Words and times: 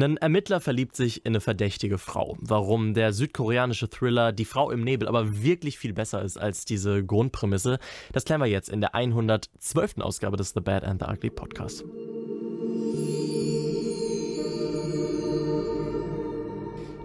Ein 0.00 0.16
Ermittler 0.16 0.60
verliebt 0.60 0.94
sich 0.94 1.26
in 1.26 1.32
eine 1.32 1.40
verdächtige 1.40 1.98
Frau. 1.98 2.36
Warum 2.40 2.94
der 2.94 3.12
südkoreanische 3.12 3.90
Thriller 3.90 4.30
Die 4.30 4.44
Frau 4.44 4.70
im 4.70 4.84
Nebel 4.84 5.08
aber 5.08 5.42
wirklich 5.42 5.76
viel 5.76 5.92
besser 5.92 6.22
ist 6.22 6.38
als 6.38 6.64
diese 6.64 7.04
Grundprämisse, 7.04 7.80
das 8.12 8.24
klären 8.24 8.40
wir 8.40 8.46
jetzt 8.46 8.68
in 8.68 8.80
der 8.80 8.94
112. 8.94 9.98
Ausgabe 9.98 10.36
des 10.36 10.50
The 10.50 10.60
Bad 10.60 10.84
and 10.84 11.02
the 11.02 11.10
Ugly 11.10 11.30
Podcast. 11.30 11.84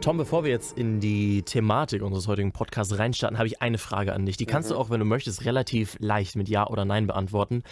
Tom, 0.04 0.18
bevor 0.18 0.44
wir 0.44 0.52
jetzt 0.52 0.78
in 0.78 1.00
die 1.00 1.44
Thematik 1.44 2.04
unseres 2.04 2.28
heutigen 2.28 2.52
Podcasts 2.52 3.00
reinstarten, 3.00 3.38
habe 3.38 3.48
ich 3.48 3.62
eine 3.62 3.78
Frage 3.78 4.12
an 4.12 4.26
dich. 4.26 4.36
Die 4.36 4.46
kannst 4.46 4.70
mhm. 4.70 4.74
du 4.74 4.80
auch, 4.82 4.90
wenn 4.90 5.00
du 5.00 5.06
möchtest, 5.06 5.46
relativ 5.46 5.96
leicht 6.00 6.36
mit 6.36 6.50
Ja 6.50 6.68
oder 6.68 6.84
Nein 6.84 7.08
beantworten. 7.08 7.64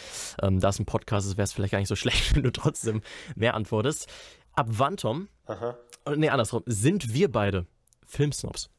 Ähm, 0.42 0.62
da 0.62 0.70
es 0.70 0.80
ein 0.80 0.86
Podcast 0.86 1.28
ist, 1.28 1.36
wäre 1.36 1.44
es 1.44 1.52
vielleicht 1.52 1.74
gar 1.74 1.80
nicht 1.80 1.90
so 1.90 1.96
schlecht, 1.98 2.34
wenn 2.34 2.44
du 2.44 2.52
trotzdem 2.52 3.02
mehr 3.36 3.54
antwortest. 3.54 4.08
Ab 4.54 4.68
wann, 4.70 4.98
Tom? 4.98 5.28
Aha. 5.46 5.78
Äh, 6.06 6.16
nee, 6.16 6.30
andersrum. 6.30 6.64
Sind 6.66 7.14
wir 7.14 7.32
beide 7.32 7.66
Filmsnobs? 8.06 8.70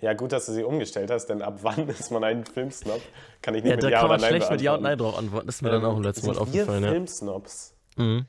Ja, 0.00 0.14
gut, 0.14 0.32
dass 0.32 0.46
du 0.46 0.52
sie 0.52 0.62
umgestellt 0.62 1.10
hast, 1.10 1.26
denn 1.26 1.42
ab 1.42 1.58
wann 1.62 1.88
ist 1.88 2.10
man 2.10 2.22
ein 2.24 2.44
Filmsnob? 2.44 3.00
Kann 3.42 3.54
ich 3.54 3.64
nicht 3.64 3.70
ja, 3.70 3.76
mit 3.76 3.84
Ja 3.84 4.04
oder 4.04 4.16
Nein 4.16 4.20
Da 4.20 4.20
kann 4.20 4.20
man 4.20 4.20
schlecht 4.20 4.50
mit 4.50 4.60
Ja 4.60 4.74
und 4.74 4.82
Nein 4.82 4.98
drauf 4.98 5.18
antworten. 5.18 5.46
Das 5.46 5.56
ist 5.56 5.62
mir 5.62 5.70
ähm, 5.70 5.82
dann 5.82 5.90
auch 5.90 5.96
im 5.96 6.02
letzten 6.02 6.26
Mal 6.26 6.38
aufgefallen. 6.38 6.82
Wir 6.82 6.90
Filmsnobs? 6.90 7.74
Mhm. 7.96 8.26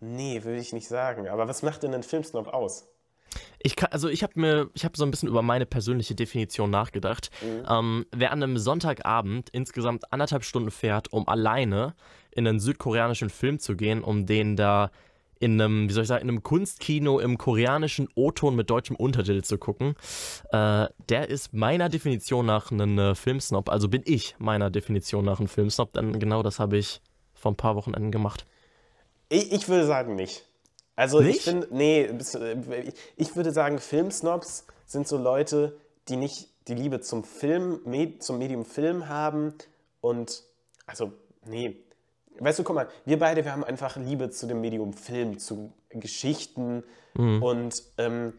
Nee, 0.00 0.44
würde 0.44 0.58
ich 0.58 0.72
nicht 0.72 0.88
sagen. 0.88 1.28
Aber 1.28 1.48
was 1.48 1.62
macht 1.62 1.82
denn 1.82 1.94
ein 1.94 2.02
Filmsnob 2.02 2.48
aus? 2.48 2.88
Ich 3.58 3.76
kann, 3.76 3.90
also 3.92 4.08
ich 4.08 4.22
habe 4.22 4.38
mir, 4.38 4.70
ich 4.74 4.84
habe 4.84 4.96
so 4.96 5.04
ein 5.04 5.10
bisschen 5.10 5.28
über 5.28 5.42
meine 5.42 5.66
persönliche 5.66 6.14
Definition 6.14 6.70
nachgedacht. 6.70 7.30
Mhm. 7.42 7.66
Ähm, 7.68 8.06
wer 8.14 8.32
an 8.32 8.42
einem 8.42 8.58
Sonntagabend 8.58 9.48
insgesamt 9.50 10.12
anderthalb 10.12 10.44
Stunden 10.44 10.70
fährt, 10.70 11.12
um 11.12 11.26
alleine 11.28 11.94
in 12.30 12.46
einen 12.46 12.60
südkoreanischen 12.60 13.30
Film 13.30 13.58
zu 13.58 13.74
gehen, 13.74 14.04
um 14.04 14.26
den 14.26 14.56
da 14.56 14.90
in 15.38 15.60
einem, 15.60 15.88
wie 15.88 15.92
soll 15.92 16.02
ich 16.02 16.08
sagen, 16.08 16.22
in 16.22 16.28
einem 16.28 16.42
Kunstkino 16.42 17.18
im 17.18 17.38
koreanischen 17.38 18.08
O-Ton 18.14 18.56
mit 18.56 18.70
deutschem 18.70 18.96
Untertitel 18.96 19.42
zu 19.42 19.58
gucken, 19.58 19.94
äh, 20.50 20.86
der 21.08 21.28
ist 21.28 21.52
meiner 21.52 21.88
Definition 21.88 22.46
nach 22.46 22.70
ein 22.70 22.98
äh, 22.98 23.14
Filmsnob. 23.14 23.68
Also 23.68 23.88
bin 23.88 24.02
ich 24.04 24.34
meiner 24.38 24.70
Definition 24.70 25.24
nach 25.24 25.40
ein 25.40 25.48
Filmsnob, 25.48 25.92
denn 25.92 26.18
genau 26.18 26.42
das 26.42 26.58
habe 26.58 26.78
ich 26.78 27.00
vor 27.34 27.52
ein 27.52 27.56
paar 27.56 27.76
Wochenenden 27.76 28.10
gemacht. 28.10 28.46
Ich, 29.28 29.52
ich 29.52 29.68
würde 29.68 29.86
sagen 29.86 30.16
nicht. 30.16 30.44
Also 30.94 31.20
nicht? 31.20 31.36
ich 31.36 31.42
finde, 31.42 31.68
nee, 31.70 32.02
äh, 32.02 32.92
ich 33.16 33.36
würde 33.36 33.52
sagen, 33.52 33.78
Filmsnobs 33.78 34.66
sind 34.86 35.06
so 35.06 35.18
Leute, 35.18 35.76
die 36.08 36.16
nicht 36.16 36.48
die 36.68 36.74
Liebe 36.74 37.00
zum 37.00 37.22
Film, 37.22 37.80
zum 38.20 38.38
Medium 38.38 38.64
Film 38.64 39.08
haben 39.08 39.54
und, 40.00 40.42
also, 40.86 41.12
nee. 41.44 41.76
Weißt 42.40 42.58
du, 42.58 42.64
guck 42.64 42.76
mal, 42.76 42.88
wir 43.04 43.18
beide, 43.18 43.44
wir 43.44 43.52
haben 43.52 43.64
einfach 43.64 43.96
Liebe 43.96 44.30
zu 44.30 44.46
dem 44.46 44.60
Medium 44.60 44.92
Film, 44.92 45.38
zu 45.38 45.72
Geschichten 45.90 46.84
mhm. 47.14 47.42
und 47.42 47.82
ähm, 47.98 48.32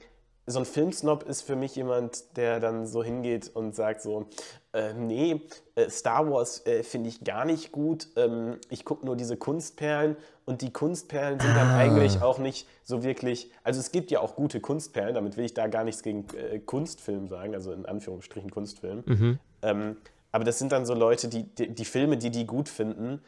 so 0.50 0.60
ein 0.60 0.66
Filmsnob 0.66 1.24
ist 1.24 1.42
für 1.42 1.58
mich 1.58 1.76
jemand, 1.76 2.38
der 2.38 2.62
dann 2.62 2.88
so 2.88 3.04
hingeht 3.04 3.52
und 3.54 3.76
sagt 3.76 4.02
so, 4.02 4.28
äh, 4.72 4.94
nee, 4.94 5.42
äh, 5.76 5.90
Star 5.90 6.32
Wars 6.32 6.66
äh, 6.66 6.84
finde 6.84 7.10
ich 7.10 7.26
gar 7.26 7.44
nicht 7.44 7.74
gut, 7.74 8.08
ähm, 8.16 8.58
ich 8.70 8.86
gucke 8.86 9.06
nur 9.06 9.18
diese 9.18 9.36
Kunstperlen 9.36 10.16
und 10.46 10.62
die 10.62 10.72
Kunstperlen 10.72 11.38
sind 11.40 11.54
dann 11.54 11.68
ah. 11.68 11.78
eigentlich 11.78 12.22
auch 12.22 12.38
nicht 12.38 12.66
so 12.86 13.04
wirklich, 13.04 13.52
also 13.64 13.82
es 13.82 13.92
gibt 13.92 14.10
ja 14.10 14.22
auch 14.22 14.36
gute 14.36 14.62
Kunstperlen, 14.62 15.14
damit 15.14 15.36
will 15.36 15.44
ich 15.44 15.54
da 15.54 15.68
gar 15.68 15.84
nichts 15.84 16.02
gegen 16.02 16.26
äh, 16.36 16.60
Kunstfilm 16.60 17.28
sagen, 17.28 17.54
also 17.54 17.74
in 17.74 17.86
Anführungsstrichen 17.86 18.50
Kunstfilm, 18.50 19.04
mhm. 19.06 19.40
ähm, 19.64 19.98
aber 20.32 20.46
das 20.46 20.60
sind 20.60 20.72
dann 20.72 20.86
so 20.86 20.94
Leute, 20.94 21.28
die, 21.28 21.44
die, 21.44 21.74
die 21.74 21.86
Filme, 21.86 22.16
die 22.16 22.30
die 22.30 22.46
gut 22.46 22.70
finden, 22.70 23.22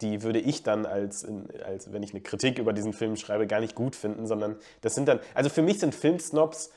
die 0.00 0.22
würde 0.22 0.40
ich 0.40 0.62
dann 0.62 0.86
als, 0.86 1.26
als, 1.64 1.92
wenn 1.92 2.02
ich 2.02 2.10
eine 2.10 2.20
Kritik 2.20 2.58
über 2.58 2.72
diesen 2.72 2.92
Film 2.92 3.16
schreibe, 3.16 3.46
gar 3.46 3.60
nicht 3.60 3.74
gut 3.74 3.96
finden, 3.96 4.26
sondern 4.26 4.56
das 4.80 4.94
sind 4.94 5.08
dann, 5.08 5.20
also 5.34 5.50
für 5.50 5.62
mich 5.62 5.78
sind 5.78 5.94
Filmsnobs, 5.94 6.70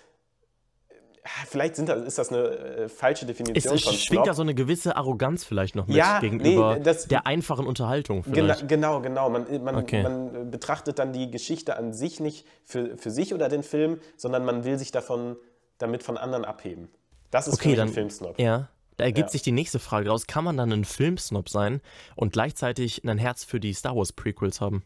vielleicht 1.47 1.75
sind 1.75 1.89
das, 1.89 2.05
ist 2.05 2.17
das 2.17 2.31
eine 2.31 2.47
äh, 2.47 2.89
falsche 2.89 3.25
Definition 3.25 3.75
es, 3.75 3.83
von 3.83 3.93
Snob. 3.93 4.05
schwingt 4.05 4.27
da 4.27 4.33
so 4.33 4.41
eine 4.41 4.53
gewisse 4.53 4.95
Arroganz 4.95 5.43
vielleicht 5.43 5.75
noch 5.75 5.87
mit 5.87 5.97
ja, 5.97 6.19
gegenüber 6.19 6.75
nee, 6.75 6.83
das, 6.83 7.07
der 7.07 7.27
einfachen 7.27 7.67
Unterhaltung 7.67 8.23
vielleicht. 8.23 8.67
Genau, 8.67 9.01
genau. 9.01 9.29
Man, 9.29 9.63
man, 9.63 9.75
okay. 9.75 10.03
man, 10.03 10.51
betrachtet 10.51 10.99
dann 10.99 11.13
die 11.13 11.29
Geschichte 11.29 11.75
an 11.77 11.93
sich 11.93 12.19
nicht 12.19 12.45
für, 12.63 12.97
für 12.97 13.11
sich 13.11 13.33
oder 13.33 13.49
den 13.49 13.63
Film, 13.63 13.99
sondern 14.15 14.45
man 14.45 14.63
will 14.63 14.77
sich 14.77 14.91
davon 14.91 15.35
damit 15.77 16.03
von 16.03 16.17
anderen 16.17 16.45
abheben. 16.45 16.89
Das 17.31 17.47
ist 17.47 17.55
okay, 17.55 17.63
für 17.63 17.69
mich 17.69 17.77
dann, 17.77 17.87
ein 17.89 17.93
Filmsnob. 17.93 18.39
Ja, 18.39 18.69
da 18.97 19.05
ergibt 19.05 19.29
ja. 19.29 19.31
sich 19.31 19.43
die 19.43 19.51
nächste 19.51 19.79
Frage 19.79 20.09
raus. 20.09 20.27
Kann 20.27 20.43
man 20.43 20.57
dann 20.57 20.71
ein 20.71 20.85
Filmsnob 20.85 21.49
sein 21.49 21.81
und 22.15 22.33
gleichzeitig 22.33 23.03
ein 23.07 23.17
Herz 23.17 23.43
für 23.43 23.59
die 23.59 23.73
Star 23.73 23.95
Wars 23.95 24.11
Prequels 24.11 24.59
haben? 24.59 24.83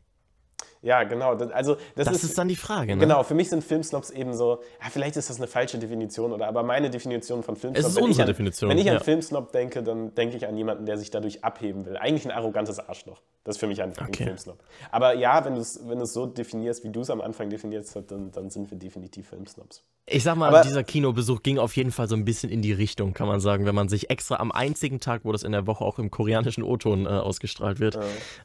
Ja, 0.84 1.04
genau. 1.04 1.36
Also 1.36 1.76
das, 1.96 2.08
das 2.08 2.16
ist, 2.18 2.24
ist, 2.24 2.38
dann 2.38 2.48
die 2.48 2.56
Frage. 2.56 2.96
Ne? 2.96 3.02
Genau, 3.02 3.22
für 3.24 3.36
mich 3.36 3.50
sind 3.50 3.64
Filmsnobs 3.64 4.10
eben 4.10 4.34
so, 4.34 4.62
ja, 4.82 4.90
vielleicht 4.90 5.16
ist 5.16 5.30
das 5.30 5.38
eine 5.38 5.48
falsche 5.48 5.78
Definition 5.78 6.32
oder 6.32 6.48
aber 6.48 6.64
meine 6.64 6.90
Definition 6.90 7.44
von 7.44 7.56
Filmsnob. 7.56 7.86
Es 7.86 7.92
ist 7.92 8.02
unsere 8.02 8.26
Definition. 8.26 8.70
Wenn 8.70 8.80
ich 8.80 8.90
an 8.90 8.96
ja. 8.96 9.00
Filmsnob 9.00 9.52
denke, 9.52 9.84
dann 9.84 10.16
denke 10.16 10.38
ich 10.38 10.48
an 10.48 10.58
jemanden, 10.58 10.88
der 10.88 10.98
sich 10.98 11.12
dadurch 11.12 11.44
abheben 11.44 11.86
will. 11.86 11.98
Eigentlich 11.98 12.26
ein 12.26 12.32
arrogantes 12.32 12.80
Arschloch. 12.80 13.22
Das 13.44 13.56
ist 13.56 13.60
für 13.60 13.68
mich 13.68 13.82
ein, 13.82 13.92
okay. 13.92 14.06
ein 14.06 14.14
Filmsnob. 14.14 14.60
Aber 14.92 15.14
ja, 15.14 15.46
wenn 15.46 15.54
du 15.54 15.62
es 15.62 15.80
wenn 15.88 16.04
so 16.06 16.26
definierst, 16.26 16.84
wie 16.84 16.90
du 16.90 17.02
es 17.02 17.10
am 17.12 17.22
Anfang 17.22 17.50
definiert 17.50 17.86
hast, 17.86 18.12
dann, 18.12 18.32
dann 18.32 18.50
sind 18.50 18.72
wir 18.72 18.78
definitiv 18.78 19.30
Filmsnobs. 19.30 19.84
Ich 20.08 20.24
sag 20.24 20.36
mal, 20.36 20.50
aber, 20.50 20.62
dieser 20.62 20.84
Kinobesuch 20.84 21.42
ging 21.44 21.58
auf 21.58 21.76
jeden 21.76 21.92
Fall 21.92 22.08
so 22.10 22.16
ein 22.16 22.26
bisschen 22.26 22.50
in 22.50 22.62
die 22.62 22.74
Richtung, 22.74 23.14
kann 23.14 23.28
man 23.28 23.40
sagen, 23.40 23.66
wenn 23.66 23.76
man 23.76 23.88
sich 23.88 24.10
extra 24.10 24.38
am 24.38 24.52
einzigen 24.52 25.00
Tag, 25.00 25.22
wo 25.24 25.32
das 25.32 25.44
in 25.44 25.52
der 25.52 25.68
Woche 25.68 25.86
auch 25.86 26.00
im 26.00 26.12
koreanischen 26.12 26.64
O-Ton 26.64 27.06
äh, 27.06 27.10
ausgestrahlt 27.10 27.80
wird, 27.80 27.98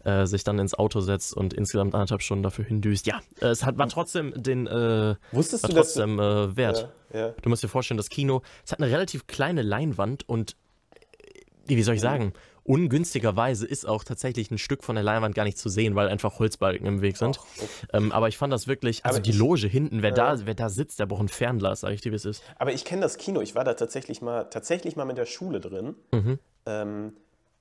ja. 0.05 0.23
äh, 0.23 0.27
sich 0.27 0.45
dann 0.45 0.59
ins 0.59 0.75
Auto 0.75 1.01
setzt 1.01 1.35
und 1.35 1.55
insgesamt 1.55 1.95
anderthalb 1.95 2.23
Stunden 2.27 2.43
dafür 2.43 2.65
hindüst. 2.65 3.07
Ja, 3.07 3.21
äh, 3.41 3.47
es 3.47 3.65
hat, 3.65 3.79
war 3.79 3.89
trotzdem 3.89 4.35
den 4.37 4.67
äh, 4.67 5.15
Wusstest 5.33 5.63
war 5.63 5.71
du 5.71 5.77
trotzdem 5.77 6.19
das? 6.19 6.53
Äh, 6.53 6.57
wert. 6.57 6.93
Ja, 7.13 7.19
ja. 7.19 7.35
Du 7.41 7.49
musst 7.49 7.63
dir 7.63 7.69
vorstellen, 7.69 7.97
das 7.97 8.11
Kino, 8.11 8.43
es 8.65 8.73
hat 8.73 8.81
eine 8.81 8.91
relativ 8.91 9.27
kleine 9.27 9.63
Leinwand 9.63 10.29
und 10.29 10.57
wie 11.67 11.83
soll 11.83 11.97
ich 11.97 12.01
sagen, 12.01 12.33
ungünstigerweise 12.67 13.67
ist 13.67 13.87
auch 13.87 14.05
tatsächlich 14.05 14.51
ein 14.51 14.59
Stück 14.59 14.85
von 14.85 14.97
der 14.97 15.05
Leinwand 15.05 15.35
gar 15.35 15.45
nicht 15.45 15.59
zu 15.59 15.69
sehen, 15.69 15.95
weil 15.95 16.09
einfach 16.09 16.39
Holzbalken 16.39 16.87
im 16.87 17.01
Weg 17.01 17.17
sind. 17.17 17.39
Oh, 17.39 17.63
okay. 17.63 17.69
ähm, 17.93 18.13
aber 18.13 18.29
ich 18.29 18.37
fand 18.37 18.53
das 18.53 18.67
wirklich, 18.67 19.05
also 19.05 19.19
aber 19.19 19.23
die 19.23 19.33
Loge 19.33 19.67
hinten, 19.67 20.03
wer, 20.03 20.11
äh, 20.11 20.15
da, 20.15 20.47
wer 20.47 20.55
da 20.55 20.69
sitzt, 20.69 20.99
der 20.99 21.07
braucht 21.07 21.23
ein 21.23 21.29
Fernglas, 21.29 21.81
sag 21.81 21.93
ich 21.93 22.01
dir, 22.01 22.13
wie 22.13 22.17
es 22.17 22.25
ist. 22.25 22.43
Aber 22.59 22.73
ich 22.73 22.85
kenne 22.85 23.03
das 23.03 23.19
Kino, 23.19 23.41
ich 23.41 23.55
war 23.55 23.65
da 23.65 23.75
tatsächlich 23.75 24.21
mal, 24.21 24.45
tatsächlich 24.45 24.97
mal 24.97 25.05
mit 25.05 25.19
der 25.19 25.27
Schule 25.27 25.61
drin. 25.61 25.95
Mhm. 26.13 26.39
Ähm, 26.67 27.13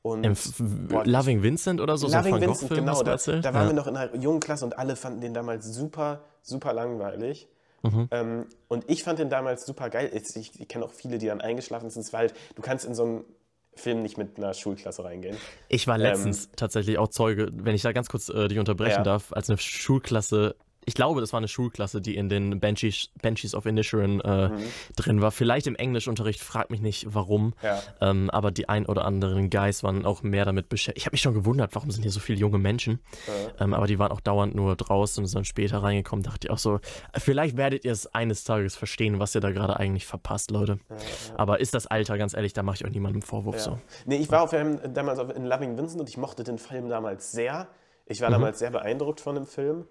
und, 0.05 0.87
boah, 0.87 1.03
Loving 1.03 1.41
Vincent 1.41 1.81
oder 1.81 1.97
so? 1.97 2.07
Loving 2.07 2.35
so 2.35 2.41
Vincent, 2.41 2.69
genau. 2.75 3.01
Da, 3.01 3.15
da, 3.15 3.53
waren 3.55 3.63
ja. 3.63 3.67
wir 3.69 3.73
noch 3.73 3.87
in 3.87 3.97
einer 3.97 4.15
jungen 4.15 4.39
Klasse 4.39 4.63
und 4.63 4.77
alle 4.77 4.95
fanden 4.95 5.19
den 5.19 5.33
damals 5.33 5.65
super, 5.65 6.21
super 6.43 6.73
langweilig. 6.73 7.47
Mhm. 7.81 8.07
Ähm, 8.11 8.45
und 8.67 8.87
ich 8.87 9.03
fand 9.03 9.17
den 9.17 9.31
damals 9.31 9.65
super 9.65 9.89
geil. 9.89 10.11
Ich, 10.13 10.35
ich, 10.35 10.59
ich 10.59 10.67
kenne 10.67 10.85
auch 10.85 10.91
viele, 10.91 11.17
die 11.17 11.25
dann 11.25 11.41
eingeschlafen 11.41 11.89
sind. 11.89 12.13
War 12.13 12.19
halt, 12.19 12.35
du 12.53 12.61
kannst 12.61 12.85
in 12.85 12.93
so 12.93 13.03
einem 13.03 13.25
Film 13.73 14.03
nicht 14.03 14.15
mit 14.19 14.37
einer 14.37 14.53
Schulklasse 14.53 15.03
reingehen. 15.03 15.37
Ich 15.69 15.87
war 15.87 15.97
letztens 15.97 16.45
ähm, 16.45 16.51
tatsächlich 16.55 16.99
auch 16.99 17.07
Zeuge, 17.07 17.49
wenn 17.51 17.73
ich 17.73 17.81
da 17.81 17.91
ganz 17.91 18.07
kurz 18.07 18.29
äh, 18.29 18.47
dich 18.47 18.59
unterbrechen 18.59 18.99
ja. 18.99 19.03
darf, 19.03 19.33
als 19.33 19.49
eine 19.49 19.57
Schulklasse 19.57 20.55
ich 20.85 20.93
glaube, 20.93 21.21
das 21.21 21.33
war 21.33 21.39
eine 21.39 21.47
Schulklasse, 21.47 22.01
die 22.01 22.15
in 22.15 22.29
den 22.29 22.59
Banshees, 22.59 23.09
Banshees 23.21 23.55
of 23.55 23.65
Inisherin 23.65 24.21
äh, 24.21 24.49
mhm. 24.49 24.63
drin 24.95 25.21
war. 25.21 25.31
Vielleicht 25.31 25.67
im 25.67 25.75
Englischunterricht, 25.75 26.39
frag 26.41 26.69
mich 26.69 26.81
nicht 26.81 27.07
warum. 27.13 27.53
Ja. 27.61 27.81
Ähm, 28.01 28.29
aber 28.29 28.51
die 28.51 28.69
ein 28.69 28.85
oder 28.85 29.05
anderen 29.05 29.49
Guys 29.49 29.83
waren 29.83 30.05
auch 30.05 30.23
mehr 30.23 30.45
damit 30.45 30.69
beschäftigt. 30.69 30.97
Ich 30.97 31.05
habe 31.05 31.13
mich 31.13 31.21
schon 31.21 31.33
gewundert, 31.33 31.73
warum 31.73 31.91
sind 31.91 32.03
hier 32.03 32.11
so 32.11 32.19
viele 32.19 32.39
junge 32.39 32.59
Menschen. 32.59 32.99
Ja. 33.27 33.65
Ähm, 33.65 33.73
aber 33.73 33.87
die 33.87 33.99
waren 33.99 34.11
auch 34.11 34.21
dauernd 34.21 34.55
nur 34.55 34.75
draußen 34.75 35.23
und 35.23 35.27
sind 35.27 35.37
dann 35.37 35.45
später 35.45 35.83
reingekommen. 35.83 36.23
Dachte 36.23 36.47
ich 36.47 36.51
auch 36.51 36.57
so, 36.57 36.79
vielleicht 37.17 37.57
werdet 37.57 37.85
ihr 37.85 37.91
es 37.91 38.13
eines 38.13 38.43
Tages 38.43 38.75
verstehen, 38.75 39.19
was 39.19 39.33
ihr 39.35 39.41
da 39.41 39.51
gerade 39.51 39.77
eigentlich 39.77 40.05
verpasst, 40.05 40.51
Leute. 40.51 40.79
Ja, 40.89 40.95
aber 41.37 41.59
ist 41.59 41.73
das 41.73 41.87
Alter, 41.87 42.17
ganz 42.17 42.35
ehrlich, 42.35 42.53
da 42.53 42.63
mache 42.63 42.75
ich 42.75 42.85
euch 42.85 42.91
niemandem 42.91 43.21
Vorwurf. 43.21 43.59
So. 43.59 43.79
Nee, 44.05 44.17
ich 44.17 44.29
war 44.31 44.43
auf 44.43 44.53
einem, 44.53 44.79
damals 44.93 45.19
in 45.35 45.45
Loving 45.45 45.77
Vincent 45.77 45.99
und 45.99 46.09
ich 46.09 46.17
mochte 46.17 46.43
den 46.43 46.57
Film 46.57 46.89
damals 46.89 47.31
sehr. 47.31 47.67
Ich 48.05 48.21
war 48.21 48.29
mhm. 48.29 48.33
damals 48.33 48.59
sehr 48.59 48.69
beeindruckt 48.69 49.19
von 49.19 49.35
dem 49.35 49.45
Film. 49.45 49.85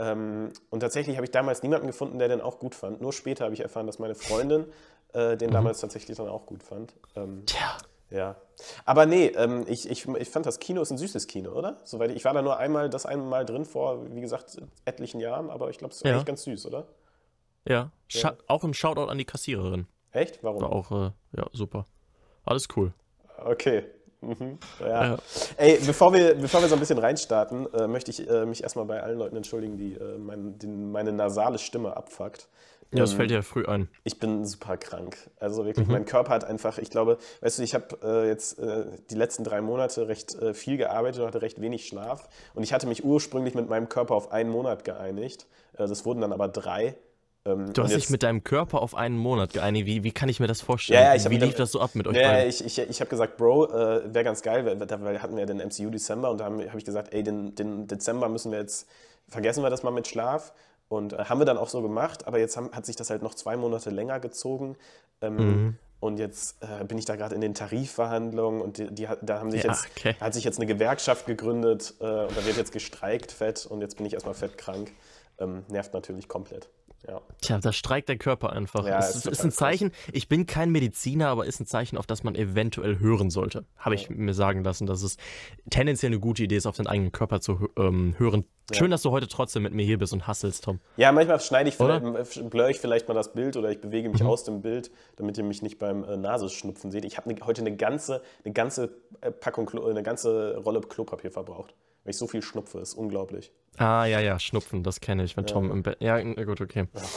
Ähm, 0.00 0.48
und 0.70 0.80
tatsächlich 0.80 1.16
habe 1.16 1.26
ich 1.26 1.30
damals 1.30 1.62
niemanden 1.62 1.86
gefunden, 1.86 2.18
der 2.18 2.28
den 2.28 2.40
auch 2.40 2.58
gut 2.58 2.74
fand. 2.74 3.02
Nur 3.02 3.12
später 3.12 3.44
habe 3.44 3.54
ich 3.54 3.60
erfahren, 3.60 3.86
dass 3.86 3.98
meine 3.98 4.14
Freundin 4.14 4.64
äh, 5.12 5.36
den 5.36 5.50
mhm. 5.50 5.54
damals 5.54 5.80
tatsächlich 5.80 6.16
dann 6.16 6.28
auch 6.28 6.46
gut 6.46 6.62
fand. 6.62 6.94
Ähm, 7.16 7.44
Tja. 7.44 7.76
Ja. 8.08 8.36
Aber 8.86 9.06
nee, 9.06 9.26
ähm, 9.26 9.64
ich, 9.68 9.88
ich, 9.88 10.08
ich 10.08 10.30
fand 10.30 10.46
das 10.46 10.58
Kino 10.58 10.82
ist 10.82 10.90
ein 10.90 10.98
süßes 10.98 11.26
Kino, 11.26 11.52
oder? 11.52 11.78
Soweit 11.84 12.10
ich 12.10 12.24
war 12.24 12.32
da 12.32 12.42
nur 12.42 12.56
einmal, 12.56 12.90
das 12.90 13.06
einmal 13.06 13.44
drin 13.44 13.64
vor, 13.64 14.12
wie 14.14 14.20
gesagt, 14.20 14.56
etlichen 14.84 15.20
Jahren, 15.20 15.48
aber 15.48 15.70
ich 15.70 15.78
glaube, 15.78 15.92
es 15.92 15.98
ist 15.98 16.06
ja. 16.06 16.16
echt 16.16 16.26
ganz 16.26 16.42
süß, 16.42 16.66
oder? 16.66 16.86
Ja. 17.68 17.92
ja. 18.08 18.36
Auch 18.48 18.64
ein 18.64 18.74
Shoutout 18.74 19.10
an 19.10 19.18
die 19.18 19.24
Kassiererin. 19.24 19.86
Echt? 20.12 20.42
Warum? 20.42 20.62
War 20.62 20.72
auch, 20.72 20.90
äh, 20.90 21.10
ja, 21.36 21.46
super. 21.52 21.86
Alles 22.44 22.66
cool. 22.74 22.92
Okay. 23.44 23.84
Mhm, 24.20 24.58
ja. 24.80 25.04
ja. 25.12 25.18
Ey, 25.56 25.78
bevor 25.84 26.12
wir, 26.12 26.34
bevor 26.34 26.60
wir 26.60 26.68
so 26.68 26.74
ein 26.74 26.80
bisschen 26.80 26.98
reinstarten, 26.98 27.72
äh, 27.72 27.86
möchte 27.86 28.10
ich 28.10 28.28
äh, 28.28 28.44
mich 28.44 28.62
erstmal 28.62 28.84
bei 28.84 29.02
allen 29.02 29.18
Leuten 29.18 29.36
entschuldigen, 29.36 29.76
die, 29.76 29.94
äh, 29.94 30.18
mein, 30.18 30.58
die 30.58 30.66
meine 30.66 31.12
nasale 31.12 31.58
Stimme 31.58 31.96
abfuckt. 31.96 32.48
Ja, 32.92 33.00
das 33.00 33.12
ähm, 33.12 33.16
fällt 33.18 33.30
ja 33.30 33.42
früh 33.42 33.64
ein. 33.66 33.88
Ich 34.04 34.18
bin 34.18 34.44
super 34.44 34.76
krank. 34.76 35.16
Also 35.38 35.64
wirklich, 35.64 35.86
mhm. 35.86 35.92
mein 35.92 36.04
Körper 36.04 36.34
hat 36.34 36.44
einfach, 36.44 36.78
ich 36.78 36.90
glaube, 36.90 37.18
weißt 37.40 37.58
du, 37.58 37.62
ich 37.62 37.74
habe 37.74 37.98
äh, 38.02 38.28
jetzt 38.28 38.58
äh, 38.58 38.86
die 39.10 39.14
letzten 39.14 39.44
drei 39.44 39.60
Monate 39.60 40.08
recht 40.08 40.34
äh, 40.34 40.54
viel 40.54 40.76
gearbeitet 40.76 41.20
und 41.20 41.28
hatte 41.28 41.42
recht 41.42 41.60
wenig 41.60 41.86
Schlaf. 41.86 42.28
Und 42.54 42.62
ich 42.62 42.72
hatte 42.72 42.86
mich 42.86 43.04
ursprünglich 43.04 43.54
mit 43.54 43.68
meinem 43.68 43.88
Körper 43.88 44.14
auf 44.14 44.32
einen 44.32 44.50
Monat 44.50 44.84
geeinigt. 44.84 45.46
Äh, 45.74 45.86
das 45.86 46.04
wurden 46.04 46.20
dann 46.20 46.32
aber 46.32 46.48
drei. 46.48 46.96
Ähm, 47.46 47.72
du 47.72 47.82
hast 47.82 47.94
dich 47.94 48.10
mit 48.10 48.22
deinem 48.22 48.44
Körper 48.44 48.82
auf 48.82 48.94
einen 48.94 49.16
Monat 49.16 49.52
geeinigt. 49.52 49.86
Wie, 49.86 50.04
wie 50.04 50.12
kann 50.12 50.28
ich 50.28 50.40
mir 50.40 50.46
das 50.46 50.60
vorstellen? 50.60 51.02
Ja, 51.02 51.14
ja, 51.14 51.30
wie 51.30 51.38
lief 51.38 51.54
das 51.54 51.72
so 51.72 51.80
ab 51.80 51.94
mit 51.94 52.06
euch 52.06 52.16
ja, 52.16 52.30
beiden? 52.30 52.48
ich, 52.50 52.64
ich, 52.64 52.78
ich 52.78 53.00
habe 53.00 53.08
gesagt, 53.08 53.38
Bro, 53.38 53.66
äh, 53.66 54.14
wäre 54.14 54.24
ganz 54.24 54.42
geil, 54.42 54.66
weil, 54.66 54.78
weil 54.78 55.22
hatten 55.22 55.34
wir 55.34 55.40
ja 55.40 55.46
den 55.46 55.58
MCU 55.58 55.90
Dezember 55.90 56.30
und 56.30 56.38
da 56.38 56.46
habe 56.46 56.68
hab 56.68 56.76
ich 56.76 56.84
gesagt, 56.84 57.14
ey, 57.14 57.22
den, 57.22 57.54
den 57.54 57.86
Dezember 57.86 58.28
müssen 58.28 58.52
wir 58.52 58.58
jetzt, 58.58 58.88
vergessen 59.28 59.62
wir 59.62 59.70
das 59.70 59.82
mal 59.82 59.90
mit 59.90 60.06
Schlaf. 60.06 60.52
Und 60.88 61.12
äh, 61.12 61.24
haben 61.24 61.40
wir 61.40 61.44
dann 61.46 61.56
auch 61.56 61.68
so 61.68 61.82
gemacht, 61.82 62.26
aber 62.26 62.38
jetzt 62.38 62.56
haben, 62.56 62.72
hat 62.72 62.84
sich 62.84 62.96
das 62.96 63.10
halt 63.10 63.22
noch 63.22 63.34
zwei 63.34 63.56
Monate 63.56 63.90
länger 63.90 64.20
gezogen. 64.20 64.76
Ähm, 65.22 65.36
mhm. 65.36 65.78
Und 66.00 66.18
jetzt 66.18 66.56
äh, 66.62 66.82
bin 66.84 66.98
ich 66.98 67.04
da 67.04 67.14
gerade 67.14 67.34
in 67.34 67.42
den 67.42 67.54
Tarifverhandlungen 67.54 68.60
und 68.60 68.78
die, 68.78 68.86
die, 68.92 69.06
da 69.22 69.38
haben 69.38 69.50
sich 69.50 69.62
ja, 69.62 69.70
jetzt, 69.70 69.86
okay. 69.96 70.16
hat 70.18 70.32
sich 70.32 70.44
jetzt 70.44 70.58
eine 70.58 70.66
Gewerkschaft 70.66 71.26
gegründet 71.26 71.94
äh, 72.00 72.04
und 72.04 72.36
da 72.36 72.44
wird 72.44 72.56
jetzt 72.56 72.72
gestreikt 72.72 73.32
fett 73.32 73.66
und 73.66 73.82
jetzt 73.82 73.98
bin 73.98 74.06
ich 74.06 74.14
erstmal 74.14 74.34
fett 74.34 74.58
krank. 74.58 74.92
Ähm, 75.38 75.62
nervt 75.68 75.94
natürlich 75.94 76.26
komplett. 76.26 76.68
Ja. 77.06 77.20
Tja, 77.40 77.58
da 77.58 77.72
streikt 77.72 78.08
der 78.08 78.18
Körper 78.18 78.52
einfach. 78.52 78.86
Ja, 78.86 78.98
es 78.98 79.16
ist, 79.16 79.26
ist 79.26 79.42
ein 79.42 79.52
Zeichen, 79.52 79.92
ich 80.12 80.28
bin 80.28 80.46
kein 80.46 80.70
Mediziner, 80.70 81.28
aber 81.28 81.46
ist 81.46 81.60
ein 81.60 81.66
Zeichen, 81.66 81.96
auf 81.96 82.06
das 82.06 82.22
man 82.22 82.34
eventuell 82.34 82.98
hören 82.98 83.30
sollte. 83.30 83.64
Habe 83.78 83.94
ich 83.94 84.08
ja. 84.08 84.14
mir 84.14 84.34
sagen 84.34 84.62
lassen, 84.64 84.86
dass 84.86 85.02
es 85.02 85.16
tendenziell 85.70 86.10
eine 86.10 86.20
gute 86.20 86.42
Idee 86.42 86.56
ist, 86.56 86.66
auf 86.66 86.76
den 86.76 86.86
eigenen 86.86 87.12
Körper 87.12 87.40
zu 87.40 87.68
ähm, 87.76 88.14
hören. 88.18 88.44
Ja. 88.70 88.76
Schön, 88.76 88.90
dass 88.90 89.02
du 89.02 89.10
heute 89.10 89.28
trotzdem 89.28 89.62
mit 89.62 89.72
mir 89.72 89.84
hier 89.84 89.98
bist 89.98 90.12
und 90.12 90.26
hasselst, 90.26 90.64
Tom. 90.64 90.78
Ja, 90.96 91.10
manchmal 91.10 91.40
schneide 91.40 91.70
ich, 91.70 91.76
vielleicht, 91.76 92.50
blur 92.50 92.68
ich 92.68 92.78
vielleicht 92.78 93.08
mal 93.08 93.14
das 93.14 93.32
Bild 93.32 93.56
oder 93.56 93.70
ich 93.70 93.80
bewege 93.80 94.08
mich 94.10 94.22
mhm. 94.22 94.28
aus 94.28 94.44
dem 94.44 94.60
Bild, 94.60 94.90
damit 95.16 95.38
ihr 95.38 95.44
mich 95.44 95.62
nicht 95.62 95.78
beim 95.78 96.04
äh, 96.04 96.16
Nasenschnupfen 96.16 96.90
seht. 96.90 97.04
Ich 97.04 97.16
habe 97.16 97.32
ne, 97.32 97.40
heute 97.44 97.62
eine 97.62 97.74
ganze, 97.74 98.22
eine 98.44 98.52
ganze 98.52 98.96
äh, 99.22 99.30
Packung, 99.30 99.70
eine 99.70 100.02
ganze 100.02 100.58
Rolle 100.58 100.80
Klopapier 100.80 101.30
verbraucht 101.30 101.74
weil 102.04 102.12
ich 102.12 102.16
so 102.16 102.26
viel 102.26 102.42
schnupfe, 102.42 102.78
ist 102.78 102.94
unglaublich. 102.94 103.52
Ah, 103.76 104.04
ja, 104.04 104.20
ja, 104.20 104.38
Schnupfen, 104.38 104.82
das 104.82 105.00
kenne 105.00 105.24
ich, 105.24 105.36
wenn 105.36 105.44
ja. 105.44 105.52
Tom 105.52 105.70
im 105.70 105.82
Bett. 105.82 105.96
Ja, 106.00 106.20
gut, 106.20 106.60
okay. 106.60 106.86
Ach. 106.94 107.08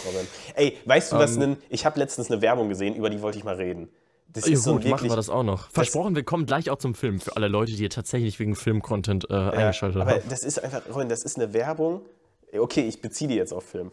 Ey, 0.56 0.78
weißt 0.86 1.12
du, 1.12 1.18
was 1.18 1.36
ähm. 1.36 1.58
Ich 1.70 1.86
habe 1.86 2.00
letztens 2.00 2.32
eine 2.32 2.42
Werbung 2.42 2.70
gesehen, 2.70 2.96
über 2.96 3.10
die 3.10 3.22
wollte 3.22 3.38
ich 3.38 3.44
mal 3.44 3.56
reden. 3.56 3.90
Das 4.34 4.48
ist 4.48 4.66
gut, 4.66 4.84
so 4.84 4.90
machen 4.90 5.10
wir 5.10 5.16
das 5.16 5.30
auch 5.30 5.44
noch. 5.44 5.70
Versprochen, 5.70 6.16
wir 6.16 6.24
kommen 6.24 6.46
gleich 6.46 6.70
auch 6.70 6.78
zum 6.78 6.96
Film 6.96 7.20
für 7.20 7.36
alle 7.36 7.48
Leute, 7.48 7.74
die 7.74 7.88
tatsächlich 7.90 8.40
wegen 8.40 8.56
Film-Content 8.56 9.30
äh, 9.30 9.34
ja, 9.34 9.50
eingeschaltet 9.50 10.02
aber 10.02 10.12
haben. 10.12 10.20
Aber 10.22 10.30
das 10.30 10.44
ist 10.44 10.64
einfach, 10.64 10.82
Robin, 10.90 11.10
das 11.10 11.24
ist 11.24 11.38
eine 11.38 11.54
Werbung. 11.54 12.02
Okay, 12.52 12.82
ich 12.82 13.02
beziehe 13.02 13.28
die 13.28 13.36
jetzt 13.36 13.54
auf 13.54 13.66
Film. 13.66 13.92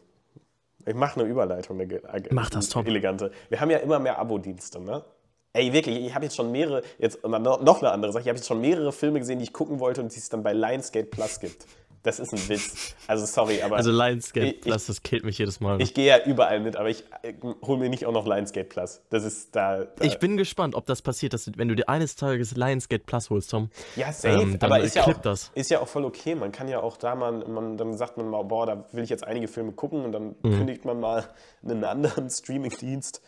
Ich 0.87 0.95
mache 0.95 1.21
eine 1.21 1.29
Überleitung, 1.29 1.79
eine, 1.79 2.01
Mach 2.31 2.49
das, 2.51 2.71
Tom. 2.71 2.87
elegante. 2.87 3.33
Wir 3.51 3.61
haben 3.61 3.71
ja 3.71 3.79
immer 3.79 3.99
mehr 3.99 4.19
Abo-Dienste, 4.19 4.81
ne? 4.81 5.05
Ey, 5.53 5.73
wirklich, 5.73 5.99
ich 6.07 6.15
habe 6.15 6.25
jetzt 6.25 6.37
schon 6.37 6.53
mehrere, 6.53 6.83
jetzt 6.99 7.25
noch 7.25 7.83
eine 7.83 7.91
andere 7.91 8.13
Sache, 8.13 8.23
ich 8.23 8.29
habe 8.29 8.39
jetzt 8.39 8.47
schon 8.47 8.61
mehrere 8.61 8.93
Filme 8.93 9.19
gesehen, 9.19 9.41
die 9.41 9.45
ich 9.45 9.53
gucken 9.53 9.81
wollte 9.81 10.01
und 10.01 10.15
die 10.15 10.19
es 10.19 10.29
dann 10.29 10.43
bei 10.43 10.53
Lionsgate 10.53 11.07
Plus 11.07 11.41
gibt. 11.41 11.67
Das 12.03 12.19
ist 12.19 12.33
ein 12.33 12.49
Witz. 12.49 12.95
Also 13.07 13.27
sorry, 13.27 13.63
aber. 13.63 13.77
Also 13.77 13.91
Lionsgate 13.91 14.47
ich, 14.47 14.61
Plus, 14.63 14.87
das 14.87 15.03
killt 15.03 15.25
mich 15.25 15.37
jedes 15.37 15.61
Mal. 15.61 15.83
Ich 15.83 15.93
gehe 15.93 16.07
ja 16.07 16.25
überall 16.25 16.61
mit, 16.61 16.77
aber 16.77 16.89
ich, 16.89 17.05
ich 17.23 17.35
hole 17.63 17.79
mir 17.79 17.91
nicht 17.91 18.07
auch 18.07 18.13
noch 18.13 18.27
Lionsgate 18.27 18.69
Plus. 18.69 19.03
Das 19.11 19.25
ist 19.25 19.55
da, 19.55 19.85
da, 19.85 20.05
Ich 20.05 20.19
bin 20.19 20.39
gespannt, 20.39 20.75
ob 20.75 20.87
das 20.87 21.03
passiert, 21.03 21.35
dass 21.35 21.51
wenn 21.57 21.69
du 21.69 21.75
dir 21.75 21.89
eines 21.91 22.17
Tages 22.17 22.57
Lionsgate 22.57 23.05
Plus 23.05 23.29
holst, 23.29 23.51
Tom. 23.51 23.71
Ja, 23.97 24.13
safe. 24.13 24.41
Ähm, 24.41 24.59
aber 24.61 24.81
ist 24.81 24.97
ja, 24.97 25.05
auch, 25.05 25.13
das. 25.19 25.51
ist 25.55 25.71
ja 25.71 25.81
auch 25.81 25.89
voll 25.89 26.05
okay. 26.05 26.35
Man 26.35 26.53
kann 26.53 26.69
ja 26.69 26.81
auch 26.81 26.97
da 26.97 27.15
mal, 27.15 27.33
man, 27.33 27.77
dann 27.77 27.97
sagt 27.97 28.17
man 28.17 28.29
mal, 28.29 28.43
boah, 28.45 28.67
da 28.67 28.85
will 28.93 29.05
ich 29.05 29.11
jetzt 29.11 29.25
einige 29.25 29.49
Filme 29.49 29.73
gucken 29.73 30.05
und 30.05 30.13
dann 30.13 30.37
mhm. 30.43 30.57
kündigt 30.57 30.85
man 30.87 31.01
mal 31.01 31.29
einen 31.63 31.85
anderen 31.85 32.31
Streaming-Dienst. 32.31 33.21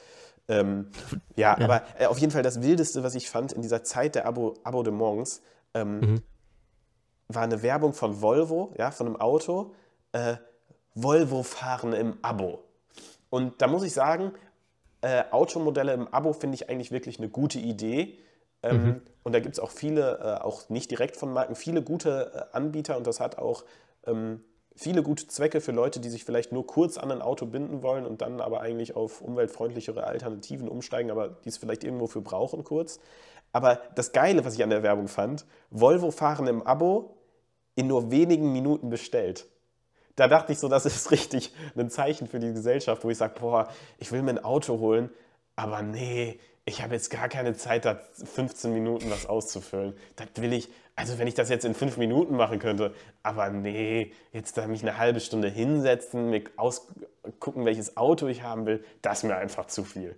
Ähm, 0.49 0.89
ja, 1.37 1.57
ja, 1.59 1.65
aber 1.65 1.83
äh, 1.99 2.07
auf 2.07 2.19
jeden 2.19 2.33
Fall 2.33 2.43
das 2.43 2.63
Wildeste, 2.63 3.03
was 3.03 3.15
ich 3.15 3.29
fand 3.29 3.53
in 3.53 3.63
dieser 3.63 3.85
Zeit 3.85 4.15
der 4.15 4.27
Abo 4.27 4.55
Abonnements, 4.65 5.43
ähm, 5.75 6.01
mhm. 6.01 6.23
War 7.35 7.43
eine 7.43 7.63
Werbung 7.63 7.93
von 7.93 8.21
Volvo, 8.21 8.75
ja, 8.79 8.91
von 8.91 9.07
einem 9.07 9.17
Auto. 9.17 9.75
Äh, 10.13 10.37
Volvo 10.95 11.43
fahren 11.43 11.93
im 11.93 12.19
Abo. 12.23 12.63
Und 13.31 13.63
da 13.63 13.67
muss 13.67 13.83
ich 13.83 13.95
sagen, 13.95 14.33
äh, 15.01 15.25
Automodelle 15.31 15.93
im 15.93 16.09
Abo 16.09 16.33
finde 16.33 16.55
ich 16.55 16.69
eigentlich 16.69 16.93
wirklich 16.93 17.19
eine 17.19 17.29
gute 17.29 17.59
Idee. 17.59 18.19
Ähm, 18.63 18.85
mhm. 18.85 19.01
Und 19.23 19.33
da 19.33 19.41
gibt 19.41 19.55
es 19.55 19.61
auch 19.61 19.71
viele, 19.71 20.19
äh, 20.19 20.43
auch 20.43 20.69
nicht 20.69 20.91
direkt 20.91 21.17
von 21.17 21.33
Marken, 21.33 21.55
viele 21.55 21.83
gute 21.83 22.49
äh, 22.53 22.57
Anbieter 22.57 22.97
und 22.97 23.07
das 23.07 23.21
hat 23.21 23.39
auch 23.39 23.65
ähm, 24.07 24.45
viele 24.77 25.03
gute 25.03 25.27
Zwecke 25.27 25.61
für 25.61 25.73
Leute, 25.73 26.01
die 26.01 26.09
sich 26.09 26.25
vielleicht 26.25 26.53
nur 26.53 26.67
kurz 26.67 26.99
an 26.99 27.11
ein 27.11 27.23
Auto 27.23 27.47
binden 27.47 27.83
wollen 27.83 28.07
und 28.07 28.23
dann 28.23 28.41
aber 28.41 28.61
eigentlich 28.61 28.95
auf 28.95 29.21
umweltfreundlichere 29.21 30.05
Alternativen 30.05 30.69
umsteigen, 30.69 31.11
aber 31.11 31.29
die 31.29 31.49
es 31.49 31.59
vielleicht 31.59 31.85
irgendwo 31.85 32.07
für 32.07 32.21
brauchen 32.21 32.65
kurz. 32.65 33.01
Aber 33.53 33.81
das 33.95 34.13
Geile, 34.13 34.45
was 34.45 34.55
ich 34.55 34.63
an 34.63 34.71
der 34.71 34.83
Werbung 34.83 35.09
fand, 35.09 35.45
Volvo 35.71 36.11
fahren 36.11 36.47
im 36.47 36.63
Abo 36.63 37.17
in 37.75 37.87
nur 37.87 38.11
wenigen 38.11 38.53
Minuten 38.53 38.91
bestellt. 38.91 39.47
Da 40.17 40.29
dachte 40.29 40.53
ich 40.53 40.59
so, 40.59 40.69
das 40.69 40.87
ist 40.87 41.11
richtig 41.11 41.53
ein 41.77 41.91
Zeichen 41.91 42.27
für 42.27 42.39
die 42.39 42.53
Gesellschaft, 42.53 43.05
wo 43.05 43.11
ich 43.11 43.19
sage, 43.19 43.39
boah, 43.41 43.69
ich 43.99 44.13
will 44.13 44.23
mir 44.23 44.31
ein 44.31 44.45
Auto 44.45 44.79
holen, 44.79 45.11
aber 45.57 45.83
nee, 45.83 46.39
ich 46.65 46.83
habe 46.83 46.95
jetzt 46.95 47.11
gar 47.11 47.29
keine 47.29 47.55
Zeit, 47.55 47.85
da 47.85 48.01
15 48.25 48.73
Minuten 48.73 49.11
was 49.11 49.27
auszufüllen. 49.27 49.95
Das 50.17 50.29
will 50.37 50.53
ich, 50.53 50.69
also 50.95 51.19
wenn 51.19 51.27
ich 51.27 51.35
das 51.35 51.49
jetzt 51.49 51.65
in 51.65 51.75
fünf 51.75 51.97
Minuten 51.97 52.37
machen 52.37 52.59
könnte, 52.59 52.95
aber 53.23 53.51
nee, 53.51 54.13
jetzt 54.33 54.57
da 54.57 54.67
mich 54.69 54.83
eine 54.83 54.99
halbe 54.99 55.21
Stunde 55.21 55.49
hinsetzen, 55.49 56.31
mir 56.31 56.45
ausgucken, 56.57 57.65
welches 57.65 57.97
Auto 57.97 58.29
ich 58.29 58.43
haben 58.43 58.67
will, 58.67 58.85
das 59.01 59.19
ist 59.19 59.25
mir 59.25 59.37
einfach 59.37 59.67
zu 59.67 59.83
viel. 59.83 60.17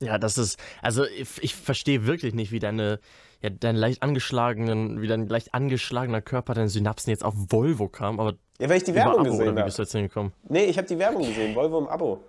Ja, 0.00 0.18
das 0.18 0.38
ist, 0.38 0.58
also 0.80 1.04
ich, 1.04 1.42
ich 1.42 1.54
verstehe 1.54 2.06
wirklich 2.06 2.32
nicht, 2.34 2.52
wie 2.52 2.60
deine, 2.60 3.00
ja, 3.42 3.50
dein 3.50 3.74
leicht 3.74 4.02
angeschlagenen, 4.02 5.02
wie 5.02 5.08
dein 5.08 5.26
leicht 5.28 5.54
angeschlagener 5.54 6.22
Körper, 6.22 6.54
deine 6.54 6.68
Synapsen 6.68 7.10
jetzt 7.10 7.24
auf 7.24 7.34
Volvo 7.48 7.88
kam, 7.88 8.20
aber. 8.20 8.34
Ja, 8.60 8.68
weil 8.68 8.76
ich 8.76 8.84
die 8.84 8.94
Werbung 8.94 9.20
Abo, 9.20 9.30
gesehen 9.30 9.48
habe. 9.48 9.60
Wie 9.60 9.64
bist 9.64 9.78
du 9.78 9.82
jetzt 9.82 9.92
hingekommen? 9.92 10.32
Nee, 10.48 10.66
ich 10.66 10.78
habe 10.78 10.86
die 10.86 10.98
Werbung 10.98 11.22
gesehen, 11.22 11.54
Volvo 11.54 11.78
im 11.78 11.88
Abo. 11.88 12.24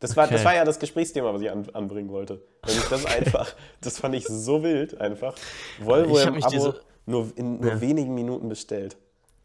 Das 0.00 0.16
war, 0.16 0.24
okay. 0.24 0.34
das 0.34 0.44
war 0.44 0.54
ja 0.54 0.64
das 0.64 0.78
Gesprächsthema, 0.78 1.32
was 1.32 1.40
ich 1.40 1.50
an, 1.50 1.68
anbringen 1.72 2.10
wollte. 2.10 2.42
Nämlich 2.66 2.88
das 2.88 3.06
einfach, 3.16 3.54
das 3.80 3.98
fand 3.98 4.14
ich 4.16 4.26
so 4.26 4.62
wild 4.62 5.00
einfach. 5.00 5.34
Volvo 5.80 6.18
im 6.18 6.42
Abo 6.42 6.48
diese, 6.50 6.80
nur 7.06 7.32
in 7.36 7.60
nur 7.60 7.70
ja. 7.70 7.80
wenigen 7.80 8.14
Minuten 8.14 8.48
bestellt. 8.48 8.96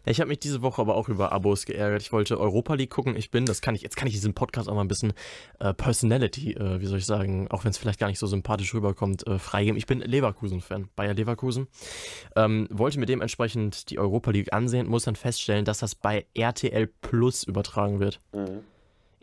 Ich 0.05 0.19
habe 0.19 0.29
mich 0.29 0.39
diese 0.39 0.61
Woche 0.61 0.81
aber 0.81 0.95
auch 0.95 1.09
über 1.09 1.31
Abos 1.31 1.65
geärgert. 1.65 2.01
Ich 2.01 2.11
wollte 2.11 2.39
Europa 2.39 2.73
League 2.73 2.89
gucken. 2.89 3.15
Ich 3.15 3.31
bin, 3.31 3.45
das 3.45 3.61
kann 3.61 3.75
ich, 3.75 3.81
jetzt 3.81 3.95
kann 3.95 4.07
ich 4.07 4.13
diesen 4.13 4.33
Podcast 4.33 4.69
auch 4.69 4.75
mal 4.75 4.81
ein 4.81 4.87
bisschen 4.87 5.13
äh, 5.59 5.73
Personality, 5.73 6.53
äh, 6.53 6.79
wie 6.79 6.85
soll 6.85 6.99
ich 6.99 7.05
sagen, 7.05 7.47
auch 7.49 7.63
wenn 7.63 7.71
es 7.71 7.77
vielleicht 7.77 7.99
gar 7.99 8.07
nicht 8.07 8.19
so 8.19 8.27
sympathisch 8.27 8.73
rüberkommt, 8.73 9.25
äh, 9.27 9.39
freigeben. 9.39 9.77
Ich 9.77 9.85
bin 9.85 9.99
Leverkusen-Fan, 9.99 10.89
Bayer 10.95 11.13
Leverkusen. 11.13 11.67
Ähm, 12.35 12.67
wollte 12.71 12.99
mir 12.99 13.05
dementsprechend 13.05 13.89
die 13.89 13.99
Europa 13.99 14.31
League 14.31 14.53
ansehen, 14.53 14.87
muss 14.87 15.03
dann 15.03 15.15
feststellen, 15.15 15.65
dass 15.65 15.79
das 15.79 15.95
bei 15.95 16.25
RTL 16.33 16.87
Plus 16.87 17.43
übertragen 17.43 17.99
wird. 17.99 18.19
Mhm. 18.33 18.63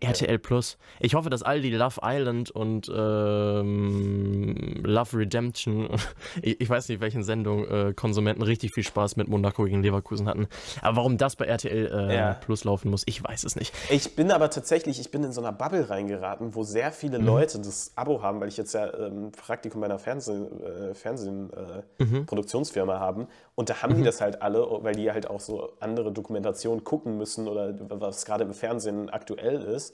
RTL 0.00 0.38
Plus. 0.38 0.78
Ich 1.00 1.14
hoffe, 1.14 1.30
dass 1.30 1.42
all 1.42 1.60
die 1.60 1.70
Love 1.70 2.00
Island 2.02 2.50
und 2.50 2.90
ähm, 2.94 4.82
Love 4.84 5.18
Redemption, 5.18 5.88
ich, 6.42 6.60
ich, 6.60 6.68
weiß 6.70 6.88
nicht, 6.88 7.00
welchen 7.00 7.22
Sendung 7.22 7.66
äh, 7.66 7.92
Konsumenten 7.94 8.42
richtig 8.42 8.72
viel 8.72 8.84
Spaß 8.84 9.16
mit 9.16 9.28
Monaco 9.28 9.64
gegen 9.64 9.82
Leverkusen 9.82 10.28
hatten. 10.28 10.48
Aber 10.82 10.98
warum 10.98 11.16
das 11.18 11.36
bei 11.36 11.46
RTL 11.46 11.90
äh, 11.92 12.14
ja. 12.14 12.34
Plus 12.34 12.64
laufen 12.64 12.90
muss, 12.90 13.02
ich 13.06 13.22
weiß 13.22 13.44
es 13.44 13.56
nicht. 13.56 13.74
Ich 13.90 14.14
bin 14.14 14.30
aber 14.30 14.50
tatsächlich, 14.50 15.00
ich 15.00 15.10
bin 15.10 15.24
in 15.24 15.32
so 15.32 15.40
einer 15.40 15.52
Bubble 15.52 15.88
reingeraten, 15.90 16.54
wo 16.54 16.62
sehr 16.62 16.92
viele 16.92 17.18
mhm. 17.18 17.26
Leute 17.26 17.58
das 17.58 17.92
Abo 17.96 18.22
haben, 18.22 18.40
weil 18.40 18.48
ich 18.48 18.56
jetzt 18.56 18.74
ja 18.74 18.92
ähm, 18.94 19.32
Praktikum 19.32 19.80
bei 19.80 19.86
einer 19.86 19.98
Fernsehen, 19.98 20.46
äh, 20.62 20.94
Fernsehen 20.94 21.50
äh, 21.52 22.04
mhm. 22.04 22.26
Produktionsfirma 22.26 22.98
haben. 22.98 23.28
Und 23.54 23.70
da 23.70 23.82
haben 23.82 23.94
mhm. 23.94 23.98
die 23.98 24.04
das 24.04 24.20
halt 24.20 24.40
alle, 24.42 24.64
weil 24.82 24.94
die 24.94 25.10
halt 25.10 25.28
auch 25.28 25.40
so 25.40 25.72
andere 25.80 26.12
Dokumentationen 26.12 26.84
gucken 26.84 27.18
müssen 27.18 27.48
oder 27.48 27.74
was 27.88 28.24
gerade 28.24 28.44
im 28.44 28.54
Fernsehen 28.54 29.10
aktuell 29.10 29.62
ist. 29.62 29.87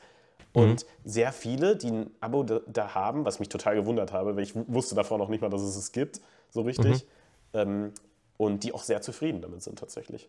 Und 0.55 0.85
mhm. 0.85 0.89
sehr 1.05 1.33
viele, 1.33 1.77
die 1.77 1.89
ein 1.89 2.11
Abo 2.21 2.45
da, 2.45 2.95
haben, 2.95 3.25
was 3.25 3.41
mich 3.41 3.49
total 3.49 3.75
gewundert 3.75 4.13
habe, 4.13 4.37
weil 4.37 4.45
ich 4.45 4.55
wusste 4.55 4.95
davor 4.95 5.19
noch 5.19 5.29
nicht 5.29 5.41
mal, 5.41 5.51
dass 5.51 5.63
es 5.63 5.77
es 5.77 5.93
gibt, 5.93 6.21
so 6.49 6.63
richtig. 6.63 7.05
Mhm. 7.53 7.59
Ähm, 7.61 7.93
und 8.37 8.63
die 8.65 8.73
auch 8.73 8.83
sehr 8.83 9.01
zufrieden 9.03 9.43
damit 9.43 9.63
sind 9.63 9.79
tatsächlich. 9.79 10.29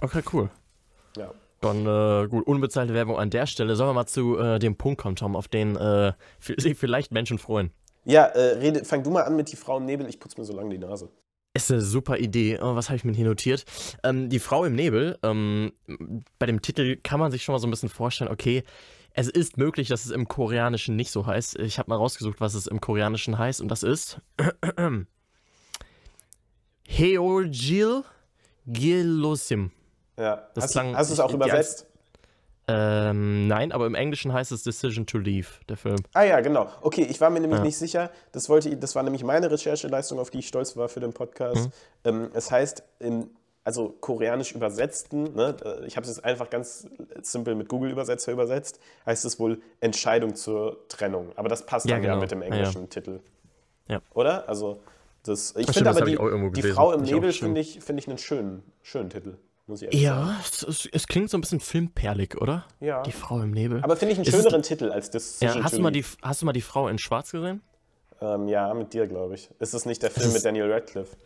Okay, 0.00 0.22
cool. 0.32 0.50
Ja. 1.16 1.32
Dann 1.60 1.86
äh, 1.86 2.28
gut, 2.28 2.46
unbezahlte 2.46 2.94
Werbung 2.94 3.18
an 3.18 3.30
der 3.30 3.46
Stelle. 3.46 3.76
Sollen 3.76 3.90
wir 3.90 3.94
mal 3.94 4.06
zu 4.06 4.38
äh, 4.38 4.58
dem 4.58 4.76
Punkt 4.76 5.00
kommen, 5.00 5.16
Tom, 5.16 5.34
auf 5.34 5.48
den 5.48 5.76
äh, 5.76 6.12
sich 6.40 6.78
vielleicht 6.78 7.12
Menschen 7.12 7.38
freuen? 7.38 7.72
Ja, 8.04 8.26
äh, 8.26 8.58
rede, 8.58 8.84
fang 8.84 9.02
du 9.02 9.10
mal 9.10 9.22
an 9.22 9.34
mit 9.34 9.50
die 9.50 9.56
Frau 9.56 9.78
im 9.78 9.84
Nebel, 9.84 10.08
ich 10.08 10.20
putze 10.20 10.40
mir 10.40 10.44
so 10.44 10.54
lange 10.54 10.70
die 10.70 10.78
Nase. 10.78 11.08
Ist 11.54 11.72
eine 11.72 11.80
super 11.80 12.18
Idee. 12.18 12.58
Oh, 12.60 12.76
was 12.76 12.88
habe 12.88 12.96
ich 12.96 13.04
mir 13.04 13.12
hier 13.12 13.24
notiert? 13.24 13.64
Ähm, 14.04 14.28
die 14.28 14.38
Frau 14.38 14.64
im 14.64 14.74
Nebel, 14.74 15.18
ähm, 15.22 15.72
bei 16.38 16.46
dem 16.46 16.62
Titel 16.62 16.96
kann 17.02 17.18
man 17.18 17.32
sich 17.32 17.42
schon 17.42 17.54
mal 17.54 17.58
so 17.58 17.66
ein 17.66 17.70
bisschen 17.70 17.88
vorstellen, 17.88 18.30
okay, 18.30 18.62
es 19.16 19.28
ist 19.28 19.56
möglich, 19.56 19.88
dass 19.88 20.04
es 20.04 20.10
im 20.10 20.28
Koreanischen 20.28 20.94
nicht 20.94 21.10
so 21.10 21.26
heißt. 21.26 21.58
Ich 21.58 21.78
habe 21.78 21.88
mal 21.88 21.96
rausgesucht, 21.96 22.40
was 22.40 22.54
es 22.54 22.66
im 22.66 22.82
Koreanischen 22.82 23.38
heißt, 23.38 23.62
und 23.62 23.68
das 23.68 23.82
ist 23.82 24.20
Heojil 26.86 28.04
Gilosim. 28.66 29.70
Ja. 30.18 30.48
Das 30.54 30.64
hast, 30.64 30.72
klang, 30.72 30.94
hast 30.94 31.08
du 31.08 31.14
es 31.14 31.20
auch 31.20 31.32
übersetzt? 31.32 31.86
Ähm, 32.68 33.46
nein, 33.46 33.72
aber 33.72 33.86
im 33.86 33.94
Englischen 33.94 34.32
heißt 34.32 34.52
es 34.52 34.64
Decision 34.64 35.06
to 35.06 35.18
Leave, 35.18 35.48
der 35.68 35.78
Film. 35.78 35.98
Ah 36.12 36.24
ja, 36.24 36.40
genau. 36.40 36.68
Okay, 36.82 37.06
ich 37.08 37.20
war 37.20 37.30
mir 37.30 37.40
nämlich 37.40 37.60
ja. 37.60 37.64
nicht 37.64 37.78
sicher. 37.78 38.10
Das, 38.32 38.50
wollte, 38.50 38.76
das 38.76 38.94
war 38.94 39.02
nämlich 39.02 39.24
meine 39.24 39.50
Rechercheleistung, 39.50 40.18
auf 40.18 40.28
die 40.28 40.40
ich 40.40 40.48
stolz 40.48 40.76
war 40.76 40.90
für 40.90 41.00
den 41.00 41.14
Podcast. 41.14 41.66
Mhm. 41.66 41.70
Ähm, 42.04 42.30
es 42.34 42.50
heißt 42.50 42.82
im 42.98 43.30
also 43.66 43.96
koreanisch 44.00 44.52
übersetzten, 44.52 45.34
ne, 45.34 45.56
ich 45.88 45.96
habe 45.96 46.06
es 46.06 46.14
jetzt 46.14 46.24
einfach 46.24 46.50
ganz 46.50 46.88
simpel 47.20 47.56
mit 47.56 47.68
Google-Übersetzer 47.68 48.30
übersetzt, 48.30 48.78
heißt 49.04 49.24
es 49.24 49.40
wohl 49.40 49.60
Entscheidung 49.80 50.36
zur 50.36 50.86
Trennung. 50.86 51.32
Aber 51.34 51.48
das 51.48 51.66
passt 51.66 51.86
ja, 51.86 51.96
dann 51.96 52.02
genau. 52.02 52.14
ja 52.14 52.20
mit 52.20 52.30
dem 52.30 52.42
englischen 52.42 52.82
ja. 52.82 52.86
Titel. 52.86 53.18
Ja. 53.88 54.00
Oder? 54.14 54.48
Also, 54.48 54.82
das, 55.24 55.52
ich 55.56 55.68
finde 55.68 55.90
aber 55.90 56.02
die, 56.02 56.16
die 56.52 56.62
Frau 56.62 56.92
im 56.92 57.02
Nebel 57.02 57.32
finde 57.32 57.60
ich, 57.60 57.80
find 57.80 57.98
ich 57.98 58.06
einen 58.06 58.18
schönen, 58.18 58.62
schönen 58.82 59.10
Titel. 59.10 59.36
Muss 59.66 59.82
ich 59.82 59.92
ja, 59.92 60.36
es, 60.40 60.88
es, 60.92 61.08
klingt 61.08 61.28
so 61.28 61.36
ein 61.36 61.40
bisschen 61.40 61.58
filmperlig, 61.58 62.40
oder? 62.40 62.66
Ja. 62.78 63.02
Die 63.02 63.10
Frau 63.10 63.40
im 63.40 63.50
Nebel. 63.50 63.82
Aber 63.82 63.96
finde 63.96 64.12
ich 64.12 64.18
einen 64.20 64.26
schöneren 64.26 64.60
es, 64.60 64.68
Titel 64.68 64.92
als 64.92 65.10
das. 65.10 65.40
Ja, 65.40 65.60
hast, 65.60 65.76
du 65.76 65.82
mal 65.82 65.90
die, 65.90 66.04
hast 66.22 66.40
du 66.40 66.46
mal 66.46 66.52
die 66.52 66.60
Frau 66.60 66.86
in 66.86 66.98
Schwarz 66.98 67.32
gesehen? 67.32 67.62
Ähm, 68.20 68.46
ja, 68.46 68.72
mit 68.74 68.92
dir, 68.92 69.08
glaube 69.08 69.34
ich. 69.34 69.50
Ist 69.58 69.74
es 69.74 69.86
nicht 69.86 70.04
der 70.04 70.12
Film 70.12 70.32
mit 70.32 70.44
Daniel 70.44 70.70
Radcliffe? 70.70 71.16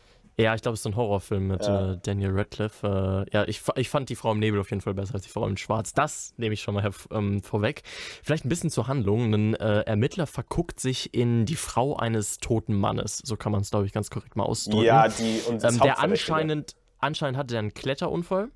Ja, 0.40 0.54
ich 0.54 0.62
glaube, 0.62 0.74
es 0.74 0.80
ist 0.80 0.86
ein 0.86 0.96
Horrorfilm 0.96 1.48
mit 1.48 1.66
ja. 1.66 1.92
äh, 1.92 1.98
Daniel 2.02 2.30
Radcliffe. 2.32 3.26
Äh, 3.26 3.36
ja, 3.36 3.44
ich, 3.46 3.62
ich 3.76 3.88
fand 3.88 4.08
die 4.08 4.16
Frau 4.16 4.32
im 4.32 4.38
Nebel 4.38 4.60
auf 4.60 4.70
jeden 4.70 4.80
Fall 4.80 4.94
besser 4.94 5.14
als 5.14 5.24
die 5.24 5.28
Frau 5.28 5.46
im 5.46 5.56
Schwarz. 5.56 5.92
Das 5.92 6.34
nehme 6.36 6.54
ich 6.54 6.62
schon 6.62 6.74
mal 6.74 6.90
ähm, 7.10 7.42
vorweg. 7.42 7.82
Vielleicht 8.22 8.44
ein 8.44 8.48
bisschen 8.48 8.70
zur 8.70 8.88
Handlung. 8.88 9.32
Ein 9.34 9.54
äh, 9.54 9.80
Ermittler 9.80 10.26
verguckt 10.26 10.80
sich 10.80 11.14
in 11.14 11.46
die 11.46 11.56
Frau 11.56 11.96
eines 11.96 12.38
toten 12.38 12.74
Mannes. 12.74 13.18
So 13.24 13.36
kann 13.36 13.52
man 13.52 13.60
es, 13.62 13.70
glaube 13.70 13.86
ich, 13.86 13.92
ganz 13.92 14.10
korrekt 14.10 14.36
mal 14.36 14.44
ausdrücken. 14.44 14.84
Ja, 14.84 15.08
die 15.08 15.40
und 15.48 15.62
ähm, 15.64 15.78
Der 15.78 15.98
anscheinend, 15.98 16.76
anscheinend 16.98 17.38
hatte 17.38 17.54
er 17.54 17.60
einen 17.60 17.74
Kletterunfall. 17.74 18.48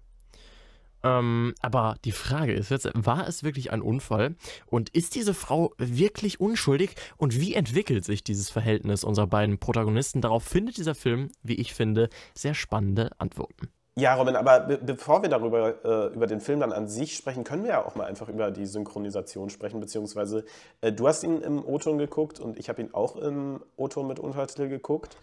Ähm, 1.04 1.54
aber 1.61 1.96
die 2.04 2.12
Frage 2.12 2.52
ist 2.54 2.70
jetzt, 2.70 2.90
war 2.94 3.28
es 3.28 3.44
wirklich 3.44 3.70
ein 3.70 3.82
Unfall? 3.82 4.34
Und 4.66 4.88
ist 4.90 5.14
diese 5.14 5.34
Frau 5.34 5.73
wirklich 5.76 6.40
unschuldig? 6.40 6.94
Und 7.16 7.38
wie 7.38 7.54
entwickelt 7.54 8.04
sich 8.04 8.25
dieses 8.25 8.50
Verhältnis 8.50 9.04
unserer 9.04 9.26
beiden 9.26 9.58
Protagonisten? 9.58 10.23
Darauf 10.23 10.42
findet 10.42 10.78
dieser 10.78 10.94
Film, 10.94 11.30
wie 11.42 11.54
ich 11.54 11.75
finde, 11.75 12.08
sehr 12.34 12.54
spannende 12.54 13.11
Antworten. 13.18 13.68
Ja, 13.96 14.14
Robin, 14.16 14.34
aber 14.34 14.58
be 14.58 14.78
bevor 14.78 15.23
wir 15.23 15.28
darüber 15.28 15.84
äh, 15.84 16.12
über 16.12 16.26
den 16.26 16.40
Film 16.40 16.58
dann 16.58 16.73
an 16.73 16.88
sich 16.88 17.14
sprechen, 17.14 17.44
können 17.44 17.62
wir 17.62 17.70
ja 17.70 17.84
auch 17.84 17.94
mal 17.94 18.06
einfach 18.06 18.28
über 18.28 18.50
die 18.50 18.66
Synchronisation 18.66 19.50
sprechen, 19.50 19.78
beziehungsweise 19.78 20.44
äh, 20.80 20.90
du 20.90 21.06
hast 21.06 21.23
ihn 21.23 21.40
im 21.42 21.64
O-Ton 21.64 21.99
geguckt 21.99 22.40
und 22.40 22.58
ich 22.58 22.68
habe 22.68 22.82
ihn 22.82 22.92
auch 22.92 23.14
im 23.14 23.62
O-Ton 23.76 24.08
mit 24.08 24.18
Untertitel 24.18 24.68
geguckt. 24.68 25.16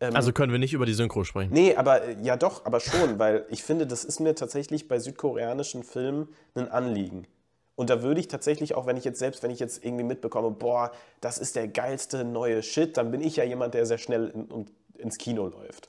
Ähm, 0.00 0.14
also 0.14 0.32
können 0.32 0.52
wir 0.52 0.58
nicht 0.58 0.74
über 0.74 0.86
die 0.86 0.94
Synchro 0.94 1.24
sprechen? 1.24 1.52
Nee, 1.52 1.74
aber 1.74 2.04
äh, 2.04 2.16
ja 2.22 2.36
doch, 2.36 2.64
aber 2.64 2.80
schon, 2.80 3.18
weil 3.18 3.46
ich 3.48 3.62
finde, 3.62 3.86
das 3.86 4.04
ist 4.04 4.20
mir 4.20 4.34
tatsächlich 4.34 4.88
bei 4.88 4.98
südkoreanischen 4.98 5.82
Filmen 5.82 6.28
ein 6.54 6.68
Anliegen. 6.70 7.26
Und 7.74 7.90
da 7.90 8.02
würde 8.02 8.20
ich 8.20 8.28
tatsächlich, 8.28 8.74
auch 8.74 8.86
wenn 8.86 8.96
ich 8.96 9.04
jetzt 9.04 9.20
selbst, 9.20 9.42
wenn 9.42 9.52
ich 9.52 9.60
jetzt 9.60 9.84
irgendwie 9.84 10.04
mitbekomme, 10.04 10.50
boah, 10.50 10.90
das 11.20 11.38
ist 11.38 11.54
der 11.54 11.68
geilste 11.68 12.24
neue 12.24 12.62
Shit, 12.62 12.96
dann 12.96 13.10
bin 13.10 13.20
ich 13.20 13.36
ja 13.36 13.44
jemand, 13.44 13.74
der 13.74 13.86
sehr 13.86 13.98
schnell 13.98 14.32
in, 14.34 14.66
ins 14.98 15.18
Kino 15.18 15.46
läuft. 15.46 15.88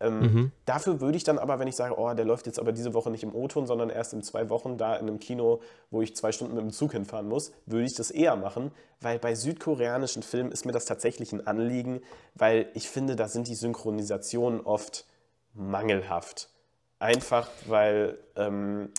Ähm, 0.00 0.20
mhm. 0.20 0.52
Dafür 0.64 1.00
würde 1.00 1.16
ich 1.16 1.24
dann 1.24 1.38
aber, 1.38 1.58
wenn 1.58 1.68
ich 1.68 1.76
sage, 1.76 1.98
oh, 1.98 2.12
der 2.14 2.24
läuft 2.24 2.46
jetzt 2.46 2.58
aber 2.58 2.72
diese 2.72 2.94
Woche 2.94 3.10
nicht 3.10 3.22
im 3.22 3.34
O-Ton, 3.34 3.66
sondern 3.66 3.90
erst 3.90 4.12
in 4.12 4.22
zwei 4.22 4.50
Wochen 4.50 4.76
da 4.76 4.96
in 4.96 5.08
einem 5.08 5.20
Kino, 5.20 5.60
wo 5.90 6.02
ich 6.02 6.16
zwei 6.16 6.32
Stunden 6.32 6.54
mit 6.54 6.62
dem 6.62 6.70
Zug 6.72 6.92
hinfahren 6.92 7.28
muss, 7.28 7.52
würde 7.66 7.86
ich 7.86 7.94
das 7.94 8.10
eher 8.10 8.36
machen, 8.36 8.72
weil 9.00 9.18
bei 9.18 9.34
südkoreanischen 9.34 10.22
Filmen 10.22 10.50
ist 10.50 10.66
mir 10.66 10.72
das 10.72 10.84
tatsächlich 10.84 11.32
ein 11.32 11.46
Anliegen, 11.46 12.00
weil 12.34 12.68
ich 12.74 12.88
finde, 12.88 13.16
da 13.16 13.28
sind 13.28 13.46
die 13.48 13.54
Synchronisationen 13.54 14.60
oft 14.60 15.06
mangelhaft. 15.52 16.50
Einfach 16.98 17.48
weil, 17.66 18.18
ähm, 18.36 18.90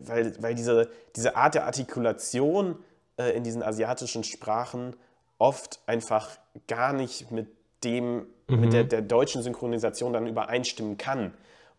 weil, 0.00 0.42
weil 0.42 0.54
diese, 0.54 0.90
diese 1.14 1.36
Art 1.36 1.54
der 1.54 1.66
Artikulation 1.66 2.82
äh, 3.16 3.30
in 3.36 3.44
diesen 3.44 3.62
asiatischen 3.62 4.24
Sprachen 4.24 4.96
oft 5.38 5.80
einfach 5.86 6.38
gar 6.66 6.92
nicht 6.92 7.30
mit 7.30 7.57
dem 7.84 8.26
mhm. 8.48 8.60
mit 8.60 8.72
der, 8.72 8.84
der, 8.84 9.02
deutschen 9.02 9.42
Synchronisation 9.42 10.12
dann 10.12 10.26
übereinstimmen 10.26 10.96
kann. 10.96 11.34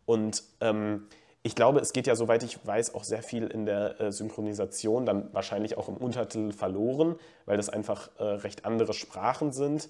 Und 0.06 0.44
ähm, 0.62 1.08
ich 1.42 1.56
glaube, 1.56 1.80
es 1.80 1.94
geht 1.94 2.08
ja, 2.08 2.16
soweit 2.16 2.44
ich 2.44 2.66
weiß, 2.66 2.96
auch 2.96 3.04
sehr 3.04 3.24
viel 3.24 3.48
in 3.48 3.66
der 3.66 4.00
äh, 4.00 4.12
Synchronisation, 4.12 5.06
dann 5.06 5.34
wahrscheinlich 5.34 5.78
auch 5.78 5.88
im 5.88 5.98
Untertitel 5.98 6.52
verloren, 6.52 7.16
weil 7.46 7.58
das 7.58 7.70
einfach 7.70 8.10
äh, 8.18 8.24
recht 8.24 8.66
andere 8.66 8.94
Sprachen 8.94 9.52
sind. 9.52 9.90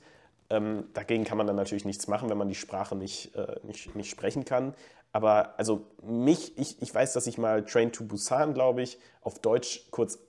Ähm, 0.51 0.85
dagegen 0.93 1.23
kann 1.23 1.37
man 1.37 1.47
dann 1.47 1.55
natürlich 1.55 1.85
nichts 1.85 2.07
machen, 2.07 2.29
wenn 2.29 2.37
man 2.37 2.47
die 2.47 2.55
Sprache 2.55 2.95
nicht, 2.95 3.35
äh, 3.35 3.55
nicht, 3.63 3.95
nicht 3.95 4.09
sprechen 4.09 4.45
kann. 4.45 4.73
Aber 5.11 5.57
also 5.57 5.85
mich, 6.03 6.57
ich, 6.57 6.81
ich 6.81 6.93
weiß, 6.93 7.13
dass 7.13 7.25
ich 7.27 7.37
mal 7.37 7.63
Train 7.65 7.91
to 7.91 8.03
Busan, 8.03 8.53
glaube 8.53 8.81
ich, 8.81 8.99
auf 9.21 9.39
Deutsch 9.39 9.87
kurz 9.91 10.19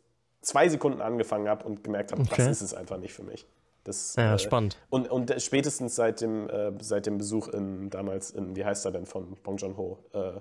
zwei 0.41 0.69
Sekunden 0.69 1.01
angefangen 1.03 1.49
habe 1.49 1.67
und 1.67 1.85
gemerkt 1.85 2.13
habe, 2.13 2.23
okay. 2.23 2.35
das 2.37 2.47
ist 2.49 2.63
es 2.63 2.75
einfach 2.75 2.97
nicht 2.97 3.13
für 3.13 3.23
mich. 3.23 3.47
Das, 3.85 4.15
ja, 4.17 4.35
äh, 4.35 4.39
spannend. 4.39 4.77
Und, 4.91 5.11
und 5.11 5.35
spätestens 5.41 5.97
seit 5.97 6.21
dem, 6.21 6.49
äh, 6.49 6.73
seit 6.81 7.07
dem 7.07 7.19
Besuch 7.19 7.49
in, 7.49 7.91
damals 7.91 8.31
in, 8.31 8.55
wie 8.57 8.65
heißt 8.65 8.85
er 8.85 8.93
denn, 8.93 9.07
von 9.07 9.37
Bong 9.43 9.57
Joon-ho, 9.57 9.99
äh, 10.13 10.41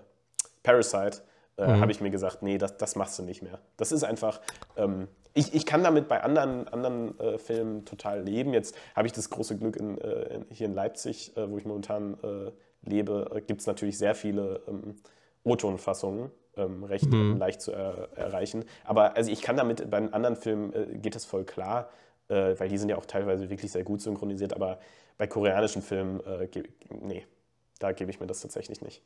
Parasite, 0.64 1.22
äh, 1.58 1.68
mhm. 1.68 1.82
habe 1.82 1.92
ich 1.92 2.02
mir 2.02 2.10
gesagt, 2.10 2.42
nee, 2.42 2.58
das, 2.58 2.78
das 2.78 2.96
machst 2.96 3.18
du 3.20 3.24
nicht 3.24 3.42
mehr. 3.42 3.60
Das 3.78 3.92
ist 3.92 4.04
einfach, 4.04 4.42
ähm, 4.76 5.08
ich, 5.34 5.54
ich 5.54 5.66
kann 5.66 5.84
damit 5.84 6.08
bei 6.08 6.22
anderen, 6.22 6.68
anderen 6.68 7.18
äh, 7.20 7.38
Filmen 7.38 7.86
total 7.86 8.24
leben. 8.24 8.54
Jetzt 8.54 8.76
habe 8.96 9.08
ich 9.08 9.14
das 9.14 9.30
große 9.30 9.58
Glück 9.58 9.78
in, 9.78 9.98
äh, 10.00 10.36
in, 10.36 10.46
hier 10.50 10.68
in 10.68 10.74
Leipzig, 10.74 11.34
wo 11.36 11.58
ich 11.58 11.66
momentan 11.66 12.18
lebe, 12.82 13.44
gibt 13.46 13.62
es 13.62 13.68
natürlich 13.68 13.98
sehr 13.98 14.16
viele 14.16 14.62
ähm, 14.68 14.96
O-Ton-Fassungen. 15.44 16.32
Ähm, 16.58 16.84
recht 16.84 17.10
mhm. 17.10 17.38
leicht 17.38 17.62
zu 17.62 17.72
er 17.72 18.10
erreichen. 18.16 18.66
Aber 18.84 19.16
also 19.16 19.32
ich 19.32 19.42
kann 19.42 19.56
damit, 19.56 19.90
bei 19.90 19.98
anderen 20.12 20.36
Filmen 20.36 21.02
geht 21.02 21.16
das 21.16 21.24
voll 21.24 21.46
klar 21.46 21.90
äh, 22.30 22.58
weil 22.60 22.70
die 22.70 22.78
sind 22.78 22.90
ja 22.90 22.98
auch 22.98 23.06
teilweise 23.06 23.50
wirklich 23.50 23.72
sehr 23.72 23.84
gut 23.84 24.02
synchronisiert, 24.02 24.54
aber 24.54 24.80
bei 25.18 25.28
koreanischen 25.28 25.82
Filmen, 25.82 26.22
äh, 26.22 26.48
nee, 27.02 27.26
da 27.80 27.92
gebe 27.92 28.12
ich 28.12 28.20
mir 28.20 28.28
das 28.28 28.42
tatsächlich 28.42 28.82
nicht. 28.82 29.02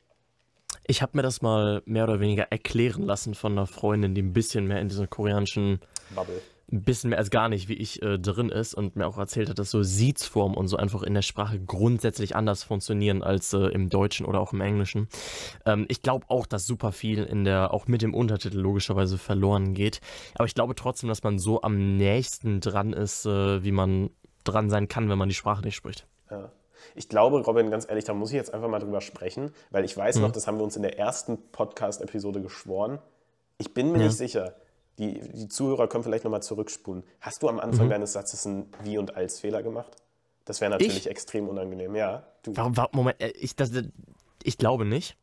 Ich 0.85 1.01
habe 1.01 1.15
mir 1.15 1.23
das 1.23 1.41
mal 1.41 1.81
mehr 1.85 2.03
oder 2.03 2.19
weniger 2.19 2.51
erklären 2.51 3.03
lassen 3.03 3.35
von 3.35 3.53
einer 3.53 3.67
Freundin, 3.67 4.15
die 4.15 4.21
ein 4.21 4.33
bisschen 4.33 4.67
mehr 4.67 4.81
in 4.81 4.89
diesem 4.89 5.09
koreanischen 5.09 5.79
Bubble 6.13 6.41
ein 6.71 6.83
bisschen 6.83 7.09
mehr 7.09 7.19
als 7.19 7.29
gar 7.29 7.49
nicht, 7.49 7.67
wie 7.67 7.73
ich 7.73 8.01
äh, 8.01 8.17
drin 8.17 8.49
ist 8.49 8.73
und 8.73 8.95
mir 8.95 9.05
auch 9.05 9.17
erzählt 9.17 9.49
hat, 9.49 9.59
dass 9.59 9.69
so 9.69 9.83
Siedsform 9.83 10.55
und 10.55 10.67
so 10.67 10.77
einfach 10.77 11.03
in 11.03 11.13
der 11.13 11.21
Sprache 11.21 11.59
grundsätzlich 11.59 12.35
anders 12.35 12.63
funktionieren 12.63 13.21
als 13.21 13.53
äh, 13.53 13.67
im 13.67 13.89
Deutschen 13.89 14.25
oder 14.25 14.39
auch 14.39 14.53
im 14.53 14.61
Englischen. 14.61 15.07
Ähm, 15.65 15.85
ich 15.89 16.01
glaube 16.01 16.25
auch, 16.29 16.45
dass 16.45 16.65
super 16.65 16.91
viel 16.91 17.23
in 17.23 17.43
der, 17.43 17.73
auch 17.73 17.87
mit 17.87 18.01
dem 18.01 18.13
Untertitel 18.13 18.57
logischerweise 18.57 19.17
verloren 19.17 19.73
geht. 19.73 19.99
Aber 20.35 20.45
ich 20.45 20.55
glaube 20.55 20.73
trotzdem, 20.75 21.09
dass 21.09 21.21
man 21.23 21.37
so 21.37 21.61
am 21.61 21.97
nächsten 21.97 22.61
dran 22.61 22.93
ist, 22.93 23.25
äh, 23.25 23.63
wie 23.63 23.71
man 23.71 24.09
dran 24.43 24.69
sein 24.69 24.87
kann, 24.87 25.09
wenn 25.09 25.17
man 25.17 25.29
die 25.29 25.35
Sprache 25.35 25.63
nicht 25.63 25.75
spricht. 25.75 26.07
Ja. 26.31 26.49
Ich 26.95 27.07
glaube, 27.07 27.39
Robin, 27.41 27.71
ganz 27.71 27.87
ehrlich, 27.87 28.03
da 28.03 28.13
muss 28.13 28.31
ich 28.31 28.35
jetzt 28.35 28.53
einfach 28.53 28.67
mal 28.67 28.79
drüber 28.79 28.99
sprechen, 28.99 29.51
weil 29.71 29.85
ich 29.85 29.95
weiß 29.95 30.15
hm. 30.15 30.21
noch, 30.23 30.31
das 30.31 30.47
haben 30.47 30.57
wir 30.57 30.63
uns 30.63 30.75
in 30.75 30.81
der 30.81 30.97
ersten 30.97 31.37
Podcast-Episode 31.51 32.41
geschworen. 32.41 32.99
Ich 33.57 33.73
bin 33.73 33.91
mir 33.91 33.99
ja. 33.99 34.05
nicht 34.05 34.17
sicher 34.17 34.55
die, 34.99 35.19
die 35.19 35.47
Zuhörer 35.47 35.87
können 35.87 36.03
vielleicht 36.03 36.23
nochmal 36.23 36.43
zurückspulen. 36.43 37.03
Hast 37.19 37.41
du 37.41 37.49
am 37.49 37.59
Anfang 37.59 37.87
mhm. 37.87 37.91
deines 37.91 38.13
Satzes 38.13 38.45
einen 38.45 38.71
Wie- 38.83 38.97
und 38.97 39.15
Als-Fehler 39.15 39.63
gemacht? 39.63 39.95
Das 40.45 40.61
wäre 40.61 40.71
natürlich 40.71 40.97
ich? 40.97 41.09
extrem 41.09 41.47
unangenehm, 41.47 41.95
ja. 41.95 42.27
Du. 42.43 42.55
Warum, 42.55 42.75
warum, 42.77 42.91
Moment, 42.93 43.21
äh, 43.21 43.29
ich, 43.29 43.55
das, 43.55 43.71
ich 44.43 44.57
glaube 44.57 44.85
nicht. 44.85 45.17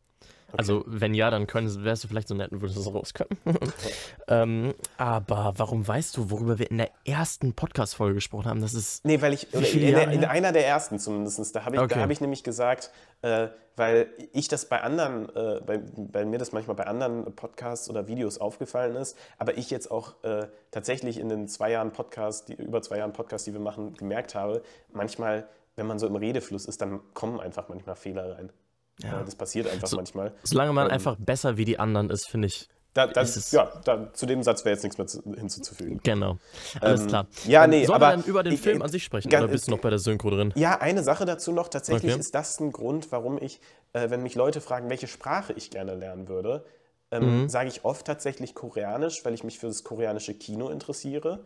Also, 0.57 0.85
wenn 0.87 1.15
ja, 1.15 1.31
dann 1.31 1.47
können, 1.47 1.85
wärst 1.85 2.05
du 2.05 2.09
vielleicht 2.09 2.29
so 2.29 2.35
nett 2.35 2.53
und 2.53 2.61
würdest 2.61 2.79
das 2.79 2.93
rauskönnen. 2.93 3.39
ähm, 4.29 4.75
aber 4.97 5.55
warum 5.57 5.87
weißt 5.87 6.17
du, 6.17 6.31
worüber 6.31 6.59
wir 6.59 6.71
in 6.71 6.79
der 6.79 6.91
ersten 7.05 7.55
Podcast-Folge 7.55 8.15
gesprochen 8.15 8.47
haben? 8.47 8.61
Das 8.61 8.75
ist. 8.75 9.05
Nee, 9.05 9.21
weil 9.23 9.35
ich. 9.35 9.53
In, 9.53 9.81
der, 9.81 10.11
in, 10.11 10.25
einer 10.25 10.53
der 10.53 10.67
ersten 10.67 10.99
zumindest. 10.99 11.55
Da 11.55 11.65
habe 11.65 11.77
ich, 11.77 11.83
okay. 11.83 12.01
hab 12.01 12.11
ich 12.11 12.21
nämlich 12.21 12.45
gesagt, 12.45 12.91
äh, 13.23 13.49
weil 13.77 14.11
ich 14.33 14.49
das 14.49 14.67
bei 14.67 14.83
anderen, 14.83 15.35
äh, 15.35 15.61
bei, 15.65 15.79
bei, 15.79 16.25
mir 16.27 16.39
das 16.39 16.53
manchmal 16.53 16.77
bei 16.77 16.87
anderen 16.87 17.35
Podcasts 17.35 17.89
oder 17.89 18.09
Videos 18.09 18.39
aufgefallen 18.39 18.95
ist, 18.97 19.17
aber 19.39 19.57
ich 19.57 19.71
jetzt 19.71 19.91
auch 19.91 20.23
äh, 20.23 20.49
tatsächlich 20.71 21.19
in 21.19 21.31
den 21.31 21.49
zwei 21.49 21.71
Jahren 21.71 21.91
Podcast, 21.93 22.49
die, 22.49 22.55
über 22.55 22.83
zwei 22.83 22.99
Jahren 22.99 23.15
Podcast, 23.15 23.47
die 23.47 23.55
wir 23.55 23.61
machen, 23.61 23.95
gemerkt 23.95 24.35
habe, 24.35 24.63
manchmal, 24.93 25.49
wenn 25.77 25.87
man 25.87 25.99
so 25.99 26.07
im 26.07 26.17
Redefluss 26.17 26.67
ist, 26.67 26.83
dann 26.83 27.01
kommen 27.15 27.41
einfach 27.41 27.71
manchmal 27.71 27.97
Fehler 27.97 28.37
rein. 28.37 28.53
Ja. 29.03 29.23
das 29.23 29.35
passiert 29.35 29.69
einfach 29.69 29.89
so, 29.89 29.97
manchmal. 29.97 30.33
Solange 30.43 30.73
man 30.73 30.87
ähm, 30.87 30.93
einfach 30.93 31.17
besser 31.19 31.57
wie 31.57 31.65
die 31.65 31.79
anderen 31.79 32.11
ist, 32.11 32.29
finde 32.29 32.49
ich. 32.49 32.69
Da, 32.93 33.07
das, 33.07 33.53
ja, 33.53 33.71
da, 33.85 34.13
zu 34.13 34.27
dem 34.27 34.43
Satz 34.43 34.65
wäre 34.65 34.75
jetzt 34.75 34.83
nichts 34.83 34.99
mehr 34.99 35.07
zu, 35.07 35.23
hinzuzufügen. 35.23 36.01
Genau. 36.03 36.39
Alles 36.81 37.03
ähm, 37.03 37.07
klar. 37.07 37.27
Ja, 37.47 37.67
nee, 37.69 37.85
Sollen 37.85 38.03
aber. 38.03 38.09
wir 38.09 38.17
dann 38.17 38.25
über 38.25 38.43
den 38.43 38.55
ich, 38.55 38.61
Film 38.61 38.83
an 38.83 38.89
sich 38.89 39.05
sprechen? 39.05 39.29
Oder 39.29 39.47
bist 39.47 39.69
du 39.69 39.71
noch 39.71 39.79
bei 39.79 39.91
der 39.91 40.01
Synchro 40.01 40.31
drin? 40.31 40.53
Ja, 40.57 40.81
eine 40.81 41.05
Sache 41.05 41.25
dazu 41.25 41.53
noch. 41.53 41.69
Tatsächlich 41.69 42.13
okay. 42.13 42.21
ist 42.21 42.35
das 42.35 42.59
ein 42.59 42.73
Grund, 42.73 43.13
warum 43.13 43.39
ich, 43.41 43.61
äh, 43.93 44.11
wenn 44.11 44.25
mich 44.25 44.35
Leute 44.35 44.61
fragen, 44.61 44.91
welche 44.91 45.07
Sprache 45.07 45.53
ich 45.53 45.71
gerne 45.71 45.95
lernen 45.95 46.27
würde, 46.27 46.65
ähm, 47.13 47.43
mhm. 47.43 47.49
sage 47.49 47.69
ich 47.69 47.85
oft 47.85 48.05
tatsächlich 48.07 48.57
Koreanisch, 48.57 49.25
weil 49.25 49.35
ich 49.35 49.45
mich 49.45 49.61
für 49.61 49.69
das 49.69 49.85
koreanische 49.85 50.35
Kino 50.35 50.69
interessiere. 50.69 51.45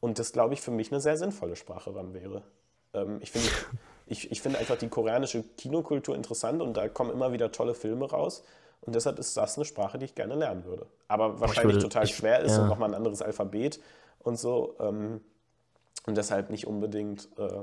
Und 0.00 0.18
das, 0.18 0.32
glaube 0.32 0.54
ich, 0.54 0.60
für 0.60 0.72
mich 0.72 0.90
eine 0.90 1.00
sehr 1.00 1.16
sinnvolle 1.16 1.54
Sprache 1.54 1.92
dann 1.92 2.14
wäre. 2.14 2.42
Ähm, 2.94 3.18
ich 3.20 3.30
finde 3.30 3.48
ich, 4.10 4.30
ich 4.32 4.42
finde 4.42 4.58
einfach 4.58 4.76
die 4.76 4.88
koreanische 4.88 5.44
Kinokultur 5.56 6.16
interessant 6.16 6.60
und 6.60 6.76
da 6.76 6.88
kommen 6.88 7.12
immer 7.12 7.32
wieder 7.32 7.52
tolle 7.52 7.74
Filme 7.74 8.10
raus. 8.10 8.42
Und 8.80 8.94
deshalb 8.94 9.18
ist 9.18 9.36
das 9.36 9.56
eine 9.56 9.64
Sprache, 9.64 9.98
die 9.98 10.06
ich 10.06 10.14
gerne 10.14 10.34
lernen 10.34 10.64
würde. 10.64 10.86
Aber 11.06 11.40
wahrscheinlich 11.40 11.76
würde, 11.76 11.88
total 11.88 12.04
ich, 12.04 12.16
schwer 12.16 12.40
ist 12.40 12.56
ja. 12.56 12.62
und 12.62 12.68
nochmal 12.68 12.90
ein 12.90 12.94
anderes 12.94 13.22
Alphabet 13.22 13.80
und 14.18 14.38
so. 14.38 14.74
Ähm, 14.80 15.20
und 16.06 16.16
deshalb 16.16 16.50
nicht 16.50 16.66
unbedingt, 16.66 17.28
äh, 17.38 17.62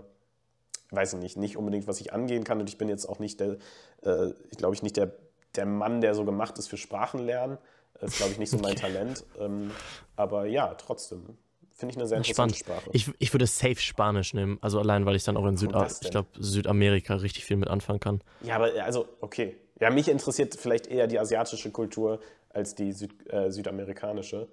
weiß 0.92 1.14
ich 1.14 1.20
nicht, 1.20 1.36
nicht 1.36 1.58
unbedingt, 1.58 1.88
was 1.88 2.00
ich 2.00 2.14
angehen 2.14 2.46
kann. 2.46 2.62
Und 2.62 2.70
ich 2.70 2.78
bin 2.78 2.88
jetzt 2.88 3.08
auch 3.08 3.20
nicht 3.20 3.42
der, 3.42 3.58
äh, 4.04 4.30
ich 4.50 4.58
glaube 4.58 4.74
ich, 4.74 4.84
nicht 4.84 4.96
der, 4.96 5.12
der 5.56 5.66
Mann, 5.66 6.00
der 6.00 6.16
so 6.16 6.24
gemacht 6.24 6.58
ist 6.60 6.70
für 6.70 6.78
Sprachenlernen. 6.78 7.58
Das 8.00 8.12
ist, 8.12 8.18
glaube 8.18 8.32
ich, 8.32 8.38
nicht 8.38 8.52
so 8.52 8.58
mein. 8.60 8.76
Talent. 8.76 9.26
Ähm, 9.40 9.72
aber 10.16 10.46
ja, 10.46 10.76
trotzdem. 10.76 11.38
Finde 11.78 11.94
ich 11.94 11.98
eine 11.98 12.08
sehr 12.08 12.18
interessante 12.18 12.56
Spannend. 12.56 12.82
Sprache. 12.82 12.90
Ich, 12.94 13.12
ich 13.20 13.34
würde 13.34 13.46
safe 13.46 13.76
Spanisch 13.76 14.34
nehmen. 14.34 14.58
Also 14.62 14.80
allein, 14.80 15.06
weil 15.06 15.16
ich 15.16 15.24
dann 15.24 15.38
auch 15.38 15.46
in 15.46 15.58
Süd 15.58 15.72
ich 16.02 16.10
glaub, 16.10 16.26
Südamerika 16.38 17.16
richtig 17.16 17.46
viel 17.46 17.56
mit 17.58 17.70
anfangen 17.70 18.00
kann. 18.00 18.22
Ja, 18.42 18.56
aber 18.56 18.72
also, 18.84 19.08
okay. 19.22 19.58
Ja, 19.80 19.92
mich 19.92 20.08
interessiert 20.08 20.56
vielleicht 20.56 20.88
eher 20.88 21.06
die 21.06 21.20
asiatische 21.20 21.70
Kultur 21.70 22.20
als 22.50 22.74
die 22.74 22.94
Süd, 22.94 23.32
äh, 23.32 23.52
südamerikanische. 23.52 24.48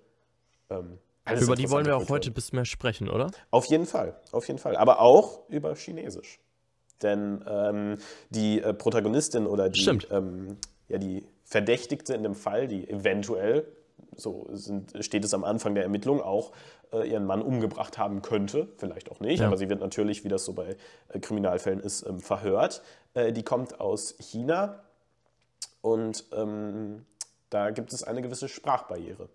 Ähm, 0.69 0.99
über 1.41 1.57
die 1.57 1.71
wollen 1.71 1.87
wir 1.87 1.95
auch 1.95 2.01
Kulturen. 2.01 2.17
heute 2.17 2.31
ein 2.31 2.35
bisschen 2.35 2.57
mehr 2.57 2.67
sprechen, 2.67 3.09
oder? 3.09 3.31
Auf 3.51 3.65
jeden 3.67 3.87
Fall, 3.87 4.21
auf 4.31 4.47
jeden 4.47 4.59
Fall. 4.59 4.77
Aber 4.77 5.01
auch 5.01 5.49
über 5.49 5.75
Chinesisch. 5.75 6.41
Denn 7.01 7.43
ähm, 7.49 7.97
die 8.29 8.61
äh, 8.61 8.75
Protagonistin 8.75 9.47
oder 9.47 9.71
die, 9.71 9.89
ähm, 10.11 10.59
ja, 10.89 10.99
die 10.99 11.25
Verdächtigte 11.45 12.13
in 12.13 12.23
dem 12.23 12.35
Fall, 12.35 12.69
die 12.69 12.87
eventuell, 12.89 13.67
so 14.17 14.49
sind, 14.53 14.93
steht 15.01 15.25
es 15.25 15.35
am 15.35 15.45
Anfang 15.45 15.75
der 15.75 15.85
Ermittlung, 15.85 16.21
auch 16.21 16.53
äh, 16.93 17.09
ihren 17.09 17.27
Mann 17.27 17.43
umgebracht 17.43 17.99
haben 17.99 18.23
könnte, 18.23 18.69
vielleicht 18.77 19.11
auch 19.11 19.21
nicht, 19.21 19.41
ja. 19.41 19.47
aber 19.47 19.57
sie 19.57 19.69
wird 19.69 19.81
natürlich, 19.81 20.25
wie 20.25 20.29
das 20.29 20.45
so 20.45 20.53
bei 20.53 20.77
äh, 21.09 21.19
Kriminalfällen 21.19 21.81
ist, 21.81 22.07
ähm, 22.07 22.21
verhört. 22.21 22.83
Äh, 23.15 23.33
die 23.33 23.43
kommt 23.43 23.81
aus 23.81 24.17
China 24.19 24.81
und 25.81 26.25
ähm, 26.33 27.05
da 27.51 27.71
gibt 27.71 27.93
es 27.93 28.03
eine 28.03 28.23
gewisse 28.23 28.49
Sprachbarriere. 28.49 29.29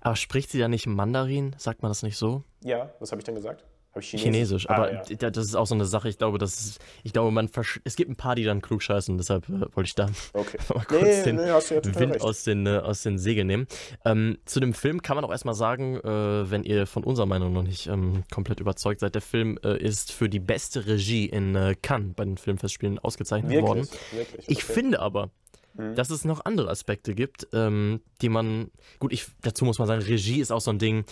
Aber 0.00 0.16
spricht 0.16 0.50
sie 0.50 0.58
da 0.58 0.68
nicht 0.68 0.86
Mandarin? 0.86 1.54
Sagt 1.58 1.82
man 1.82 1.90
das 1.90 2.02
nicht 2.02 2.16
so? 2.16 2.44
Ja, 2.62 2.90
was 3.00 3.12
habe 3.12 3.20
ich 3.20 3.24
dann 3.24 3.34
gesagt? 3.34 3.64
Chinesisch? 4.00 4.22
Chinesisch, 4.22 4.70
aber 4.70 4.88
ah, 4.88 5.02
ja. 5.08 5.30
das 5.30 5.46
ist 5.46 5.54
auch 5.54 5.66
so 5.66 5.74
eine 5.74 5.84
Sache, 5.84 6.08
ich 6.08 6.18
glaube, 6.18 6.38
das 6.38 6.58
ist, 6.60 6.80
ich 7.02 7.12
glaube, 7.12 7.30
man 7.30 7.50
es 7.84 7.96
gibt 7.96 8.10
ein 8.10 8.16
paar, 8.16 8.34
die 8.34 8.44
dann 8.44 8.62
klug 8.62 8.82
scheißen, 8.82 9.16
deshalb 9.16 9.48
äh, 9.48 9.60
wollte 9.74 9.88
ich 9.88 9.94
da 9.94 10.08
okay. 10.32 10.58
mal 10.74 10.84
kurz 10.84 11.02
nee, 11.02 11.22
den 11.22 11.36
nee, 11.36 11.42
Wind 11.42 12.20
aus 12.20 12.44
den, 12.44 12.66
äh, 12.66 12.78
aus 12.78 13.02
den 13.02 13.18
Segeln 13.18 13.46
nehmen. 13.46 13.66
Ähm, 14.04 14.38
zu 14.44 14.60
dem 14.60 14.74
Film 14.74 15.02
kann 15.02 15.16
man 15.16 15.24
auch 15.24 15.30
erstmal 15.30 15.54
sagen, 15.54 15.96
äh, 15.96 16.50
wenn 16.50 16.64
ihr 16.64 16.86
von 16.86 17.04
unserer 17.04 17.26
Meinung 17.26 17.52
noch 17.52 17.62
nicht 17.62 17.86
ähm, 17.86 18.24
komplett 18.32 18.60
überzeugt 18.60 19.00
seid, 19.00 19.14
der 19.14 19.22
Film 19.22 19.58
äh, 19.64 19.78
ist 19.78 20.12
für 20.12 20.28
die 20.28 20.40
beste 20.40 20.86
Regie 20.86 21.26
in 21.26 21.54
äh, 21.54 21.74
Cannes 21.80 22.14
bei 22.14 22.24
den 22.24 22.36
Filmfestspielen 22.36 22.98
ausgezeichnet 22.98 23.50
wirklich? 23.50 23.68
worden. 23.68 23.88
Wirklich? 24.12 24.48
Ich 24.48 24.64
okay. 24.64 24.72
finde 24.72 25.00
aber, 25.00 25.30
mhm. 25.74 25.94
dass 25.94 26.10
es 26.10 26.24
noch 26.24 26.44
andere 26.44 26.70
Aspekte 26.70 27.14
gibt, 27.14 27.48
ähm, 27.52 28.00
die 28.22 28.28
man, 28.28 28.70
gut, 28.98 29.12
ich, 29.12 29.26
dazu 29.42 29.64
muss 29.64 29.78
man 29.78 29.88
sagen, 29.88 30.02
Regie 30.02 30.40
ist 30.40 30.50
auch 30.50 30.60
so 30.60 30.70
ein 30.70 30.78
Ding, 30.78 31.04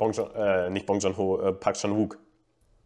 Bong 0.00 0.12
Joon, 0.12 0.30
äh, 0.34 0.70
nicht 0.70 0.86
Bong 0.86 0.98
Joon-ho, 0.98 1.40
äh, 1.40 1.52
Park 1.52 1.76
Chan-wook. 1.76 2.18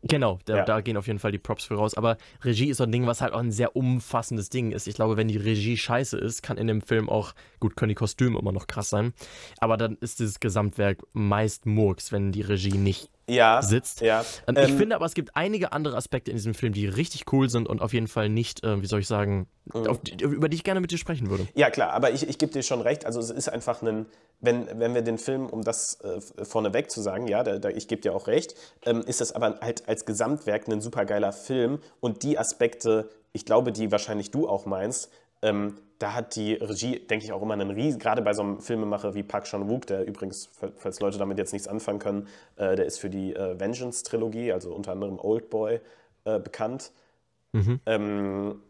Genau, 0.07 0.39
da, 0.45 0.57
ja. 0.59 0.65
da, 0.67 0.83
gehen 0.83 0.99
auf 0.99 1.07
jeden 1.07 1.19
Fall 1.19 1.33
die 1.33 1.39
Props 1.39 1.65
für 1.65 1.77
raus. 1.77 1.95
Aber 1.95 2.19
Regie 2.43 2.69
ist 2.69 2.77
so 2.77 2.85
ein 2.85 2.93
Ding, 2.93 3.07
was 3.07 3.23
halt 3.23 3.33
auch 3.33 3.39
ein 3.39 3.53
sehr 3.53 3.75
umfassendes 3.75 4.51
Ding 4.51 4.71
ist. 4.73 4.87
Ich 4.87 4.97
glaube, 4.97 5.17
wenn 5.17 5.29
die 5.29 5.39
Regie 5.39 5.79
scheiße 5.79 6.19
ist, 6.19 6.43
kann 6.43 6.59
in 6.59 6.67
dem 6.67 6.83
Film 6.83 7.09
auch, 7.09 7.33
gut, 7.59 7.75
können 7.75 7.89
die 7.89 7.95
Kostüme 7.95 8.39
immer 8.39 8.53
noch 8.53 8.67
krass 8.67 8.91
sein. 8.91 9.15
Aber 9.61 9.79
dann 9.79 9.97
ist 10.03 10.19
dieses 10.19 10.41
Gesamtwerk 10.41 11.03
meist 11.15 11.65
Murks, 11.65 12.13
wenn 12.13 12.33
die 12.33 12.43
Regie 12.43 12.77
nicht 12.77 13.09
ja, 13.29 13.63
sitzt. 13.63 14.01
Ja. 14.01 14.25
Und 14.47 14.59
ich 14.59 14.71
ähm, 14.71 14.79
finde 14.79 14.97
aber, 14.97 15.07
es 15.07 15.15
gibt 15.15 15.35
einige 15.35 15.73
andere 15.73 15.97
Aspekte 15.97 16.31
in 16.31 16.37
diesem 16.37 16.55
Film, 16.55 16.73
die 16.73 16.87
richtig 16.87 17.33
cool 17.33 17.49
sind 17.49 17.69
und 17.69 17.81
auf 17.81 17.93
jeden 17.93 18.09
Fall 18.09 18.29
nicht, 18.29 18.63
äh, 18.65 18.81
wie 18.83 18.87
soll 18.87 19.01
ich 19.01 19.07
sagen, 19.07 19.47
mhm. 19.73 19.87
auf, 19.87 20.01
über 20.21 20.49
die 20.49 20.57
ich 20.57 20.65
gerne 20.65 20.81
mit 20.81 20.91
dir 20.91 20.99
sprechen 20.99 21.31
würde. 21.31 21.47
Ja, 21.55 21.71
klar, 21.71 21.93
aber 21.93 22.11
ich, 22.11 22.29
ich 22.29 22.39
gebe 22.39 22.53
dir 22.53 22.63
schon 22.63 22.81
recht. 22.81 23.07
Also, 23.07 23.21
es 23.21 23.31
ist 23.31 23.49
einfach 23.49 23.83
ein, 23.83 24.07
wenn, 24.41 24.69
wenn 24.79 24.95
wir 24.95 25.03
den 25.03 25.19
Film, 25.19 25.47
um 25.47 25.63
das 25.63 26.01
äh, 26.01 26.45
vorneweg 26.45 26.91
zu 26.91 27.01
sagen, 27.01 27.27
ja, 27.27 27.43
da, 27.43 27.59
da, 27.59 27.71
ich 27.71 27.89
gebe 27.89 28.03
dir 28.03 28.15
auch 28.15 28.27
recht, 28.27 28.55
ähm, 28.85 29.03
ist 29.07 29.21
das 29.21 29.33
aber 29.33 29.59
halt 29.61 29.89
als 29.89 30.05
Gesamtwerk 30.05 30.69
ein 30.69 30.81
supergeiler 30.81 31.33
Film 31.33 31.79
und 32.01 32.23
die 32.23 32.39
Aspekte, 32.39 33.09
ich 33.33 33.45
glaube, 33.47 33.73
die 33.73 33.91
wahrscheinlich 33.91 34.31
du 34.31 34.49
auch 34.49 34.67
meinst, 34.67 35.11
ähm, 35.45 35.77
da 35.99 36.15
hat 36.15 36.35
die 36.35 36.55
Regie, 36.55 36.99
denke 36.99 37.25
ich, 37.25 37.33
auch 37.33 37.43
immer 37.43 37.55
einen 37.55 37.71
riesen, 37.71 38.01
gerade 38.01 38.23
bei 38.23 38.33
so 38.33 38.43
einem 38.43 38.61
Filmemacher 38.61 39.15
wie 39.15 39.23
Park 39.23 39.45
Chan-wook, 39.45 39.87
der 39.87 40.07
übrigens, 40.07 40.51
falls 40.77 41.01
Leute 41.01 41.19
damit 41.19 41.39
jetzt 41.39 41.53
nichts 41.53 41.69
anfangen 41.69 41.99
können, 41.99 42.29
äh, 42.57 42.75
der 42.75 42.87
ist 42.87 42.99
für 42.99 43.11
die 43.11 43.35
äh, 43.35 43.59
Vengeance-Trilogie, 43.61 44.53
also 44.53 44.75
unter 44.75 44.93
anderem 44.93 45.19
Old 45.21 45.51
Boy, 45.51 45.81
äh, 46.25 46.41
bekannt. 46.41 46.91
Mhm. 47.53 47.81
Ähm, 47.87 48.63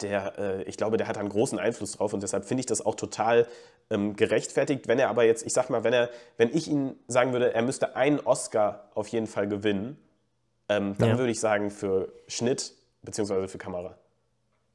der, 0.00 0.38
äh, 0.38 0.62
ich 0.64 0.76
glaube, 0.76 0.96
der 0.96 1.08
hat 1.08 1.18
einen 1.18 1.28
großen 1.28 1.58
Einfluss 1.58 1.92
drauf 1.92 2.12
und 2.12 2.22
deshalb 2.22 2.44
finde 2.44 2.60
ich 2.60 2.66
das 2.66 2.84
auch 2.84 2.94
total 2.94 3.46
ähm, 3.90 4.16
gerechtfertigt. 4.16 4.86
Wenn 4.86 4.98
er 4.98 5.08
aber 5.08 5.24
jetzt, 5.24 5.44
ich 5.44 5.52
sag 5.52 5.70
mal, 5.70 5.84
wenn 5.84 5.92
er, 5.92 6.10
wenn 6.36 6.54
ich 6.54 6.68
ihn 6.68 6.96
sagen 7.08 7.32
würde, 7.32 7.54
er 7.54 7.62
müsste 7.62 7.96
einen 7.96 8.20
Oscar 8.20 8.90
auf 8.94 9.08
jeden 9.08 9.26
Fall 9.26 9.48
gewinnen, 9.48 9.96
ähm, 10.68 10.94
dann 10.98 11.10
ja. 11.10 11.18
würde 11.18 11.32
ich 11.32 11.40
sagen 11.40 11.70
für 11.70 12.12
Schnitt 12.28 12.72
bzw. 13.02 13.48
für 13.48 13.58
Kamera. 13.58 13.98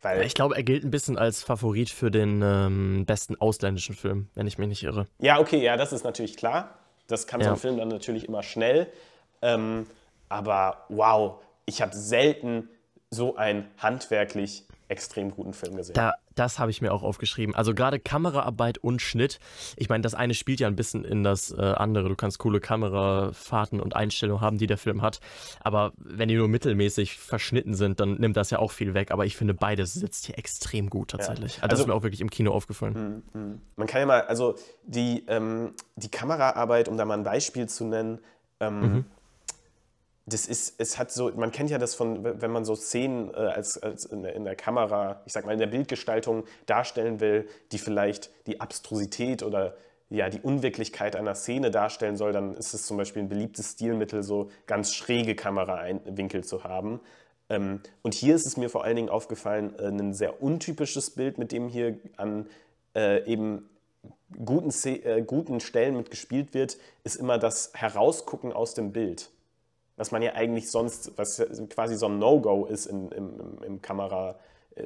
Weil 0.02 0.26
ich 0.26 0.34
glaube, 0.34 0.56
er 0.56 0.64
gilt 0.64 0.84
ein 0.84 0.92
bisschen 0.92 1.18
als 1.18 1.44
Favorit 1.44 1.90
für 1.90 2.10
den 2.10 2.42
ähm, 2.42 3.06
besten 3.06 3.36
ausländischen 3.36 3.96
Film, 3.96 4.30
wenn 4.34 4.48
ich 4.48 4.58
mich 4.58 4.68
nicht 4.70 4.84
irre. 4.84 5.08
Ja, 5.20 5.40
okay, 5.40 5.62
ja, 5.62 5.76
das 5.76 5.92
ist 5.92 6.04
natürlich 6.04 6.38
klar. 6.38 6.80
Das 7.08 7.28
kann 7.28 7.42
ja. 7.42 7.48
so 7.48 7.54
ein 7.54 7.58
Film 7.58 7.78
dann 7.78 7.90
natürlich 7.90 8.28
immer 8.28 8.44
schnell. 8.44 8.88
Ähm, 9.42 9.88
aber 10.30 10.86
wow, 10.90 11.42
ich 11.66 11.82
habe 11.82 11.96
selten 11.96 12.70
so 13.10 13.36
ein 13.36 13.70
handwerklich 13.78 14.64
extrem 14.88 15.32
guten 15.32 15.54
Film 15.54 15.76
gesehen. 15.76 15.96
Da, 15.96 16.16
das 16.40 16.58
habe 16.58 16.72
ich 16.72 16.82
mir 16.82 16.94
auch 16.94 17.04
aufgeschrieben. 17.04 17.54
Also 17.54 17.74
gerade 17.74 18.00
Kameraarbeit 18.00 18.78
und 18.78 19.02
Schnitt. 19.02 19.40
Ich 19.76 19.90
meine, 19.90 20.02
das 20.02 20.14
eine 20.14 20.34
spielt 20.34 20.62
ja 20.62 20.68
ein 20.68 20.76
bisschen 20.76 21.04
in 21.04 21.24
das 21.24 21.52
äh, 21.52 21.62
andere. 21.62 22.08
Du 22.08 22.16
kannst 22.16 22.40
coole 22.40 22.62
Kamerafahrten 22.62 23.82
und 23.82 23.96
Einstellungen 23.96 24.42
haben, 24.42 24.58
die 24.58 24.68
der 24.68 24.78
Film 24.78 25.02
hat. 25.02 25.20
Aber 25.60 25.92
wenn 25.98 26.30
die 26.30 26.36
nur 26.36 26.48
mittelmäßig 26.48 27.18
verschnitten 27.18 27.74
sind, 27.74 28.00
dann 28.00 28.16
nimmt 28.16 28.38
das 28.38 28.52
ja 28.52 28.60
auch 28.60 28.72
viel 28.72 28.94
weg. 28.94 29.12
Aber 29.12 29.26
ich 29.26 29.36
finde, 29.36 29.54
beides 29.54 29.94
sitzt 29.94 30.28
hier 30.28 30.38
extrem 30.38 30.90
gut 30.90 31.10
tatsächlich. 31.10 31.58
Ja. 31.58 31.64
Also, 31.64 31.72
das 31.72 31.80
ist 31.82 31.88
mir 31.88 31.94
auch 31.94 32.04
wirklich 32.04 32.22
im 32.22 32.30
Kino 32.30 32.54
aufgefallen. 32.54 33.24
Mm, 33.34 33.38
mm. 33.38 33.62
Man 33.76 33.88
kann 33.88 34.02
ja 34.02 34.08
mal, 34.08 34.22
also 34.22 34.56
die, 34.86 35.26
ähm, 35.28 35.74
die 35.98 36.10
Kameraarbeit, 36.10 36.88
um 36.88 36.96
da 36.96 37.04
mal 37.04 37.18
ein 37.18 37.24
Beispiel 37.24 37.68
zu 37.68 37.84
nennen, 37.84 38.20
ähm, 38.62 38.80
mhm 38.80 39.06
das 40.34 40.46
ist, 40.46 40.76
es 40.80 40.98
hat 40.98 41.12
so, 41.12 41.32
man 41.36 41.52
kennt 41.52 41.70
ja 41.70 41.78
das 41.78 41.96
von, 41.96 42.42
wenn 42.42 42.52
man 42.52 42.66
so 42.66 42.76
Szenen 42.76 43.34
äh, 43.34 43.38
als, 43.38 43.82
als 43.82 44.06
in, 44.06 44.24
der, 44.24 44.36
in, 44.36 44.44
der, 44.44 44.56
Kamera, 44.56 45.22
ich 45.26 45.34
sag 45.34 45.46
mal, 45.46 45.54
in 45.54 45.60
der 45.60 45.68
Bildgestaltung 45.68 46.44
darstellen 46.66 47.20
will, 47.20 47.48
die 47.72 47.78
vielleicht 47.78 48.30
die 48.48 48.62
Abstrusität 48.62 49.44
oder 49.44 49.76
ja, 50.10 50.30
die 50.30 50.42
Unwirklichkeit 50.42 51.16
einer 51.16 51.36
Szene 51.36 51.70
darstellen 51.72 52.18
soll, 52.18 52.32
dann 52.32 52.56
ist 52.56 52.74
es 52.74 52.86
zum 52.86 52.98
Beispiel 52.98 53.24
ein 53.24 53.30
beliebtes 53.30 53.74
Stilmittel, 53.74 54.24
so 54.24 54.50
ganz 54.66 54.94
schräge 54.94 55.36
Kamerawinkel 55.36 56.44
zu 56.44 56.64
haben. 56.64 57.00
Ähm, 57.50 57.82
und 58.02 58.14
hier 58.14 58.36
ist 58.36 58.46
es 58.46 58.58
mir 58.58 58.70
vor 58.70 58.84
allen 58.84 58.96
Dingen 58.96 59.10
aufgefallen, 59.10 59.78
äh, 59.78 59.88
ein 59.88 60.14
sehr 60.14 60.42
untypisches 60.42 61.12
Bild, 61.12 61.38
mit 61.38 61.52
dem 61.52 61.68
hier 61.68 62.00
an 62.18 62.48
äh, 62.96 63.24
eben 63.26 63.70
guten, 64.44 64.72
äh, 64.86 65.22
guten 65.22 65.60
Stellen 65.60 65.96
mitgespielt 65.96 66.54
wird, 66.54 66.78
ist 67.04 67.16
immer 67.16 67.38
das 67.38 67.72
Herausgucken 67.76 68.52
aus 68.52 68.74
dem 68.74 68.92
Bild 68.92 69.30
was 70.00 70.12
man 70.12 70.22
ja 70.22 70.34
eigentlich 70.34 70.72
sonst, 70.72 71.12
was 71.18 71.46
quasi 71.70 71.98
so 71.98 72.08
ein 72.08 72.20
No-Go 72.20 72.66
ist 72.66 72.86
in, 72.86 73.12
im, 73.12 73.62
im 73.62 73.82
Kamera, 73.82 74.40
äh, 74.76 74.84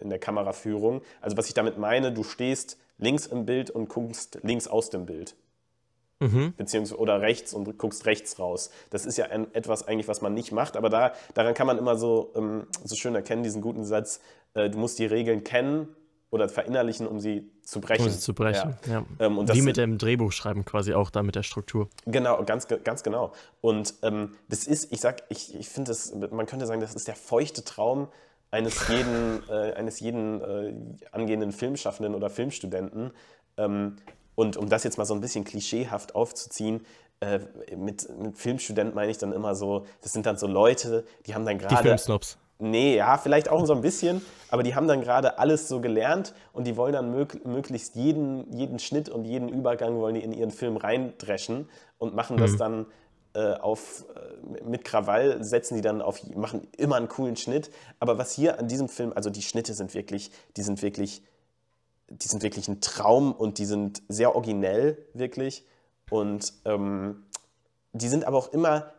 in 0.00 0.08
der 0.08 0.18
Kameraführung. 0.18 1.02
Also 1.20 1.36
was 1.36 1.46
ich 1.46 1.54
damit 1.54 1.76
meine, 1.76 2.10
du 2.10 2.24
stehst 2.24 2.78
links 2.96 3.26
im 3.26 3.44
Bild 3.44 3.70
und 3.70 3.90
guckst 3.90 4.38
links 4.42 4.66
aus 4.66 4.88
dem 4.88 5.04
Bild. 5.04 5.36
Mhm. 6.20 6.54
Beziehungsweise 6.56 6.98
oder 6.98 7.20
rechts 7.20 7.52
und 7.52 7.76
guckst 7.76 8.06
rechts 8.06 8.38
raus. 8.38 8.70
Das 8.88 9.04
ist 9.04 9.18
ja 9.18 9.26
ein, 9.26 9.54
etwas 9.54 9.86
eigentlich, 9.86 10.08
was 10.08 10.22
man 10.22 10.32
nicht 10.32 10.52
macht, 10.52 10.78
aber 10.78 10.88
da, 10.88 11.12
daran 11.34 11.52
kann 11.52 11.66
man 11.66 11.76
immer 11.76 11.98
so, 11.98 12.32
ähm, 12.34 12.66
so 12.82 12.96
schön 12.96 13.14
erkennen, 13.14 13.42
diesen 13.42 13.60
guten 13.60 13.84
Satz, 13.84 14.20
äh, 14.54 14.70
du 14.70 14.78
musst 14.78 14.98
die 14.98 15.06
Regeln 15.06 15.44
kennen 15.44 15.94
oder 16.34 16.48
verinnerlichen, 16.48 17.06
um 17.06 17.20
sie 17.20 17.48
zu 17.62 17.80
brechen. 17.80 18.06
Um 18.06 18.10
sie 18.10 18.18
zu 18.18 18.34
brechen, 18.34 18.76
ja. 18.86 18.92
ja. 18.92 19.04
Ähm, 19.20 19.48
Wie 19.52 19.62
mit 19.62 19.76
dem 19.76 19.98
Drehbuchschreiben 19.98 20.64
quasi 20.64 20.92
auch 20.92 21.10
da 21.10 21.22
mit 21.22 21.36
der 21.36 21.44
Struktur. 21.44 21.88
Genau, 22.06 22.42
ganz, 22.42 22.66
ganz 22.66 23.04
genau. 23.04 23.32
Und 23.60 23.94
ähm, 24.02 24.32
das 24.48 24.66
ist, 24.66 24.92
ich 24.92 25.00
sag, 25.00 25.22
ich, 25.28 25.54
ich 25.54 25.68
finde 25.68 25.92
das, 25.92 26.12
man 26.12 26.46
könnte 26.46 26.66
sagen, 26.66 26.80
das 26.80 26.96
ist 26.96 27.06
der 27.06 27.14
feuchte 27.14 27.62
Traum 27.62 28.08
eines 28.50 28.88
jeden, 28.88 29.42
äh, 29.48 29.74
eines 29.74 30.00
jeden 30.00 30.40
äh, 30.40 30.74
angehenden 31.12 31.52
Filmschaffenden 31.52 32.16
oder 32.16 32.30
Filmstudenten. 32.30 33.12
Ähm, 33.56 33.98
und 34.34 34.56
um 34.56 34.68
das 34.68 34.82
jetzt 34.82 34.98
mal 34.98 35.04
so 35.04 35.14
ein 35.14 35.20
bisschen 35.20 35.44
klischeehaft 35.44 36.16
aufzuziehen, 36.16 36.84
äh, 37.20 37.38
mit, 37.76 38.08
mit 38.18 38.36
Filmstudent 38.36 38.96
meine 38.96 39.12
ich 39.12 39.18
dann 39.18 39.32
immer 39.32 39.54
so, 39.54 39.86
das 40.02 40.12
sind 40.12 40.26
dann 40.26 40.36
so 40.36 40.48
Leute, 40.48 41.04
die 41.26 41.34
haben 41.36 41.46
dann 41.46 41.58
gerade. 41.58 41.76
Die 41.76 41.82
Filmsnobs. 41.82 42.38
Nee, 42.58 42.96
ja, 42.96 43.18
vielleicht 43.18 43.48
auch 43.48 43.66
so 43.66 43.74
ein 43.74 43.80
bisschen, 43.80 44.22
aber 44.48 44.62
die 44.62 44.74
haben 44.74 44.86
dann 44.86 45.00
gerade 45.00 45.38
alles 45.38 45.68
so 45.68 45.80
gelernt 45.80 46.34
und 46.52 46.64
die 46.66 46.76
wollen 46.76 46.92
dann 46.92 47.10
mög 47.10 47.44
möglichst 47.44 47.96
jeden, 47.96 48.52
jeden 48.52 48.78
Schnitt 48.78 49.08
und 49.08 49.24
jeden 49.24 49.48
Übergang 49.48 49.98
wollen 49.98 50.14
die 50.14 50.22
in 50.22 50.32
ihren 50.32 50.52
Film 50.52 50.76
reindreschen 50.76 51.68
und 51.98 52.14
machen 52.14 52.36
mhm. 52.36 52.40
das 52.40 52.56
dann 52.56 52.86
äh, 53.34 53.54
auf, 53.54 54.04
äh, 54.14 54.64
mit 54.64 54.84
Krawall, 54.84 55.42
setzen 55.42 55.74
die 55.74 55.80
dann 55.80 56.00
auf, 56.00 56.22
machen 56.36 56.68
immer 56.76 56.96
einen 56.96 57.08
coolen 57.08 57.36
Schnitt. 57.36 57.70
Aber 57.98 58.18
was 58.18 58.32
hier 58.32 58.60
an 58.60 58.68
diesem 58.68 58.88
Film, 58.88 59.12
also 59.14 59.30
die 59.30 59.42
Schnitte 59.42 59.74
sind 59.74 59.92
wirklich, 59.94 60.30
die 60.56 60.62
sind 60.62 60.80
wirklich 60.82 61.22
die 62.08 62.28
sind 62.28 62.42
wirklich 62.42 62.68
ein 62.68 62.80
Traum 62.80 63.32
und 63.32 63.58
die 63.58 63.64
sind 63.64 64.02
sehr 64.08 64.34
originell, 64.34 64.98
wirklich. 65.14 65.64
Und 66.10 66.52
ähm, 66.64 67.24
die 67.92 68.08
sind 68.08 68.26
aber 68.26 68.38
auch 68.38 68.52
immer, 68.52 68.92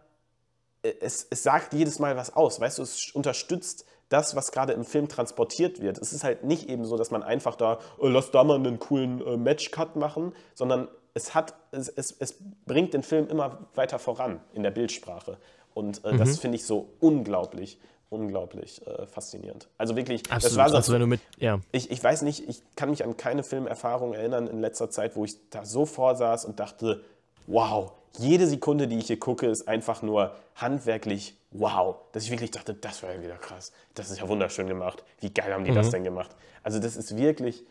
es, 1.02 1.28
es 1.30 1.43
sagt 1.43 1.74
jedes 1.74 2.00
Mal 2.00 2.15
was 2.17 2.36
aus, 2.36 2.60
weißt 2.60 2.80
du, 2.80 2.84
es 2.84 3.12
unterstützt 3.13 3.86
das, 4.10 4.36
was 4.36 4.52
gerade 4.52 4.74
im 4.74 4.86
Film 4.86 5.08
transportiert 5.08 5.82
wird. 5.82 5.98
Es 5.98 6.13
ist 6.13 6.24
halt 6.24 6.43
nicht 6.43 6.69
eben 6.69 6.86
so, 6.86 6.98
dass 6.98 7.12
man 7.12 7.24
einfach 7.24 7.56
da, 7.56 7.80
oh, 7.98 8.08
lass 8.08 8.32
da 8.32 8.43
mal 8.43 8.56
einen 8.56 8.80
coolen 8.80 9.26
äh, 9.26 9.38
Match-Cut 9.38 9.95
machen, 9.95 10.34
sondern 10.54 10.88
es, 11.13 11.34
hat, 11.34 11.56
es, 11.71 11.89
es, 11.89 12.15
es 12.19 12.36
bringt 12.65 12.93
den 12.93 13.04
Film 13.04 13.28
immer 13.28 13.67
weiter 13.74 13.98
voran 13.98 14.41
in 14.54 14.63
der 14.63 14.71
Bildsprache. 14.71 15.38
Und 15.74 16.06
äh, 16.06 16.13
mhm. 16.13 16.17
das 16.19 16.39
finde 16.39 16.56
ich 16.58 16.65
so 16.65 16.89
unglaublich 17.00 17.80
unglaublich 18.10 18.86
äh, 18.86 19.06
faszinierend. 19.08 19.67
Also 19.78 19.95
wirklich, 19.95 20.21
Absolut. 20.32 20.43
das 20.43 20.56
war 20.58 20.69
so, 20.69 20.76
also 20.78 20.93
wenn 20.93 21.02
du 21.02 21.08
mit, 21.08 21.21
ja. 21.38 21.60
ich, 21.71 21.91
ich 21.91 22.04
weiß 22.04 22.21
nicht, 22.21 22.48
ich 22.48 22.62
kann 22.76 22.89
mich 22.89 23.04
an 23.04 23.17
keine 23.17 23.43
Filmerfahrung 23.43 24.13
erinnern 24.13 24.48
in 24.48 24.62
letzter 24.62 24.89
Zeit, 24.89 25.15
wo 25.15 25.26
ich 25.26 25.36
da 25.50 25.65
so 25.65 25.86
vorsaß 25.86 26.45
und 26.45 26.60
dachte, 26.60 27.04
wow, 27.48 27.91
jede 28.19 28.47
Sekunde, 28.47 28.88
die 28.88 28.97
ich 28.97 29.08
hier 29.08 29.19
gucke, 29.19 29.47
ist 29.47 29.67
einfach 29.67 30.01
nur 30.01 30.36
handwerklich 30.56 31.36
wow. 31.51 31.97
Dass 32.12 32.23
ich 32.23 32.32
wirklich 32.32 32.51
dachte, 32.51 32.73
das 32.73 33.04
war 33.04 33.13
ja 33.13 33.21
wieder 33.21 33.38
krass. 33.38 33.71
Das 33.93 34.10
ist 34.10 34.19
ja 34.19 34.28
wunderschön 34.28 34.67
gemacht. 34.67 35.04
Wie 35.19 35.34
geil 35.34 35.54
haben 35.54 35.63
die 35.63 35.71
mhm. 35.71 35.75
das 35.75 35.89
denn 35.89 36.04
gemacht? 36.04 36.32
Also 36.63 36.80
das 36.80 36.95
ist 36.95 37.17
wirklich, 37.17 37.63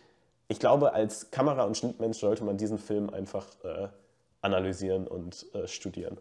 ich 0.48 0.58
glaube, 0.58 0.92
als 0.92 1.30
Kamera- 1.30 1.64
und 1.64 1.76
Schnittmensch 1.76 2.18
sollte 2.18 2.44
man 2.44 2.56
diesen 2.56 2.78
Film 2.78 3.10
einfach 3.10 3.46
äh, 3.64 3.88
analysieren 4.40 5.06
und 5.06 5.46
äh, 5.54 5.66
studieren 5.66 6.18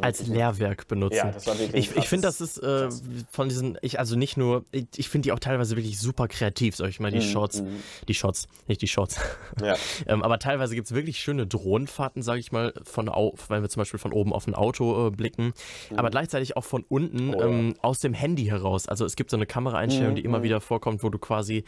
als 0.00 0.26
Lehrwerk 0.26 0.86
benutzen. 0.86 1.16
Ja, 1.16 1.32
das 1.32 1.46
war 1.46 1.58
wirklich 1.58 1.90
ich 1.90 1.96
ich 1.96 2.08
finde, 2.08 2.28
das 2.28 2.40
ist 2.40 2.58
äh, 2.58 2.88
von 3.30 3.48
diesen, 3.48 3.76
ich 3.82 3.98
also 3.98 4.16
nicht 4.16 4.36
nur, 4.36 4.64
ich, 4.70 4.86
ich 4.96 5.08
finde 5.08 5.26
die 5.26 5.32
auch 5.32 5.38
teilweise 5.38 5.76
wirklich 5.76 5.98
super 5.98 6.28
kreativ, 6.28 6.76
sag 6.76 6.88
ich 6.90 7.00
mal, 7.00 7.10
die 7.10 7.18
mm, 7.18 7.22
Shots, 7.22 7.62
mm. 7.62 7.66
die 8.08 8.14
Shots, 8.14 8.46
nicht 8.68 8.82
die 8.82 8.86
Shots. 8.88 9.18
Ja. 9.60 9.76
ähm, 10.06 10.22
aber 10.22 10.38
teilweise 10.38 10.74
gibt 10.74 10.86
es 10.86 10.94
wirklich 10.94 11.18
schöne 11.18 11.46
Drohnenfahrten, 11.46 12.22
sag 12.22 12.38
ich 12.38 12.52
mal, 12.52 12.72
von 12.84 13.06
wenn 13.06 13.62
wir 13.62 13.68
zum 13.68 13.80
Beispiel 13.80 13.98
von 13.98 14.12
oben 14.12 14.32
auf 14.32 14.46
ein 14.46 14.54
Auto 14.54 15.08
äh, 15.08 15.10
blicken, 15.10 15.52
mm. 15.90 15.98
aber 15.98 16.10
gleichzeitig 16.10 16.56
auch 16.56 16.64
von 16.64 16.84
unten 16.88 17.34
oh, 17.34 17.42
ähm, 17.42 17.68
ja. 17.70 17.82
aus 17.82 17.98
dem 17.98 18.14
Handy 18.14 18.44
heraus. 18.44 18.88
Also 18.88 19.04
es 19.04 19.16
gibt 19.16 19.30
so 19.30 19.36
eine 19.36 19.46
Kameraeinstellung, 19.46 20.14
die 20.14 20.24
immer 20.24 20.42
wieder 20.42 20.60
vorkommt, 20.60 21.02
wo 21.02 21.10
du 21.10 21.18
quasi 21.18 21.64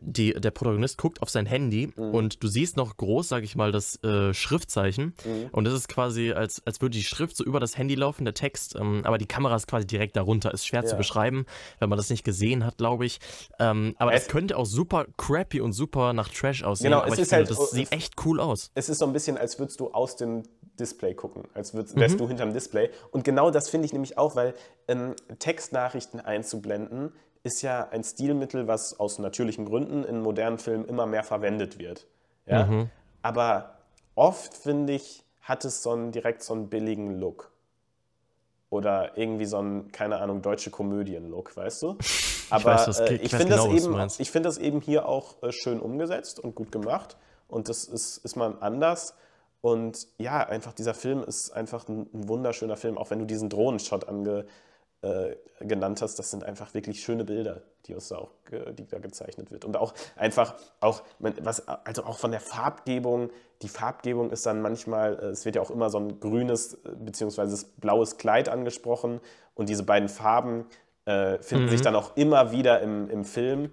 die, 0.00 0.34
der 0.34 0.50
Protagonist 0.50 0.98
guckt 0.98 1.22
auf 1.22 1.30
sein 1.30 1.46
Handy 1.46 1.92
mhm. 1.96 2.14
und 2.14 2.42
du 2.42 2.48
siehst 2.48 2.76
noch 2.76 2.96
groß, 2.96 3.28
sag 3.28 3.44
ich 3.44 3.56
mal, 3.56 3.72
das 3.72 4.02
äh, 4.04 4.34
Schriftzeichen. 4.34 5.14
Mhm. 5.24 5.48
Und 5.52 5.64
das 5.64 5.74
ist 5.74 5.88
quasi, 5.88 6.32
als, 6.32 6.62
als 6.66 6.80
würde 6.80 6.96
die 6.96 7.04
Schrift 7.04 7.36
so 7.36 7.44
über 7.44 7.60
das 7.60 7.78
Handy 7.78 7.94
laufen, 7.94 8.24
der 8.24 8.34
Text. 8.34 8.76
Ähm, 8.76 9.02
aber 9.04 9.16
die 9.18 9.26
Kamera 9.26 9.56
ist 9.56 9.66
quasi 9.66 9.86
direkt 9.86 10.16
darunter. 10.16 10.52
Ist 10.52 10.66
schwer 10.66 10.82
ja. 10.82 10.86
zu 10.86 10.96
beschreiben, 10.96 11.46
wenn 11.78 11.88
man 11.88 11.96
das 11.96 12.10
nicht 12.10 12.24
gesehen 12.24 12.64
hat, 12.64 12.76
glaube 12.76 13.06
ich. 13.06 13.20
Ähm, 13.58 13.94
aber 13.98 14.12
es, 14.12 14.22
es, 14.22 14.28
könnte 14.28 14.56
auch 14.58 14.66
super 14.66 15.06
crappy 15.16 15.60
und 15.60 15.72
super 15.72 16.12
nach 16.12 16.28
Trash 16.28 16.62
aussehen. 16.62 16.90
Genau, 16.90 16.98
aber 16.98 17.12
es 17.12 17.18
ist 17.18 17.30
finde, 17.30 17.48
halt, 17.48 17.58
das 17.58 17.70
sieht 17.70 17.92
echt 17.92 18.14
cool 18.24 18.38
aus. 18.40 18.70
Es 18.74 18.88
ist 18.88 18.98
so 18.98 19.06
ein 19.06 19.12
bisschen, 19.12 19.38
als 19.38 19.58
würdest 19.58 19.80
du 19.80 19.92
aus 19.92 20.16
dem 20.16 20.42
Display 20.78 21.14
gucken, 21.14 21.44
als 21.54 21.72
würdest, 21.72 21.96
wärst 21.96 22.16
mhm. 22.16 22.18
du 22.18 22.28
hinterm 22.28 22.52
Display. 22.52 22.90
Und 23.10 23.24
genau 23.24 23.50
das 23.50 23.70
finde 23.70 23.86
ich 23.86 23.92
nämlich 23.94 24.18
auch, 24.18 24.36
weil 24.36 24.54
ähm, 24.88 25.14
Textnachrichten 25.38 26.20
einzublenden 26.20 27.12
ist 27.46 27.62
ja 27.62 27.88
ein 27.90 28.02
Stilmittel, 28.02 28.66
was 28.66 28.98
aus 28.98 29.20
natürlichen 29.20 29.64
Gründen 29.64 30.04
in 30.04 30.20
modernen 30.20 30.58
Filmen 30.58 30.84
immer 30.84 31.06
mehr 31.06 31.22
verwendet 31.22 31.78
wird. 31.78 32.06
Ja? 32.44 32.66
Mhm. 32.66 32.90
Aber 33.22 33.78
oft, 34.16 34.52
finde 34.52 34.94
ich, 34.94 35.24
hat 35.42 35.64
es 35.64 35.82
so 35.82 35.92
einen, 35.92 36.10
direkt 36.10 36.42
so 36.42 36.54
einen 36.54 36.68
billigen 36.68 37.20
Look. 37.20 37.52
Oder 38.68 39.16
irgendwie 39.16 39.44
so 39.44 39.58
einen, 39.58 39.92
keine 39.92 40.18
Ahnung, 40.18 40.42
deutsche 40.42 40.70
Komödien-Look, 40.70 41.56
weißt 41.56 41.82
du? 41.82 41.96
Aber 42.50 42.74
ich, 42.80 42.88
weiß, 42.88 42.98
äh, 43.00 43.14
ich 43.14 43.30
finde 43.30 43.54
genau, 43.54 43.72
das, 43.72 44.18
eben, 44.18 44.26
find 44.26 44.44
das 44.44 44.58
eben 44.58 44.80
hier 44.80 45.08
auch 45.08 45.40
äh, 45.44 45.52
schön 45.52 45.78
umgesetzt 45.78 46.40
und 46.40 46.56
gut 46.56 46.72
gemacht. 46.72 47.16
Und 47.46 47.68
das 47.68 47.84
ist, 47.84 48.18
ist 48.18 48.34
mal 48.34 48.56
anders. 48.58 49.14
Und 49.60 50.08
ja, 50.18 50.40
einfach 50.40 50.72
dieser 50.72 50.94
Film 50.94 51.22
ist 51.22 51.52
einfach 51.52 51.86
ein, 51.88 52.08
ein 52.12 52.28
wunderschöner 52.28 52.76
Film, 52.76 52.98
auch 52.98 53.10
wenn 53.10 53.20
du 53.20 53.24
diesen 53.24 53.48
Drohnenshot 53.48 54.08
ange, 54.08 54.46
äh, 55.06 55.36
genannt 55.64 56.02
hast, 56.02 56.18
das 56.18 56.30
sind 56.30 56.44
einfach 56.44 56.74
wirklich 56.74 57.00
schöne 57.00 57.24
Bilder, 57.24 57.62
die 57.86 57.94
uns 57.94 58.08
da 58.08 58.18
auch, 58.18 58.30
die 58.72 58.86
da 58.86 58.98
gezeichnet 58.98 59.50
wird. 59.50 59.64
Und 59.64 59.76
auch 59.76 59.94
einfach, 60.16 60.54
auch, 60.80 61.02
was, 61.18 61.66
also 61.66 62.04
auch 62.04 62.18
von 62.18 62.30
der 62.30 62.40
Farbgebung, 62.40 63.30
die 63.62 63.68
Farbgebung 63.68 64.30
ist 64.30 64.44
dann 64.44 64.60
manchmal, 64.60 65.18
äh, 65.18 65.26
es 65.26 65.44
wird 65.44 65.56
ja 65.56 65.62
auch 65.62 65.70
immer 65.70 65.88
so 65.90 65.98
ein 65.98 66.20
grünes 66.20 66.74
äh, 66.74 66.90
bzw. 66.98 67.66
blaues 67.78 68.18
Kleid 68.18 68.48
angesprochen 68.48 69.20
und 69.54 69.68
diese 69.68 69.82
beiden 69.82 70.08
Farben 70.08 70.66
äh, 71.06 71.38
finden 71.38 71.66
mhm. 71.66 71.70
sich 71.70 71.80
dann 71.80 71.94
auch 71.94 72.16
immer 72.16 72.52
wieder 72.52 72.80
im, 72.80 73.08
im 73.08 73.24
Film. 73.24 73.70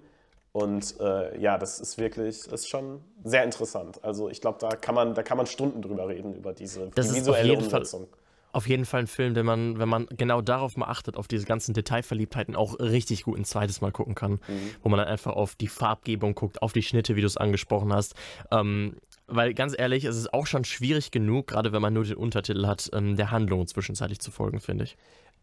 Und 0.52 1.00
äh, 1.00 1.38
ja, 1.38 1.58
das 1.58 1.80
ist 1.80 1.98
wirklich, 1.98 2.44
das 2.44 2.60
ist 2.60 2.68
schon 2.68 3.02
sehr 3.24 3.42
interessant. 3.42 4.02
Also 4.04 4.30
ich 4.30 4.40
glaube, 4.40 4.58
da 4.60 4.68
kann 4.70 4.94
man, 4.94 5.14
da 5.14 5.24
kann 5.24 5.36
man 5.36 5.46
Stunden 5.46 5.82
drüber 5.82 6.08
reden, 6.08 6.32
über 6.32 6.52
diese 6.52 6.90
das 6.94 7.12
visuelle 7.12 7.54
Umsetzung. 7.54 8.06
Fall 8.06 8.23
auf 8.54 8.68
jeden 8.68 8.84
Fall 8.84 9.00
ein 9.00 9.06
Film, 9.06 9.34
den 9.34 9.46
man, 9.46 9.78
wenn 9.78 9.88
man 9.88 10.06
genau 10.16 10.40
darauf 10.40 10.76
mal 10.76 10.86
achtet, 10.86 11.16
auf 11.16 11.28
diese 11.28 11.44
ganzen 11.44 11.74
Detailverliebtheiten, 11.74 12.56
auch 12.56 12.78
richtig 12.78 13.24
gut 13.24 13.38
ein 13.38 13.44
zweites 13.44 13.80
Mal 13.80 13.92
gucken 13.92 14.14
kann. 14.14 14.32
Mhm. 14.32 14.70
Wo 14.82 14.88
man 14.88 14.98
dann 14.98 15.08
einfach 15.08 15.32
auf 15.32 15.54
die 15.56 15.68
Farbgebung 15.68 16.34
guckt, 16.34 16.62
auf 16.62 16.72
die 16.72 16.82
Schnitte, 16.82 17.16
wie 17.16 17.20
du 17.20 17.26
es 17.26 17.36
angesprochen 17.36 17.92
hast. 17.92 18.14
Ähm, 18.50 18.96
weil 19.26 19.54
ganz 19.54 19.74
ehrlich, 19.76 20.04
es 20.04 20.16
ist 20.16 20.32
auch 20.32 20.46
schon 20.46 20.64
schwierig 20.64 21.10
genug, 21.10 21.46
gerade 21.48 21.72
wenn 21.72 21.82
man 21.82 21.92
nur 21.92 22.04
den 22.04 22.16
Untertitel 22.16 22.66
hat, 22.66 22.90
ähm, 22.92 23.16
der 23.16 23.30
Handlung 23.30 23.66
zwischenzeitlich 23.66 24.20
zu 24.20 24.30
folgen, 24.30 24.60
finde 24.60 24.84
ich. 24.84 24.96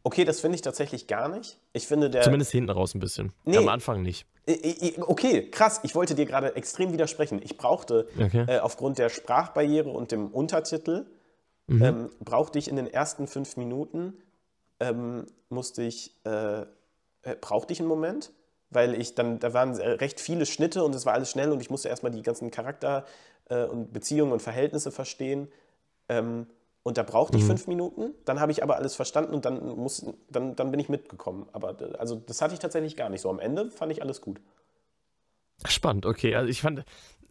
Okay, 0.03 0.25
das 0.25 0.39
finde 0.39 0.55
ich 0.55 0.61
tatsächlich 0.61 1.07
gar 1.07 1.29
nicht. 1.29 1.57
Ich 1.73 1.87
finde 1.87 2.09
der. 2.09 2.23
Zumindest 2.23 2.51
hinten 2.51 2.71
raus 2.71 2.95
ein 2.95 2.99
bisschen. 2.99 3.33
Nee. 3.45 3.57
Am 3.57 3.67
Anfang 3.67 4.01
nicht. 4.01 4.25
Okay, 4.99 5.49
krass. 5.51 5.79
Ich 5.83 5.93
wollte 5.93 6.15
dir 6.15 6.25
gerade 6.25 6.55
extrem 6.55 6.91
widersprechen. 6.91 7.39
Ich 7.43 7.57
brauchte 7.57 8.07
okay. 8.19 8.45
äh, 8.47 8.59
aufgrund 8.59 8.97
der 8.97 9.09
Sprachbarriere 9.09 9.89
und 9.89 10.11
dem 10.11 10.29
Untertitel 10.29 11.05
mhm. 11.71 11.81
ähm, 11.83 12.09
brauchte 12.19 12.59
ich 12.59 12.67
in 12.67 12.75
den 12.75 12.87
ersten 12.87 13.27
fünf 13.27 13.57
Minuten, 13.57 14.13
ähm, 14.79 15.25
musste 15.49 15.83
ich, 15.83 16.15
äh, 16.25 16.61
äh, 16.61 17.35
brauchte 17.39 17.73
ich 17.73 17.79
einen 17.79 17.89
Moment, 17.89 18.31
weil 18.69 18.99
ich 18.99 19.15
dann, 19.15 19.39
da 19.39 19.53
waren 19.53 19.75
recht 19.75 20.19
viele 20.19 20.45
Schnitte 20.45 20.83
und 20.83 20.95
es 20.95 21.05
war 21.05 21.13
alles 21.13 21.29
schnell 21.29 21.51
und 21.51 21.61
ich 21.61 21.69
musste 21.69 21.89
erstmal 21.89 22.11
die 22.11 22.21
ganzen 22.21 22.51
Charakter 22.51 23.05
äh, 23.49 23.65
und 23.65 23.93
Beziehungen 23.93 24.31
und 24.31 24.41
Verhältnisse 24.41 24.91
verstehen. 24.91 25.49
Ähm, 26.09 26.47
und 26.83 26.97
da 26.97 27.03
brauchte 27.03 27.37
ich 27.37 27.43
mhm. 27.43 27.47
fünf 27.47 27.67
Minuten, 27.67 28.15
dann 28.25 28.39
habe 28.39 28.51
ich 28.51 28.63
aber 28.63 28.75
alles 28.75 28.95
verstanden 28.95 29.35
und 29.35 29.45
dann, 29.45 29.63
muss, 29.77 30.03
dann, 30.29 30.55
dann 30.55 30.71
bin 30.71 30.79
ich 30.79 30.89
mitgekommen. 30.89 31.47
Aber 31.51 31.75
also 31.99 32.15
das 32.15 32.41
hatte 32.41 32.55
ich 32.55 32.59
tatsächlich 32.59 32.95
gar 32.95 33.09
nicht 33.09 33.21
so. 33.21 33.29
Am 33.29 33.39
Ende 33.39 33.69
fand 33.69 33.91
ich 33.91 34.01
alles 34.01 34.21
gut. 34.21 34.41
Spannend, 35.65 36.07
okay. 36.07 36.35
Also 36.35 36.49
ich 36.49 36.61
fand, 36.61 36.79
äh, 36.79 36.83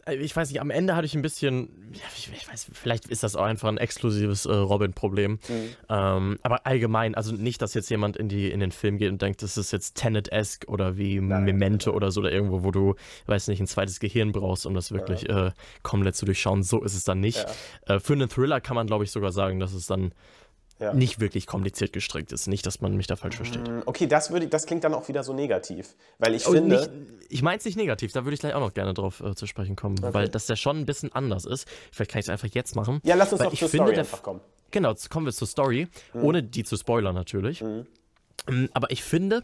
ich 0.07 0.35
weiß 0.35 0.49
nicht, 0.49 0.61
am 0.61 0.69
Ende 0.69 0.95
hatte 0.95 1.05
ich 1.05 1.15
ein 1.15 1.21
bisschen, 1.21 1.69
ich, 2.15 2.31
ich 2.33 2.47
weiß, 2.47 2.67
vielleicht 2.73 3.07
ist 3.07 3.23
das 3.23 3.35
auch 3.35 3.43
einfach 3.43 3.69
ein 3.69 3.77
exklusives 3.77 4.45
äh, 4.45 4.53
Robin-Problem. 4.53 5.33
Mhm. 5.33 5.69
Ähm, 5.89 6.39
aber 6.41 6.65
allgemein, 6.65 7.15
also 7.15 7.33
nicht, 7.33 7.61
dass 7.61 7.73
jetzt 7.73 7.89
jemand 7.89 8.17
in, 8.17 8.29
die, 8.29 8.49
in 8.49 8.59
den 8.59 8.71
Film 8.71 8.97
geht 8.97 9.11
und 9.11 9.21
denkt, 9.21 9.43
das 9.43 9.57
ist 9.57 9.71
jetzt 9.71 9.95
Tenet-esque 9.95 10.67
oder 10.67 10.97
wie 10.97 11.19
Nein, 11.19 11.43
Memento 11.43 11.91
oder 11.91 12.11
so 12.11 12.21
oder 12.21 12.31
irgendwo, 12.31 12.63
wo 12.63 12.71
du, 12.71 12.95
weiß 13.27 13.47
nicht, 13.47 13.59
ein 13.59 13.67
zweites 13.67 13.99
Gehirn 13.99 14.31
brauchst, 14.31 14.65
um 14.65 14.73
das 14.73 14.91
wirklich 14.91 15.23
ja. 15.23 15.47
äh, 15.47 15.51
komplett 15.83 16.15
zu 16.15 16.25
durchschauen. 16.25 16.63
So 16.63 16.83
ist 16.83 16.95
es 16.95 17.03
dann 17.03 17.19
nicht. 17.19 17.45
Ja. 17.87 17.95
Äh, 17.95 17.99
für 17.99 18.13
einen 18.13 18.29
Thriller 18.29 18.61
kann 18.61 18.75
man, 18.75 18.87
glaube 18.87 19.03
ich, 19.03 19.11
sogar 19.11 19.31
sagen, 19.31 19.59
dass 19.59 19.73
es 19.73 19.85
dann 19.85 20.13
ja. 20.81 20.93
nicht 20.93 21.19
wirklich 21.19 21.45
kompliziert 21.45 21.93
gestrickt 21.93 22.31
ist. 22.31 22.47
Nicht, 22.47 22.65
dass 22.65 22.81
man 22.81 22.95
mich 22.95 23.07
da 23.07 23.15
falsch 23.15 23.35
versteht. 23.35 23.67
Mm, 23.67 23.81
okay, 23.85 24.07
das, 24.07 24.31
würde, 24.31 24.47
das 24.47 24.65
klingt 24.65 24.83
dann 24.83 24.93
auch 24.93 25.07
wieder 25.07 25.23
so 25.23 25.33
negativ. 25.33 25.95
Weil 26.17 26.33
ich 26.33 26.47
oh, 26.47 26.51
finde. 26.51 26.77
Nicht, 26.77 26.91
ich 27.29 27.41
meine 27.41 27.59
es 27.59 27.65
nicht 27.65 27.77
negativ, 27.77 28.11
da 28.11 28.25
würde 28.25 28.33
ich 28.33 28.39
gleich 28.39 28.53
auch 28.53 28.59
noch 28.59 28.73
gerne 28.73 28.93
drauf 28.93 29.21
äh, 29.21 29.35
zu 29.35 29.45
sprechen 29.45 29.75
kommen. 29.75 29.97
Okay. 29.99 30.13
Weil 30.13 30.29
das 30.29 30.47
ja 30.47 30.55
schon 30.55 30.79
ein 30.79 30.85
bisschen 30.85 31.11
anders 31.13 31.45
ist. 31.45 31.67
Vielleicht 31.91 32.11
kann 32.11 32.19
ich 32.19 32.25
es 32.25 32.29
einfach 32.29 32.47
jetzt 32.47 32.75
machen. 32.75 32.99
Ja, 33.03 33.15
lass 33.15 33.31
uns 33.31 33.41
doch 33.41 33.53
zur 33.53 33.69
finde, 33.69 33.85
Story 33.85 33.99
einfach 33.99 34.23
kommen. 34.23 34.41
Genau, 34.71 34.89
jetzt 34.89 35.09
kommen 35.09 35.25
wir 35.25 35.33
zur 35.33 35.47
Story. 35.47 35.87
Mhm. 36.13 36.23
Ohne 36.23 36.43
die 36.43 36.63
zu 36.63 36.75
spoilern 36.75 37.15
natürlich. 37.15 37.61
Mhm. 37.61 37.85
Aber 38.73 38.89
ich 38.89 39.03
finde, 39.03 39.43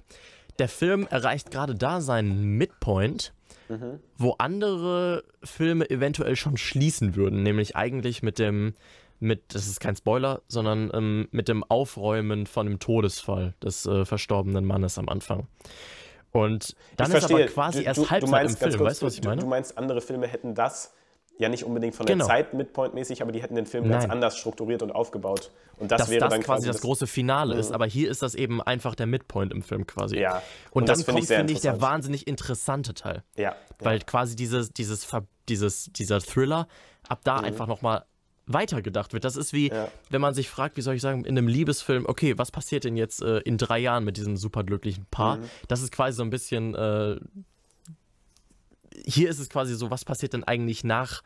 der 0.58 0.68
Film 0.68 1.08
erreicht 1.08 1.52
gerade 1.52 1.76
da 1.76 2.02
seinen 2.02 2.58
Midpoint. 2.58 3.34
Mhm. 3.70 4.00
wo 4.18 4.36
andere 4.38 5.26
Filme 5.44 5.90
eventuell 5.90 6.38
schon 6.38 6.56
schließen 6.56 7.18
würden, 7.18 7.44
nämlich 7.44 7.76
eigentlich 7.76 8.24
mit 8.24 8.40
dem 8.40 8.76
mit, 9.20 9.56
das 9.56 9.68
ist 9.68 9.80
kein 9.80 9.96
Spoiler, 9.96 10.42
sondern 10.48 10.92
ähm, 10.94 11.28
mit 11.32 11.48
dem 11.48 11.64
Aufräumen 11.64 12.46
von 12.46 12.68
dem 12.68 12.80
Todesfall 12.80 13.54
des 13.64 13.86
äh, 13.86 14.06
verstorbenen 14.06 14.66
Mannes 14.66 14.98
am 14.98 15.10
Anfang. 15.10 15.48
Und 16.32 16.76
dann 16.98 17.12
ist 17.12 17.24
aber 17.24 17.46
quasi 17.46 17.80
du, 17.80 17.86
erst 17.86 18.12
Halbzeit 18.12 18.50
im 18.50 18.56
Film, 18.56 18.72
kurz, 18.78 18.90
weißt 18.90 19.02
du, 19.02 19.06
was 19.08 19.14
ich 19.16 19.24
meine? 19.24 19.42
Du 19.42 19.48
meinst, 19.48 19.78
andere 19.78 20.02
Filme 20.02 20.28
hätten 20.28 20.54
das 20.54 20.94
ja 21.40 21.50
nicht 21.50 21.64
unbedingt 21.64 21.96
von 21.96 22.06
der 22.06 22.16
genau. 22.16 22.28
Zeit 22.28 22.54
midpoint-mäßig, 22.54 23.22
aber 23.22 23.32
die 23.32 23.42
hätten 23.42 23.56
den 23.56 23.66
Film 23.66 23.88
Nein. 23.88 24.00
ganz 24.00 24.12
anders 24.12 24.38
strukturiert 24.38 24.82
und 24.82 24.92
aufgebaut. 24.92 25.52
Und 25.78 25.92
das 25.92 26.02
Dass 26.02 26.10
wäre 26.10 26.22
das 26.22 26.30
dann 26.32 26.42
quasi 26.42 26.68
das, 26.68 26.78
das 26.78 26.82
große 26.82 27.08
Finale 27.08 27.54
mhm. 27.54 27.60
ist, 27.60 27.72
aber 27.72 27.86
hier 27.86 28.10
ist 28.10 28.24
das 28.24 28.36
eben 28.36 28.62
einfach 28.62 28.96
der 28.96 29.06
Midpoint 29.06 29.54
im 29.54 29.62
Film 29.62 29.86
quasi. 29.86 30.18
Ja. 30.18 30.42
Und, 30.72 30.84
und 30.84 30.90
dann 30.90 31.06
kommt, 31.06 31.26
finde 31.26 31.54
ich, 31.54 31.62
der 31.62 31.82
wahnsinnig 31.82 32.28
interessante 32.28 32.94
Teil. 32.94 33.24
Ja. 33.36 33.56
Weil 33.80 34.00
ja. 34.00 34.04
quasi 34.04 34.36
dieses, 34.36 34.72
dieses, 34.74 35.08
dieses, 35.48 35.92
dieser 35.94 36.20
Thriller 36.20 36.68
ab 37.08 37.22
da 37.24 37.40
mhm. 37.40 37.46
einfach 37.46 37.68
nochmal 37.68 38.06
weitergedacht 38.48 39.14
wird. 39.14 39.24
Das 39.24 39.36
ist 39.36 39.54
wie, 39.54 39.70
ja. 39.70 39.90
wenn 40.10 40.22
man 40.22 40.34
sich 40.34 40.50
fragt, 40.50 40.78
wie 40.78 40.82
soll 40.82 40.96
ich 40.96 41.02
sagen, 41.02 41.26
in 41.26 41.38
einem 41.38 41.48
Liebesfilm, 41.48 42.06
okay, 42.08 42.38
was 42.38 42.52
passiert 42.52 42.86
denn 42.86 42.96
jetzt 42.98 43.22
äh, 43.22 43.40
in 43.40 43.58
drei 43.58 43.80
Jahren 43.80 44.04
mit 44.04 44.18
diesem 44.18 44.38
superglücklichen 44.38 45.06
Paar? 45.12 45.38
Mhm. 45.38 45.44
Das 45.68 45.82
ist 45.82 45.92
quasi 45.92 46.16
so 46.16 46.24
ein 46.24 46.30
bisschen, 46.30 46.74
äh, 46.74 47.18
hier 49.06 49.30
ist 49.30 49.40
es 49.40 49.50
quasi 49.50 49.76
so, 49.76 49.92
was 49.92 50.06
passiert 50.06 50.34
denn 50.34 50.44
eigentlich 50.44 50.84
nach 50.84 51.22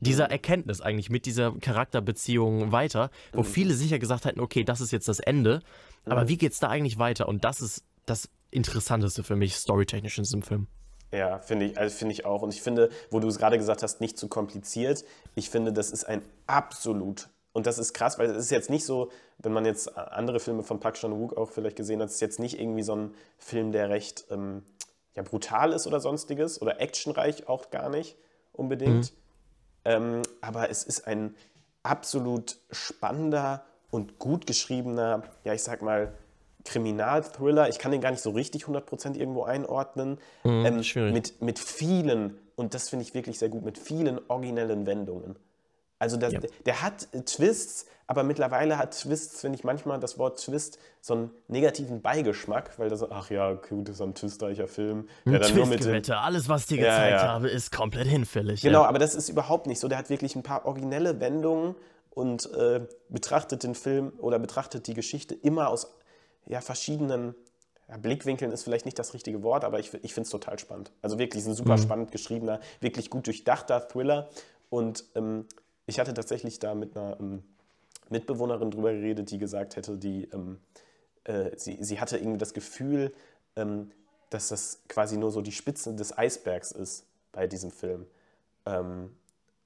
dieser 0.00 0.26
mhm. 0.26 0.32
Erkenntnis 0.32 0.80
eigentlich 0.80 1.10
mit 1.10 1.26
dieser 1.26 1.52
Charakterbeziehung 1.52 2.72
weiter, 2.72 3.10
wo 3.32 3.40
mhm. 3.40 3.46
viele 3.46 3.74
sicher 3.74 3.98
gesagt 3.98 4.24
hätten, 4.24 4.40
okay, 4.40 4.64
das 4.64 4.80
ist 4.80 4.90
jetzt 4.90 5.08
das 5.08 5.20
Ende, 5.20 5.60
aber 6.06 6.24
mhm. 6.24 6.28
wie 6.28 6.38
geht's 6.38 6.60
da 6.60 6.68
eigentlich 6.68 6.98
weiter? 6.98 7.28
Und 7.28 7.44
das 7.44 7.60
ist 7.60 7.84
das 8.06 8.28
Interessanteste 8.50 9.22
für 9.22 9.36
mich 9.36 9.56
storytechnisch 9.56 10.18
in 10.18 10.24
diesem 10.24 10.42
Film. 10.42 10.66
Ja, 11.12 11.38
finde 11.38 11.66
ich, 11.66 11.78
also 11.78 11.96
finde 11.96 12.12
ich 12.12 12.24
auch. 12.24 12.42
Und 12.42 12.52
ich 12.52 12.60
finde, 12.60 12.90
wo 13.10 13.20
du 13.20 13.28
es 13.28 13.38
gerade 13.38 13.56
gesagt 13.56 13.82
hast, 13.82 14.00
nicht 14.00 14.18
zu 14.18 14.28
kompliziert. 14.28 15.04
Ich 15.34 15.48
finde, 15.48 15.72
das 15.72 15.90
ist 15.90 16.04
ein 16.04 16.22
absolut 16.46 17.28
und 17.52 17.66
das 17.66 17.78
ist 17.78 17.92
krass, 17.92 18.18
weil 18.18 18.30
es 18.30 18.36
ist 18.36 18.50
jetzt 18.50 18.70
nicht 18.70 18.84
so, 18.84 19.10
wenn 19.38 19.52
man 19.52 19.64
jetzt 19.64 19.96
andere 19.96 20.38
Filme 20.38 20.62
von 20.62 20.80
Park 20.80 20.94
Chan-wook 20.94 21.36
auch 21.36 21.50
vielleicht 21.50 21.76
gesehen 21.76 22.00
hat, 22.00 22.08
es 22.08 22.14
ist 22.14 22.20
jetzt 22.20 22.38
nicht 22.38 22.60
irgendwie 22.60 22.82
so 22.82 22.94
ein 22.94 23.14
Film, 23.36 23.72
der 23.72 23.88
recht 23.88 24.26
ähm, 24.30 24.62
ja, 25.16 25.22
brutal 25.22 25.72
ist 25.72 25.86
oder 25.86 25.98
sonstiges 25.98 26.62
oder 26.62 26.80
actionreich 26.80 27.48
auch 27.48 27.70
gar 27.70 27.88
nicht 27.88 28.16
unbedingt. 28.52 29.12
Mhm. 29.12 29.16
Ähm, 29.84 30.22
aber 30.40 30.70
es 30.70 30.84
ist 30.84 31.06
ein 31.06 31.34
absolut 31.82 32.58
spannender 32.70 33.64
und 33.90 34.18
gut 34.18 34.46
geschriebener, 34.46 35.22
ja, 35.44 35.54
ich 35.54 35.62
sag 35.62 35.82
mal, 35.82 36.12
Kriminalthriller. 36.68 37.68
Ich 37.68 37.78
kann 37.78 37.92
den 37.92 38.00
gar 38.00 38.10
nicht 38.10 38.22
so 38.22 38.30
richtig 38.30 38.64
100% 38.64 39.16
irgendwo 39.16 39.44
einordnen. 39.44 40.18
Mhm, 40.44 40.66
ähm, 40.66 41.12
mit, 41.12 41.40
mit 41.42 41.58
vielen, 41.58 42.38
und 42.56 42.74
das 42.74 42.88
finde 42.88 43.04
ich 43.04 43.14
wirklich 43.14 43.38
sehr 43.38 43.48
gut, 43.48 43.64
mit 43.64 43.78
vielen 43.78 44.20
originellen 44.28 44.86
Wendungen. 44.86 45.36
Also 45.98 46.16
das, 46.16 46.32
ja. 46.32 46.40
der, 46.40 46.50
der, 46.64 46.82
hat 46.82 47.08
Twists, 47.26 47.86
aber 48.06 48.22
mittlerweile 48.22 48.78
hat 48.78 48.96
Twists, 48.96 49.40
finde 49.40 49.58
ich 49.58 49.64
manchmal 49.64 49.98
das 49.98 50.16
Wort 50.16 50.40
Twist 50.40 50.78
so 51.00 51.14
einen 51.14 51.30
negativen 51.48 52.02
Beigeschmack, 52.02 52.78
weil 52.78 52.88
das 52.88 53.02
ach 53.10 53.30
ja, 53.30 53.54
gut, 53.54 53.88
das 53.88 53.96
ist 53.96 54.02
ein 54.02 54.14
twistreicher 54.14 54.68
Film. 54.68 55.08
Ja, 55.24 55.40
dann 55.40 55.54
nur 55.56 55.66
mit 55.66 55.84
dem, 55.84 56.14
alles, 56.14 56.48
was 56.48 56.62
ich 56.62 56.66
dir 56.68 56.76
gezeigt 56.78 57.10
ja, 57.10 57.24
ja. 57.24 57.28
habe, 57.28 57.48
ist 57.48 57.72
komplett 57.72 58.06
hinfällig. 58.06 58.62
Genau, 58.62 58.84
aber 58.84 59.00
das 59.00 59.16
ist 59.16 59.28
überhaupt 59.28 59.66
nicht 59.66 59.80
so. 59.80 59.88
Der 59.88 59.98
hat 59.98 60.08
wirklich 60.08 60.36
ein 60.36 60.44
paar 60.44 60.66
originelle 60.66 61.18
Wendungen 61.18 61.74
und 62.10 62.52
äh, 62.54 62.80
betrachtet 63.08 63.64
den 63.64 63.74
Film 63.74 64.12
oder 64.18 64.38
betrachtet 64.38 64.86
die 64.86 64.94
Geschichte 64.94 65.34
immer 65.34 65.68
aus 65.68 65.97
ja, 66.48 66.60
verschiedenen 66.60 67.34
ja, 67.88 67.96
Blickwinkeln 67.96 68.50
ist 68.52 68.64
vielleicht 68.64 68.84
nicht 68.84 68.98
das 68.98 69.14
richtige 69.14 69.42
Wort, 69.42 69.64
aber 69.64 69.78
ich, 69.78 69.94
ich 70.02 70.14
finde 70.14 70.26
es 70.26 70.30
total 70.30 70.58
spannend. 70.58 70.90
Also 71.02 71.18
wirklich 71.18 71.46
ein 71.46 71.54
super 71.54 71.76
mhm. 71.76 71.82
spannend 71.82 72.12
geschriebener, 72.12 72.60
wirklich 72.80 73.10
gut 73.10 73.26
durchdachter 73.26 73.86
Thriller. 73.88 74.28
Und 74.70 75.04
ähm, 75.14 75.46
ich 75.86 75.98
hatte 75.98 76.12
tatsächlich 76.12 76.58
da 76.58 76.74
mit 76.74 76.96
einer 76.96 77.18
ähm, 77.20 77.42
Mitbewohnerin 78.10 78.70
drüber 78.70 78.92
geredet, 78.92 79.30
die 79.30 79.38
gesagt 79.38 79.76
hätte, 79.76 79.96
die, 79.96 80.24
ähm, 80.32 80.58
äh, 81.24 81.56
sie, 81.56 81.78
sie 81.80 82.00
hatte 82.00 82.18
irgendwie 82.18 82.38
das 82.38 82.54
Gefühl, 82.54 83.14
ähm, 83.56 83.90
dass 84.30 84.48
das 84.48 84.82
quasi 84.88 85.16
nur 85.16 85.30
so 85.30 85.40
die 85.40 85.52
Spitze 85.52 85.94
des 85.94 86.16
Eisbergs 86.16 86.72
ist 86.72 87.06
bei 87.32 87.46
diesem 87.46 87.70
Film. 87.70 88.06
Ähm, 88.66 89.16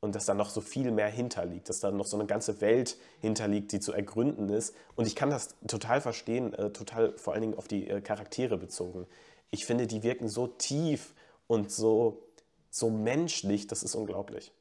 und 0.03 0.17
dass 0.17 0.27
da 0.27 0.35
noch 0.35 0.51
so 0.51 0.61
viel 0.61 0.91
mehr 0.91 1.09
hinterliegt, 1.09 1.69
dass 1.69 1.79
da 1.79 1.93
noch 1.93 2.07
so 2.07 2.17
eine 2.17 2.27
ganze 2.27 2.61
Welt 2.61 2.99
hinterliegt, 3.21 3.71
die 3.71 3.79
zu 3.79 3.93
ergründen 3.93 4.49
ist. 4.49 4.75
Und 4.97 5.07
ich 5.07 5.15
kann 5.15 5.31
das 5.31 5.55
total 5.69 6.01
verstehen, 6.01 6.53
äh, 6.55 6.71
total 6.71 7.17
vor 7.17 7.33
allen 7.33 7.43
Dingen 7.43 7.55
auf 7.55 7.69
die 7.69 7.89
äh, 7.89 8.01
Charaktere 8.01 8.59
bezogen. 8.59 9.07
Ich 9.53 9.65
finde, 9.65 9.87
die 9.87 10.03
wirken 10.03 10.29
so 10.29 10.49
tief 10.49 11.15
und 11.47 11.71
so, 11.71 12.21
so 12.69 12.91
menschlich, 12.91 13.69
das 13.69 13.85
ist 13.85 13.95
unglaublich. 13.95 14.53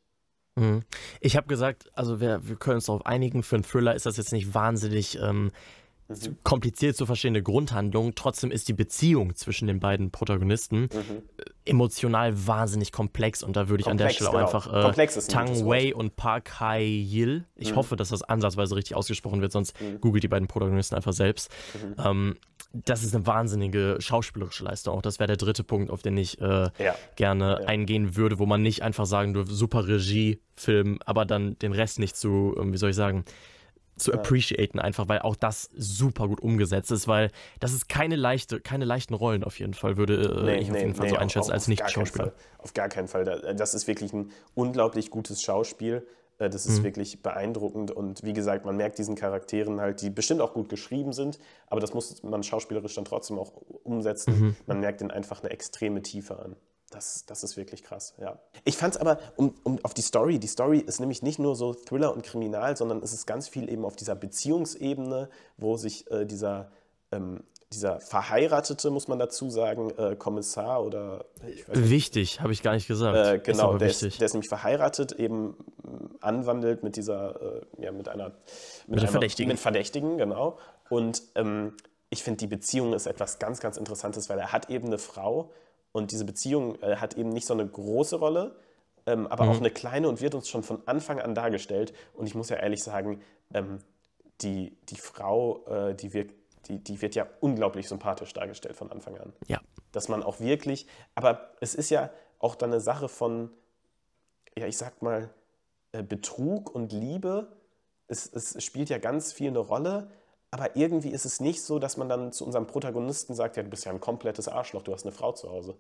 Mhm. 0.56 0.84
Ich 1.22 1.36
habe 1.36 1.48
gesagt, 1.48 1.90
also 1.96 2.22
wir, 2.22 2.48
wir 2.48 2.56
können 2.56 2.76
uns 2.76 2.86
darauf 2.86 3.08
einigen, 3.08 3.42
für 3.42 3.56
einen 3.56 3.64
Thriller 3.64 3.96
ist 3.96 4.06
das 4.06 4.18
jetzt 4.18 4.34
nicht 4.34 4.54
wahnsinnig 4.54 5.18
ähm, 5.18 5.52
mhm. 6.08 6.38
kompliziert 6.44 6.96
zu 6.96 7.08
verstehende 7.08 7.42
Grundhandlung. 7.42 8.14
Trotzdem 8.14 8.52
ist 8.52 8.68
die 8.68 8.74
Beziehung 8.74 9.36
zwischen 9.36 9.66
den 9.66 9.80
beiden 9.80 10.12
Protagonisten 10.12 10.82
mhm. 10.82 11.24
Emotional 11.66 12.48
wahnsinnig 12.48 12.92
komplex 12.92 13.44
und 13.44 13.56
da 13.56 13.70
würde 13.70 13.82
ich 13.82 13.86
komplex, 13.86 13.92
an 13.92 14.08
der 14.08 14.14
Stelle 14.14 14.32
genau. 14.32 14.46
auch 14.46 14.94
einfach 14.94 14.98
äh, 14.98 15.28
Tang 15.28 15.66
Wei 15.68 15.94
und 15.94 16.16
Park 16.16 16.60
Hae-il, 16.60 17.46
ich 17.56 17.72
mhm. 17.72 17.76
hoffe, 17.76 17.96
dass 17.96 18.10
das 18.10 18.24
ansatzweise 18.24 18.76
richtig 18.76 18.96
ausgesprochen 18.96 19.42
wird, 19.42 19.52
sonst 19.52 19.80
mhm. 19.80 20.02
googelt 20.02 20.24
die 20.24 20.28
beiden 20.28 20.48
Protagonisten 20.48 20.96
einfach 20.96 21.14
selbst. 21.14 21.52
Mhm. 21.74 21.96
Ähm, 22.04 22.38
das 22.74 23.04
ist 23.04 23.14
eine 23.14 23.28
wahnsinnige 23.28 23.98
schauspielerische 24.00 24.64
Leistung. 24.64 24.96
Auch 24.96 25.02
das 25.02 25.20
wäre 25.20 25.28
der 25.28 25.38
dritte 25.38 25.64
Punkt, 25.64 25.92
auf 25.92 26.02
den 26.02 26.16
ich 26.18 26.40
äh, 26.40 26.70
ja. 26.80 26.96
gerne 27.16 27.60
ja. 27.62 27.68
eingehen 27.68 28.16
würde, 28.16 28.40
wo 28.40 28.46
man 28.46 28.62
nicht 28.62 28.82
einfach 28.82 29.06
sagen 29.06 29.36
würde, 29.36 29.52
super 29.52 29.88
Regie, 29.88 30.40
Film, 30.56 31.00
aber 31.06 31.26
dann 31.26 31.58
den 31.60 31.74
Rest 31.74 32.00
nicht 32.00 32.16
zu, 32.16 32.56
ähm, 32.58 32.72
wie 32.72 32.78
soll 32.78 32.92
ich 32.92 32.96
sagen, 32.96 33.26
zu 34.02 34.14
appreciaten, 34.14 34.80
einfach 34.80 35.08
weil 35.08 35.20
auch 35.20 35.36
das 35.36 35.70
super 35.76 36.28
gut 36.28 36.42
umgesetzt 36.42 36.92
ist, 36.92 37.08
weil 37.08 37.32
das 37.60 37.74
ist 37.74 37.90
keine 37.90 38.16
leichte, 38.16 38.60
keine 38.60 38.86
leichten 38.86 39.14
Rollen 39.14 39.44
auf 39.44 39.60
jeden 39.60 39.74
Fall, 39.74 39.98
würde 39.98 40.16
äh, 40.16 40.44
nee, 40.44 40.56
ich 40.58 40.68
nee, 40.68 40.74
auf 40.74 40.82
jeden 40.82 40.96
Fall 40.96 41.06
nee, 41.08 41.14
so 41.14 41.18
einschätzen 41.18 41.52
als 41.52 41.68
Nicht-Schauspieler. 41.68 42.34
Auf 42.58 42.74
gar 42.74 42.90
keinen 42.90 43.08
Fall. 43.08 43.24
Das 43.56 43.74
ist 43.74 43.88
wirklich 43.88 44.14
ein 44.14 44.32
unglaublich 44.56 45.10
gutes 45.10 45.42
Schauspiel. 45.42 46.06
Äh, 46.42 46.50
das 46.50 46.66
ist 46.66 46.80
mhm. 46.80 46.84
wirklich 46.84 47.22
beeindruckend 47.22 47.92
und 47.92 48.24
wie 48.24 48.34
gesagt, 48.34 48.66
man 48.66 48.76
merkt 48.76 48.98
diesen 48.98 49.16
Charakteren 49.16 49.80
halt, 49.80 50.02
die 50.02 50.10
bestimmt 50.10 50.42
auch 50.42 50.54
gut 50.54 50.70
geschrieben 50.70 51.14
sind, 51.14 51.40
aber 51.68 51.80
das 51.80 51.94
muss 51.94 52.24
man 52.24 52.44
schauspielerisch 52.44 52.96
dann 52.96 53.06
trotzdem 53.06 53.38
auch 53.38 53.54
umsetzen. 53.84 54.40
Mhm. 54.40 54.56
Man 54.66 54.80
merkt 54.80 55.02
ihnen 55.02 55.12
einfach 55.12 55.42
eine 55.42 55.52
extreme 55.52 56.02
Tiefe 56.02 56.40
an. 56.40 56.56
Das, 56.92 57.26
das 57.26 57.44
ist 57.44 57.56
wirklich 57.56 57.84
krass, 57.84 58.14
ja. 58.20 58.38
Ich 58.66 58.76
fand 58.76 58.96
es 58.96 59.02
aber, 59.02 59.18
um, 59.38 59.56
um 59.64 59.80
auf 59.84 59.94
die 59.94 60.02
Story, 60.02 60.40
die 60.40 60.48
Story 60.48 60.80
ist 60.80 61.00
nämlich 61.00 61.24
nicht 61.24 61.40
nur 61.40 61.56
so 61.56 61.74
Thriller 61.74 62.14
und 62.14 62.24
Kriminal, 62.24 62.76
sondern 62.76 63.02
es 63.02 63.14
ist 63.14 63.26
ganz 63.26 63.48
viel 63.48 63.72
eben 63.72 63.86
auf 63.86 63.96
dieser 63.96 64.14
Beziehungsebene, 64.14 65.30
wo 65.58 65.78
sich 65.78 66.12
äh, 66.12 66.26
dieser, 66.26 66.70
ähm, 67.14 67.44
dieser 67.72 68.02
verheiratete, 68.02 68.90
muss 68.92 69.08
man 69.08 69.20
dazu 69.20 69.50
sagen, 69.50 69.92
äh, 69.92 70.18
Kommissar 70.18 70.84
oder... 70.84 71.24
wichtig, 71.68 72.42
habe 72.42 72.52
ich 72.52 72.62
gar 72.62 72.74
nicht 72.74 72.88
gesagt. 72.88 73.16
Äh, 73.16 73.40
genau, 73.40 73.78
der, 73.78 73.90
ist, 73.90 74.02
der, 74.02 74.26
ist, 74.26 74.34
nämlich 74.34 74.50
verheiratet, 74.50 75.14
eben 75.14 75.56
äh, 75.86 76.18
anwandelt 76.20 76.84
mit 76.84 76.98
dieser, 76.98 77.62
äh, 77.62 77.62
ja, 77.86 77.94
mit 77.94 78.10
einer... 78.10 78.34
Mit, 78.88 79.02
mit 79.02 79.10
Verdächtigen. 79.10 79.48
Mit 79.48 79.60
Verdächtigen, 79.60 80.18
genau. 80.18 80.58
Und 80.90 81.24
ähm, 81.36 81.78
ich 82.10 82.22
finde, 82.22 82.40
die 82.40 82.48
Beziehung 82.48 82.92
ist 82.92 83.08
etwas 83.08 83.40
ganz, 83.40 83.62
ganz 83.62 83.78
Interessantes, 83.78 84.30
weil 84.30 84.38
er 84.40 84.52
hat 84.52 84.70
eben 84.70 84.88
eine 84.88 84.98
Frau, 84.98 85.54
und 85.92 86.12
diese 86.12 86.26
Beziehung 86.26 86.82
äh, 86.82 86.98
hat 86.98 87.16
eben 87.16 87.30
nicht 87.30 87.46
so 87.46 87.54
eine 87.54 87.68
große 87.68 88.18
Rolle, 88.18 88.56
ähm, 89.06 89.28
aber 89.28 89.46
mhm. 89.46 89.52
auch 89.52 89.58
eine 89.58 89.72
kleine 89.72 90.08
und 90.08 90.22
wird 90.22 90.36
uns 90.36 90.48
schon 90.48 90.64
von 90.64 90.82
Anfang 90.86 91.20
an 91.20 91.36
dargestellt. 91.36 91.94
Und 92.14 92.28
ich 92.28 92.36
muss 92.36 92.50
ja 92.50 92.58
ehrlich 92.58 92.84
sagen, 92.84 93.22
ähm, 93.54 93.80
die, 94.42 94.78
die 94.90 94.96
Frau, 94.96 95.66
äh, 95.66 95.96
die, 95.96 96.14
wird, 96.14 96.32
die, 96.68 96.80
die 96.80 97.02
wird 97.02 97.16
ja 97.16 97.28
unglaublich 97.40 97.88
sympathisch 97.88 98.34
dargestellt 98.34 98.76
von 98.76 98.92
Anfang 98.92 99.18
an. 99.18 99.34
Ja. 99.48 99.60
Dass 99.92 100.08
man 100.08 100.24
auch 100.24 100.40
wirklich, 100.40 100.88
aber 101.16 101.52
es 101.60 101.76
ist 101.76 101.90
ja 101.90 102.10
auch 102.40 102.56
dann 102.56 102.72
eine 102.72 102.82
Sache 102.82 103.10
von, 103.10 103.52
ja, 104.58 104.68
ich 104.68 104.78
sag 104.78 105.02
mal, 105.02 105.30
äh, 105.92 106.04
Betrug 106.04 106.74
und 106.74 106.94
Liebe. 106.94 107.52
Es, 108.08 108.32
es 108.34 108.64
spielt 108.64 108.90
ja 108.90 108.98
ganz 108.98 109.34
viel 109.34 109.50
eine 109.50 109.60
Rolle, 109.60 110.10
aber 110.52 110.76
irgendwie 110.76 111.10
ist 111.10 111.26
es 111.26 111.40
nicht 111.40 111.64
so, 111.64 111.80
dass 111.80 111.96
man 111.96 112.10
dann 112.10 112.34
zu 112.34 112.46
unserem 112.46 112.68
Protagonisten 112.68 113.34
sagt, 113.34 113.56
ja, 113.56 113.64
du 113.64 113.70
bist 113.70 113.86
ja 113.86 113.92
ein 113.92 114.02
komplettes 114.02 114.50
Arschloch, 114.50 114.84
du 114.84 114.94
hast 114.94 115.06
eine 115.06 115.14
Frau 115.14 115.32
zu 115.32 115.50
Hause. 115.50 115.76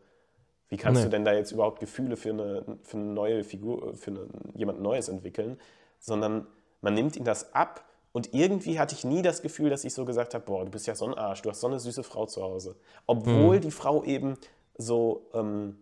Wie 0.70 0.78
kannst 0.78 1.00
nee. 1.00 1.06
du 1.06 1.10
denn 1.10 1.26
da 1.26 1.34
jetzt 1.34 1.52
überhaupt 1.52 1.82
Gefühle 1.82 2.16
für 2.16 2.30
eine, 2.30 2.64
für 2.84 2.98
eine 2.98 3.08
neue 3.08 3.44
Figur, 3.44 3.94
für 3.96 4.12
eine, 4.12 4.28
jemand 4.56 4.82
Neues 4.82 5.10
entwickeln? 5.10 5.60
Sondern 6.00 6.48
man 6.80 6.94
nimmt 6.94 7.18
ihm 7.18 7.26
das 7.26 7.54
ab 7.54 7.84
und 8.14 8.34
irgendwie 8.34 8.80
hatte 8.80 8.96
ich 8.96 9.04
nie 9.04 9.22
das 9.22 9.42
Gefühl, 9.42 9.70
dass 9.70 9.84
ich 9.84 9.94
so 9.94 10.06
gesagt 10.06 10.34
habe, 10.34 10.46
boah, 10.46 10.64
du 10.64 10.72
bist 10.72 10.88
ja 10.88 10.96
so 10.96 11.06
ein 11.06 11.14
Arsch, 11.14 11.42
du 11.42 11.50
hast 11.50 11.60
so 11.60 11.68
eine 11.68 11.80
süße 11.80 12.04
Frau 12.04 12.26
zu 12.26 12.42
Hause. 12.42 12.78
Obwohl 13.06 13.58
mhm. 13.58 13.62
die 13.62 13.72
Frau 13.72 14.06
eben 14.06 14.38
so, 14.78 15.30
ähm, 15.34 15.78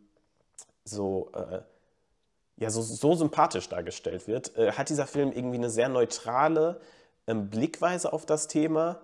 so, 0.84 1.32
äh, 1.36 1.62
ja, 2.58 2.71
so, 2.71 2.82
so 2.82 3.13
sympathisch 3.13 3.69
dargestellt 3.69 4.28
wird, 4.28 4.58
äh, 4.58 4.71
hat 4.71 4.89
dieser 4.89 5.06
Film 5.06 5.32
irgendwie 5.32 5.58
eine 5.58 5.69
sehr 5.69 5.89
neutrale, 5.89 6.82
ähm, 7.30 7.50
Blickweise 7.50 8.12
auf 8.12 8.26
das 8.26 8.48
Thema 8.48 9.00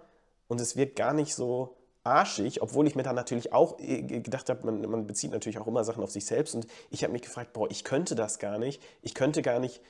und 0.48 0.60
es 0.60 0.76
wird 0.76 0.96
gar 0.96 1.14
nicht 1.14 1.36
so 1.36 1.76
arschig, 2.04 2.62
obwohl 2.62 2.88
ich 2.88 2.96
mir 2.96 3.04
dann 3.04 3.16
natürlich 3.16 3.54
auch 3.54 3.80
äh, 3.80 4.02
gedacht 4.02 4.50
habe, 4.50 4.66
man, 4.66 4.82
man, 4.82 5.08
bezieht 5.08 5.32
natürlich 5.32 5.58
auch 5.58 5.68
immer 5.68 5.84
Sachen 5.84 6.04
auf 6.04 6.12
sich 6.12 6.26
selbst 6.26 6.56
und 6.56 6.68
ich 6.90 7.04
habe 7.04 7.14
mich 7.14 7.22
gefragt, 7.22 7.54
boah, 7.54 7.70
ich 7.70 7.84
könnte 7.84 8.16
das 8.16 8.40
gar 8.40 8.58
nicht, 8.58 8.82
ich 9.02 9.16
könnte 9.16 9.42
gar 9.42 9.60
nicht 9.60 9.82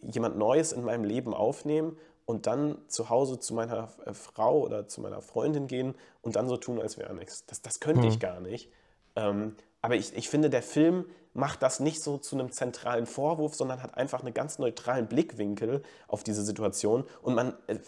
jemand 0.00 0.36
Neues 0.36 0.72
in 0.72 0.84
meinem 0.84 1.04
Leben 1.04 1.34
aufnehmen 1.34 1.96
und 2.24 2.46
dann 2.46 2.78
zu 2.88 3.10
Hause 3.10 3.38
zu 3.38 3.54
meiner 3.54 3.90
äh, 4.04 4.14
Frau 4.14 4.60
oder 4.60 4.86
zu 4.86 5.00
meiner 5.00 5.20
Freundin 5.20 5.66
gehen 5.66 5.94
und 6.20 6.36
dann 6.36 6.48
so 6.48 6.56
tun, 6.56 6.80
als 6.80 6.98
wäre 6.98 7.14
nichts. 7.14 7.46
Das, 7.46 7.62
das 7.62 7.80
könnte 7.80 8.02
mhm. 8.02 8.08
ich 8.08 8.20
gar 8.20 8.40
nicht. 8.40 8.70
Ähm, 9.16 9.56
aber 9.80 9.96
ich, 9.96 10.16
ich 10.16 10.28
finde, 10.28 10.48
der 10.48 10.62
Film 10.62 11.06
macht 11.34 11.62
das 11.62 11.80
nicht 11.80 12.02
so 12.02 12.18
zu 12.18 12.36
einem 12.36 12.52
zentralen 12.52 13.06
Vorwurf, 13.06 13.54
sondern 13.54 13.82
hat 13.82 13.96
einfach 13.96 14.20
einen 14.20 14.34
ganz 14.34 14.58
neutralen 14.58 15.06
Blickwinkel 15.06 15.82
auf 16.08 16.24
diese 16.24 16.42
Situation 16.42 17.04
und 17.22 17.34
man, 17.34 17.54
äh, 17.66 17.78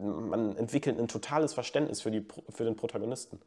man 0.00 0.56
entwickelt 0.56 0.98
ein 0.98 1.08
totales 1.08 1.54
Verständnis 1.54 2.00
für, 2.00 2.10
die, 2.10 2.24
für 2.50 2.64
den 2.64 2.76
Protagonisten. 2.76 3.40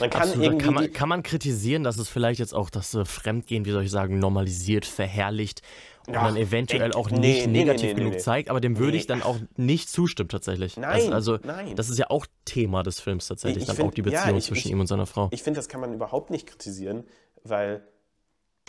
Man 0.00 0.10
kann, 0.10 0.22
Absolut, 0.22 0.44
irgendwie 0.44 0.64
kann, 0.64 0.74
man, 0.74 0.92
kann 0.92 1.08
man 1.08 1.22
kritisieren, 1.22 1.82
dass 1.82 1.98
es 1.98 2.08
vielleicht 2.08 2.38
jetzt 2.38 2.54
auch 2.54 2.70
das 2.70 2.94
äh, 2.94 3.04
Fremdgehen, 3.04 3.64
wie 3.64 3.70
soll 3.70 3.84
ich 3.84 3.90
sagen, 3.90 4.18
normalisiert, 4.18 4.86
verherrlicht 4.86 5.62
und 6.06 6.16
Ach, 6.16 6.26
dann 6.26 6.36
eventuell 6.36 6.92
auch 6.92 7.10
nee, 7.10 7.18
nicht 7.18 7.46
nee, 7.46 7.64
negativ 7.64 7.90
nee, 7.90 7.94
genug 7.94 8.20
zeigt, 8.20 8.48
aber 8.48 8.60
dem 8.60 8.78
würde 8.78 8.96
ich 8.96 9.06
dann 9.06 9.22
auch 9.22 9.38
nicht 9.56 9.88
zustimmen 9.88 10.28
tatsächlich. 10.28 10.76
Nein, 10.76 11.12
also, 11.12 11.34
also 11.34 11.38
nein. 11.44 11.74
das 11.74 11.90
ist 11.90 11.98
ja 11.98 12.10
auch 12.10 12.26
Thema 12.44 12.82
des 12.82 13.00
Films 13.00 13.26
tatsächlich, 13.26 13.62
ich 13.62 13.66
dann 13.66 13.76
find, 13.76 13.88
auch 13.88 13.94
die 13.94 14.02
Beziehung 14.02 14.30
ja, 14.30 14.36
ich, 14.36 14.44
zwischen 14.44 14.68
ich, 14.68 14.72
ihm 14.72 14.80
und 14.80 14.86
seiner 14.86 15.06
Frau. 15.06 15.28
Ich 15.32 15.42
finde, 15.42 15.58
das 15.58 15.68
kann 15.68 15.80
man 15.80 15.92
überhaupt 15.92 16.30
nicht 16.30 16.46
kritisieren, 16.46 17.04
weil 17.44 17.82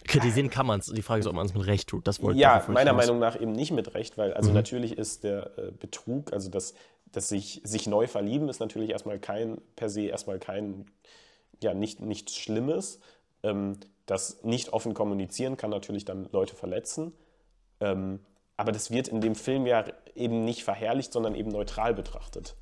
Kritisieren 0.06 0.50
kann 0.50 0.66
man 0.66 0.80
es. 0.80 0.88
Die 0.88 1.02
Frage 1.02 1.22
ist, 1.22 1.28
ob 1.28 1.34
man 1.34 1.46
es 1.46 1.54
mit 1.54 1.66
Recht 1.66 1.88
tut. 1.88 2.08
Das 2.08 2.22
wollte 2.22 2.40
ja, 2.40 2.64
meiner 2.68 2.94
Meinung 2.94 3.20
nach 3.20 3.40
eben 3.40 3.52
nicht 3.52 3.72
mit 3.72 3.94
Recht, 3.94 4.18
weil 4.18 4.34
also 4.34 4.50
mhm. 4.50 4.56
natürlich 4.56 4.98
ist 4.98 5.24
der 5.24 5.58
äh, 5.58 5.72
Betrug, 5.72 6.34
also 6.34 6.50
das, 6.50 6.74
das 7.12 7.30
sich, 7.30 7.62
sich 7.64 7.88
neu 7.88 8.08
verlieben, 8.08 8.50
ist 8.50 8.60
natürlich 8.60 8.90
erstmal 8.90 9.20
kein, 9.20 9.60
per 9.76 9.90
se 9.90 10.04
erstmal 10.04 10.40
kein, 10.40 10.86
ja, 11.62 11.74
nicht, 11.74 12.00
nichts 12.00 12.36
Schlimmes. 12.36 13.00
Ähm, 13.44 13.78
das 14.06 14.44
nicht 14.44 14.74
offen 14.74 14.94
kommunizieren 14.94 15.56
kann 15.56 15.70
natürlich 15.70 16.06
dann 16.06 16.28
Leute 16.32 16.56
verletzen. 16.56 17.14
Ähm, 17.80 18.20
aber 18.58 18.72
das 18.72 18.92
wird 18.92 19.08
in 19.08 19.22
dem 19.22 19.36
Film 19.36 19.66
ja 19.66 19.86
eben 20.16 20.44
nicht 20.44 20.64
verherrlicht, 20.64 21.14
sondern 21.14 21.36
eben 21.36 21.50
neutral 21.50 21.94
betrachtet. 21.94 22.56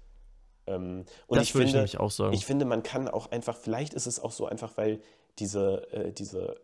Ähm, 0.68 1.06
und 1.28 1.38
das 1.38 1.48
ich 1.48 1.56
würde 1.56 1.70
finde, 1.70 1.86
ich 1.86 2.00
auch 2.00 2.12
sagen. 2.12 2.34
Ich 2.34 2.46
finde, 2.46 2.66
man 2.66 2.84
kann 2.84 3.08
auch 3.08 3.32
einfach, 3.32 3.56
vielleicht 3.56 3.94
ist 3.94 4.06
es 4.06 4.20
auch 4.20 4.32
so 4.32 4.46
einfach, 4.46 4.78
weil 4.78 5.00
diese, 5.40 5.92
äh, 5.92 6.12
diese 6.12 6.56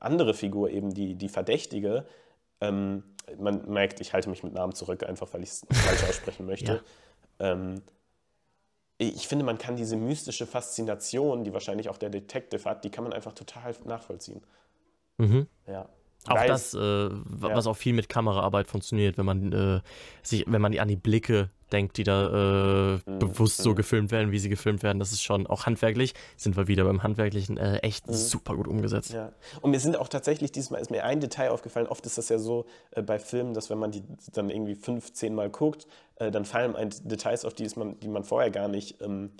andere 0.00 0.34
Figur, 0.34 0.70
eben 0.70 0.94
die, 0.94 1.14
die 1.14 1.28
Verdächtige, 1.28 2.06
ähm, 2.60 3.02
man 3.38 3.68
merkt, 3.70 4.00
ich 4.00 4.12
halte 4.12 4.30
mich 4.30 4.42
mit 4.42 4.54
Namen 4.54 4.74
zurück, 4.74 5.04
einfach 5.04 5.32
weil 5.32 5.42
ich 5.42 5.50
es 5.50 5.66
falsch 5.70 6.04
aussprechen 6.04 6.46
möchte. 6.46 6.82
Ja. 7.38 7.52
Ähm, 7.52 7.82
ich 8.98 9.28
finde, 9.28 9.44
man 9.44 9.58
kann 9.58 9.76
diese 9.76 9.96
mystische 9.96 10.46
Faszination, 10.46 11.44
die 11.44 11.52
wahrscheinlich 11.52 11.88
auch 11.88 11.98
der 11.98 12.10
Detective 12.10 12.64
hat, 12.64 12.84
die 12.84 12.90
kann 12.90 13.04
man 13.04 13.12
einfach 13.12 13.32
total 13.32 13.74
nachvollziehen. 13.84 14.42
Mhm. 15.18 15.46
Ja. 15.66 15.88
Auch 16.26 16.34
Weiß, 16.34 16.48
das, 16.48 16.74
äh, 16.74 17.08
was 17.12 17.64
ja. 17.64 17.70
auch 17.70 17.76
viel 17.76 17.92
mit 17.92 18.08
Kameraarbeit 18.08 18.66
funktioniert, 18.66 19.18
wenn 19.18 19.26
man 19.26 19.52
äh, 19.52 19.80
sich, 20.22 20.44
wenn 20.48 20.60
man 20.60 20.76
an 20.76 20.88
die 20.88 20.96
Blicke 20.96 21.50
denkt, 21.72 21.96
die 21.96 22.04
da 22.04 22.96
äh, 22.96 23.10
mhm. 23.10 23.18
bewusst 23.18 23.58
so 23.58 23.70
mhm. 23.70 23.76
gefilmt 23.76 24.10
werden, 24.10 24.32
wie 24.32 24.38
sie 24.38 24.48
gefilmt 24.48 24.82
werden, 24.82 24.98
das 24.98 25.12
ist 25.12 25.22
schon 25.22 25.46
auch 25.46 25.66
handwerklich, 25.66 26.14
sind 26.36 26.56
wir 26.56 26.68
wieder 26.68 26.84
beim 26.84 27.02
Handwerklichen, 27.02 27.56
äh, 27.56 27.78
echt 27.78 28.08
mhm. 28.08 28.14
super 28.14 28.56
gut 28.56 28.68
umgesetzt. 28.68 29.12
Ja. 29.12 29.32
Und 29.60 29.70
mir 29.70 29.80
sind 29.80 29.96
auch 29.96 30.08
tatsächlich, 30.08 30.52
diesmal 30.52 30.80
ist 30.80 30.90
mir 30.90 31.04
ein 31.04 31.20
Detail 31.20 31.50
aufgefallen, 31.50 31.86
oft 31.86 32.04
ist 32.06 32.18
das 32.18 32.28
ja 32.28 32.38
so 32.38 32.66
äh, 32.92 33.02
bei 33.02 33.18
Filmen, 33.18 33.54
dass 33.54 33.70
wenn 33.70 33.78
man 33.78 33.90
die 33.90 34.02
dann 34.32 34.50
irgendwie 34.50 34.74
fünf, 34.74 35.12
zehn 35.12 35.34
Mal 35.34 35.50
guckt, 35.50 35.86
äh, 36.16 36.30
dann 36.30 36.44
fallen 36.44 36.76
ein 36.76 36.90
Details 37.04 37.44
auf, 37.44 37.54
die 37.54 37.68
man, 37.76 37.98
die 38.00 38.08
man 38.08 38.24
vorher 38.24 38.50
gar 38.50 38.68
nicht 38.68 39.00
ähm, 39.00 39.30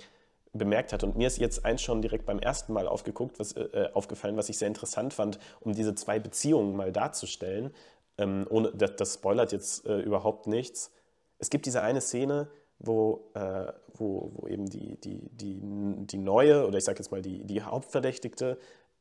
bemerkt 0.53 0.93
hat. 0.93 1.03
Und 1.03 1.15
mir 1.15 1.27
ist 1.27 1.37
jetzt 1.37 1.65
eins 1.65 1.81
schon 1.81 2.01
direkt 2.01 2.25
beim 2.25 2.39
ersten 2.39 2.73
Mal 2.73 2.87
aufgeguckt, 2.87 3.39
was, 3.39 3.53
äh, 3.53 3.63
äh, 3.63 3.93
aufgefallen, 3.93 4.37
was 4.37 4.49
ich 4.49 4.57
sehr 4.57 4.67
interessant 4.67 5.13
fand, 5.13 5.39
um 5.59 5.73
diese 5.73 5.95
zwei 5.95 6.19
Beziehungen 6.19 6.75
mal 6.75 6.91
darzustellen. 6.91 7.71
Ähm, 8.17 8.47
ohne, 8.49 8.71
das, 8.73 8.95
das, 8.97 9.13
spoilert 9.15 9.51
jetzt 9.51 9.85
überhaupt 9.85 10.47
nichts. 10.47 10.91
Es 11.39 11.49
gibt 11.49 11.65
diese 11.65 11.81
eine 11.81 12.01
Szene, 12.01 12.49
wo, 12.79 13.31
äh, 13.33 13.71
wo, 13.93 14.31
wo, 14.35 14.47
eben 14.47 14.65
die, 14.65 14.99
die, 15.01 15.29
die, 15.31 15.59
die 15.61 16.17
neue, 16.17 16.65
oder 16.65 16.77
ich 16.77 16.85
sage 16.85 16.99
jetzt 16.99 17.11
mal 17.11 17.21
die, 17.21 17.43
die 17.45 17.61
Hauptverdächtigte, 17.61 18.57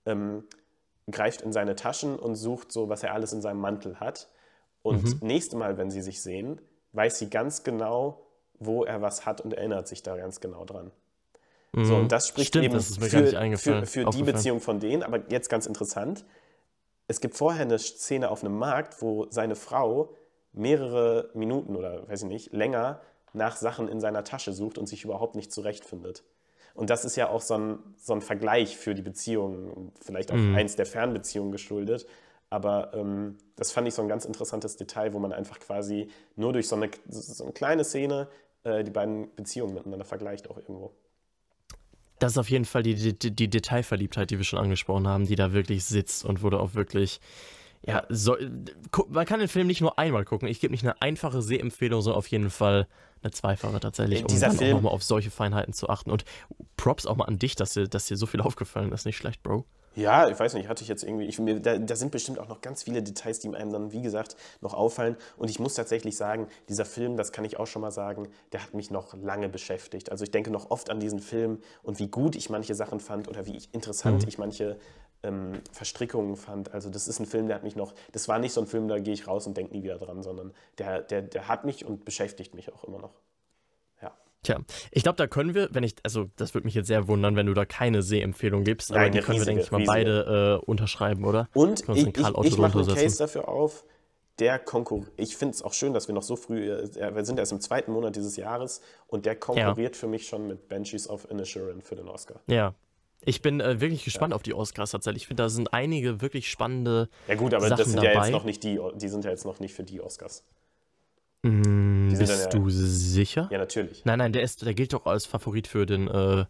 ähm, 0.07 0.45
greift 1.11 1.43
in 1.43 1.53
seine 1.53 1.77
Taschen 1.77 2.19
und 2.19 2.35
sucht 2.35 2.73
so, 2.73 2.89
was 2.89 3.03
er 3.03 3.15
alles 3.15 3.33
in 3.33 3.41
seinem 3.41 3.61
Mantel 3.61 4.01
hat. 4.01 4.29
Und 4.83 5.05
mhm. 5.05 5.27
nächste 5.27 5.57
Mal, 5.57 5.79
wenn 5.79 5.91
sie 5.91 6.03
sich 6.03 6.23
sehen, 6.23 6.61
weiß 6.93 7.19
sie 7.19 7.31
ganz 7.31 7.63
genau, 7.63 8.27
wo 8.59 8.85
er 8.85 9.01
was 9.01 9.27
hat 9.27 9.41
und 9.41 9.55
erinnert 9.55 9.89
sich 9.89 10.03
da 10.03 10.17
ganz 10.17 10.41
genau 10.41 10.65
dran. 10.65 10.91
Mhm. 11.73 11.85
So, 11.85 11.97
und 11.97 12.13
das 12.13 12.29
spricht 12.29 12.49
Stimmt, 12.49 12.65
eben 12.65 12.75
das 12.75 12.97
für, 12.97 13.57
für, 13.57 13.87
für 13.87 14.05
die 14.07 14.23
Beziehung 14.23 14.61
von 14.61 14.81
denen. 14.81 15.03
Aber 15.03 15.21
jetzt 15.31 15.49
ganz 15.49 15.67
interessant: 15.67 16.25
Es 17.07 17.21
gibt 17.21 17.37
vorher 17.37 17.63
eine 17.63 17.79
Szene 17.79 18.31
auf 18.31 18.43
einem 18.43 18.57
Markt, 18.57 19.01
wo 19.03 19.27
seine 19.31 19.55
Frau 19.55 20.15
mehrere 20.59 21.31
Minuten 21.35 21.77
oder 21.77 22.09
weiß 22.09 22.23
ich 22.23 22.29
nicht, 22.29 22.53
länger 22.53 23.01
nach 23.33 23.57
Sachen 23.57 23.89
in 23.89 24.01
seiner 24.01 24.25
Tasche 24.25 24.53
sucht 24.53 24.79
und 24.79 24.87
sich 24.89 25.05
überhaupt 25.05 25.35
nicht 25.35 25.53
zurechtfindet. 25.53 26.25
Und 26.75 26.91
das 26.91 27.05
ist 27.05 27.17
ja 27.17 27.29
auch 27.29 27.41
so 27.41 27.55
ein, 27.55 27.79
so 27.97 28.13
ein 28.13 28.21
Vergleich 28.21 28.77
für 28.77 28.95
die 28.95 29.03
Beziehungen, 29.03 29.93
vielleicht 30.01 30.31
auch 30.31 30.37
mhm. 30.37 30.55
eins 30.55 30.77
der 30.77 30.87
Fernbeziehungen 30.87 31.51
geschuldet. 31.51 32.07
Aber 32.51 32.95
ähm, 32.95 33.37
das 33.57 33.73
fand 33.73 33.89
ich 33.89 33.95
so 33.95 34.03
ein 34.03 34.09
ganz 34.09 34.25
interessantes 34.25 34.77
Detail, 34.77 35.13
wo 35.13 35.19
man 35.19 35.33
einfach 35.33 35.59
quasi 35.59 36.09
nur 36.37 36.53
durch 36.53 36.69
so 36.69 36.77
eine, 36.77 36.91
so 37.09 37.45
eine 37.45 37.53
kleine 37.53 37.85
Szene 37.85 38.29
äh, 38.65 38.85
die 38.85 38.91
beiden 38.91 39.35
Beziehungen 39.35 39.75
miteinander 39.75 40.05
vergleicht, 40.05 40.49
auch 40.51 40.57
irgendwo. 40.57 40.93
Das 42.19 42.33
ist 42.33 42.39
auf 42.39 42.51
jeden 42.51 42.65
Fall 42.65 42.83
die, 42.83 42.95
die, 42.95 43.31
die, 43.31 43.49
Detailverliebtheit, 43.49 44.31
die 44.31 44.39
wir 44.39 44.45
schon 44.45 44.59
angesprochen 44.59 45.07
haben, 45.07 45.27
die 45.27 45.37
da 45.37 45.53
wirklich 45.53 45.85
sitzt 45.85 46.25
und 46.25 46.43
wurde 46.43 46.59
auch 46.59 46.75
wirklich. 46.75 47.21
Ja, 47.89 48.05
so, 48.11 48.37
man 49.09 49.25
kann 49.25 49.41
den 49.41 49.49
Film 49.49 49.67
nicht 49.67 49.81
nur 49.81 49.99
einmal 49.99 50.25
gucken. 50.25 50.47
Ich 50.47 50.61
gebe 50.61 50.73
nicht 50.73 50.85
eine 50.85 51.01
einfache 51.01 51.41
Sehempfehlung, 51.41 52.03
sondern 52.03 52.19
auf 52.19 52.27
jeden 52.27 52.51
Fall 52.51 52.87
eine 53.23 53.33
zweifache 53.33 53.81
tatsächlich, 53.81 54.23
um 54.23 54.41
dann 54.41 54.57
Film, 54.57 54.71
auch 54.71 54.75
nochmal 54.77 54.93
auf 54.93 55.03
solche 55.03 55.31
Feinheiten 55.31 55.73
zu 55.73 55.89
achten. 55.89 56.11
Und 56.11 56.25
Props 56.77 57.07
auch 57.07 57.17
mal 57.17 57.25
an 57.25 57.39
dich, 57.39 57.57
dass 57.57 57.73
dir, 57.73 57.89
dass 57.89 58.07
dir 58.07 58.17
so 58.17 58.27
viel 58.27 58.41
aufgefallen 58.43 58.93
ist. 58.93 59.07
Nicht 59.07 59.17
schlecht, 59.17 59.43
Bro. 59.43 59.65
Ja, 59.99 60.29
ich 60.29 60.39
weiß 60.39 60.55
nicht, 60.55 60.69
hatte 60.69 60.83
ich 60.83 60.89
jetzt 60.89 61.03
irgendwie, 61.03 61.25
ich, 61.25 61.41
mir, 61.41 61.59
da, 61.59 61.77
da, 61.77 61.97
sind 61.97 62.13
bestimmt 62.13 62.39
auch 62.39 62.47
noch 62.47 62.61
ganz 62.61 62.85
viele 62.85 63.03
Details, 63.03 63.41
die 63.41 63.53
einem 63.53 63.73
dann, 63.73 63.91
wie 63.91 64.01
gesagt, 64.01 64.37
noch 64.61 64.73
auffallen. 64.73 65.17
Und 65.37 65.51
ich 65.51 65.59
muss 65.59 65.75
tatsächlich 65.75 66.17
sagen, 66.17 66.47
dieser 66.69 66.85
Film, 66.85 67.17
das 67.17 67.33
kann 67.33 67.45
ich 67.45 67.59
auch 67.59 67.67
schon 67.67 67.83
mal 67.83 67.91
sagen, 67.91 68.29
der 68.53 68.63
hat 68.63 68.75
mich 68.75 68.93
noch 68.93 69.15
lange 69.15 69.49
beschäftigt. 69.49 70.13
Also 70.13 70.23
ich 70.23 70.31
denke 70.31 70.53
noch 70.53 70.71
oft 70.71 70.91
an 70.91 71.01
diesen 71.01 71.19
Film 71.19 71.59
und 71.83 71.99
wie 71.99 72.07
gut 72.07 72.37
ich 72.37 72.49
manche 72.49 72.77
Sachen 72.77 73.01
fand 73.01 73.27
oder 73.27 73.47
wie 73.47 73.61
interessant 73.73 74.23
mhm. 74.23 74.29
ich 74.29 74.39
manche 74.39 74.79
ähm, 75.23 75.61
Verstrickungen 75.73 76.37
fand. 76.37 76.73
Also 76.73 76.91
das 76.91 77.09
ist 77.09 77.19
ein 77.19 77.27
Film, 77.27 77.47
der 77.49 77.57
hat 77.57 77.65
mich 77.65 77.77
noch, 77.77 77.95
das 78.13 78.29
war 78.29 78.39
nicht 78.39 78.53
so 78.53 78.61
ein 78.61 78.67
Film, 78.67 78.89
da 78.89 78.99
gehe 78.99 79.15
ich 79.15 79.27
raus 79.27 79.47
und 79.47 79.57
denke 79.57 79.75
nie 79.75 79.83
wieder 79.83 79.99
dran, 79.99 80.23
sondern 80.23 80.53
der, 80.79 81.03
der, 81.03 81.23
der 81.23 81.49
hat 81.49 81.65
mich 81.65 81.85
und 81.85 82.05
beschäftigt 82.05 82.55
mich 82.55 82.73
auch 82.73 82.85
immer 82.85 82.99
noch. 82.99 83.15
Tja, 84.43 84.61
ich 84.93 85.03
glaube, 85.03 85.17
da 85.17 85.27
können 85.27 85.55
wir, 85.55 85.69
wenn 85.73 85.83
ich, 85.83 85.97
also 86.05 86.31
das 86.37 86.55
würde 86.55 86.67
mich 86.67 86.75
jetzt 86.75 86.87
sehr 86.87 87.09
wundern, 87.09 87.35
wenn 87.35 87.47
du 87.47 87.55
da 87.55 87.65
keine 87.65 88.03
Sehempfehlung 88.03 88.63
gibst, 88.63 88.91
Nein, 88.91 89.01
aber 89.01 89.11
die 89.11 89.19
können 89.19 89.39
riesige, 89.39 89.41
wir, 89.41 89.55
denke 89.55 89.63
ich 89.63 89.71
mal, 89.73 89.79
riesige. 89.79 89.93
beide 89.93 90.61
äh, 90.63 90.65
unterschreiben, 90.65 91.25
oder? 91.25 91.49
Und 91.55 91.81
ich, 91.81 91.89
ich, 91.89 92.07
ich 92.07 92.59
mache 92.59 92.79
einen 92.79 92.95
Case 92.95 93.19
dafür 93.19 93.49
auf, 93.49 93.85
der 94.39 94.61
konkurriert, 94.61 95.11
ich 95.17 95.37
finde 95.37 95.55
es 95.55 95.63
auch 95.63 95.73
schön, 95.73 95.93
dass 95.93 96.07
wir 96.07 96.15
noch 96.15 96.23
so 96.23 96.37
früh, 96.37 96.71
äh, 96.71 97.15
wir 97.15 97.25
sind 97.25 97.41
erst 97.41 97.51
im 97.51 97.61
zweiten 97.61 97.91
Monat 97.91 98.15
dieses 98.15 98.37
Jahres 98.37 98.81
und 99.09 99.27
der 99.27 99.35
konkurriert 99.35 99.97
ja. 99.97 100.01
für 100.01 100.07
mich 100.07 100.29
schon 100.29 100.47
mit 100.47 100.69
Banshees 100.69 101.09
of 101.09 101.29
Inisherin 101.29 101.83
für 101.83 101.97
den 101.97 102.07
Oscar. 102.07 102.41
Ja, 102.47 102.75
ich 103.25 103.43
bin 103.43 103.61
äh, 103.61 103.81
wirklich 103.81 104.05
gespannt 104.05 104.33
ja. 104.33 104.37
auf 104.37 104.43
die 104.43 104.55
Oscars 104.55 104.91
tatsächlich. 104.93 105.25
Ich 105.25 105.27
finde, 105.27 105.43
da 105.43 105.49
sind 105.49 105.73
einige 105.73 106.21
wirklich 106.21 106.51
spannende. 106.51 107.09
Ja, 107.27 107.35
gut, 107.35 107.55
aber 107.55 107.69
Sachen 107.69 107.79
das 107.79 107.89
sind 107.89 107.97
dabei. 107.97 108.13
ja 108.13 108.23
jetzt 108.23 108.33
noch 108.33 108.45
nicht 108.45 108.63
die, 108.63 108.81
die 108.97 109.09
sind 109.09 109.25
ja 109.25 109.31
jetzt 109.31 109.45
noch 109.45 109.61
nicht 109.61 109.75
für 109.75 109.83
die 109.83 110.01
Oscars. 110.01 110.45
Mm, 111.43 112.09
bist 112.09 112.29
ja, 112.29 112.49
du 112.49 112.69
sicher? 112.71 113.49
Ja, 113.51 113.59
natürlich. 113.59 114.05
Nein, 114.05 114.19
nein, 114.19 114.33
der, 114.33 114.43
ist, 114.43 114.65
der 114.65 114.75
gilt 114.75 114.93
doch 114.93 115.07
als 115.07 115.27
Favorit 115.27 115.67
für 115.67 115.87
den 115.87 116.09
äh, 116.09 116.45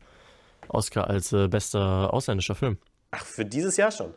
Oscar 0.69 1.09
als 1.09 1.33
äh, 1.33 1.49
bester 1.49 2.13
ausländischer 2.13 2.55
Film. 2.55 2.79
Ach, 3.11 3.25
für 3.25 3.45
dieses 3.45 3.77
Jahr 3.77 3.91
schon? 3.91 4.15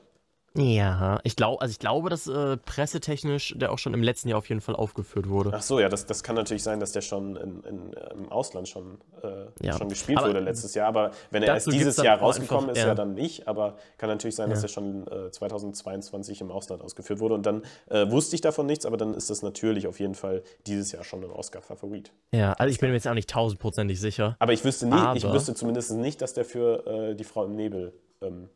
Ja, 0.53 1.19
ich 1.23 1.37
glaube, 1.37 1.61
also 1.61 1.71
ich 1.71 1.79
glaube, 1.79 2.09
dass 2.09 2.27
äh, 2.27 2.57
pressetechnisch 2.57 3.55
der 3.57 3.71
auch 3.71 3.77
schon 3.77 3.93
im 3.93 4.03
letzten 4.03 4.27
Jahr 4.27 4.37
auf 4.37 4.49
jeden 4.49 4.59
Fall 4.59 4.75
aufgeführt 4.75 5.29
wurde. 5.29 5.51
Ach 5.53 5.61
so, 5.61 5.79
ja, 5.79 5.87
das, 5.87 6.05
das 6.05 6.23
kann 6.23 6.35
natürlich 6.35 6.63
sein, 6.63 6.81
dass 6.81 6.91
der 6.91 7.01
schon 7.01 7.37
in, 7.37 7.63
in, 7.63 7.93
im 7.93 8.31
Ausland 8.31 8.67
schon, 8.67 8.97
äh, 9.23 9.65
ja. 9.65 9.77
schon 9.77 9.87
gespielt 9.87 10.17
aber 10.17 10.27
wurde 10.27 10.41
letztes 10.41 10.73
Jahr. 10.73 10.87
Aber 10.87 11.11
wenn 11.29 11.43
er 11.43 11.53
erst 11.53 11.71
dieses 11.71 11.95
Jahr 11.97 12.19
rausgekommen 12.19 12.69
einfach, 12.69 12.75
ist, 12.75 12.83
ja. 12.83 12.89
ja. 12.89 12.95
dann 12.95 13.13
nicht. 13.13 13.47
Aber 13.47 13.77
kann 13.97 14.09
natürlich 14.09 14.35
sein, 14.35 14.49
dass 14.49 14.61
er 14.61 14.69
schon 14.69 15.07
äh, 15.07 15.31
2022 15.31 16.41
im 16.41 16.51
Ausland 16.51 16.81
ausgeführt 16.81 17.19
wurde. 17.19 17.35
Und 17.35 17.45
dann 17.45 17.63
äh, 17.89 18.09
wusste 18.11 18.35
ich 18.35 18.41
davon 18.41 18.65
nichts, 18.65 18.85
aber 18.85 18.97
dann 18.97 19.13
ist 19.13 19.29
das 19.29 19.43
natürlich 19.43 19.87
auf 19.87 20.01
jeden 20.01 20.15
Fall 20.15 20.43
dieses 20.67 20.91
Jahr 20.91 21.05
schon 21.05 21.23
ein 21.23 21.31
Oscar-Favorit. 21.31 22.11
Ja, 22.33 22.53
also 22.53 22.69
ich 22.69 22.79
bin 22.79 22.89
mir 22.89 22.95
jetzt 22.95 23.07
auch 23.07 23.13
nicht 23.13 23.29
tausendprozentig 23.29 24.01
sicher. 24.01 24.35
Aber 24.39 24.51
ich 24.51 24.65
wüsste 24.65 24.85
nie, 24.85 25.15
ich 25.15 25.23
wüsste 25.23 25.55
zumindest 25.55 25.91
nicht, 25.91 26.21
dass 26.21 26.33
der 26.33 26.43
für 26.43 26.85
äh, 27.11 27.15
die 27.15 27.23
Frau 27.23 27.45
im 27.45 27.55
Nebel 27.55 27.93
ähm, 28.21 28.49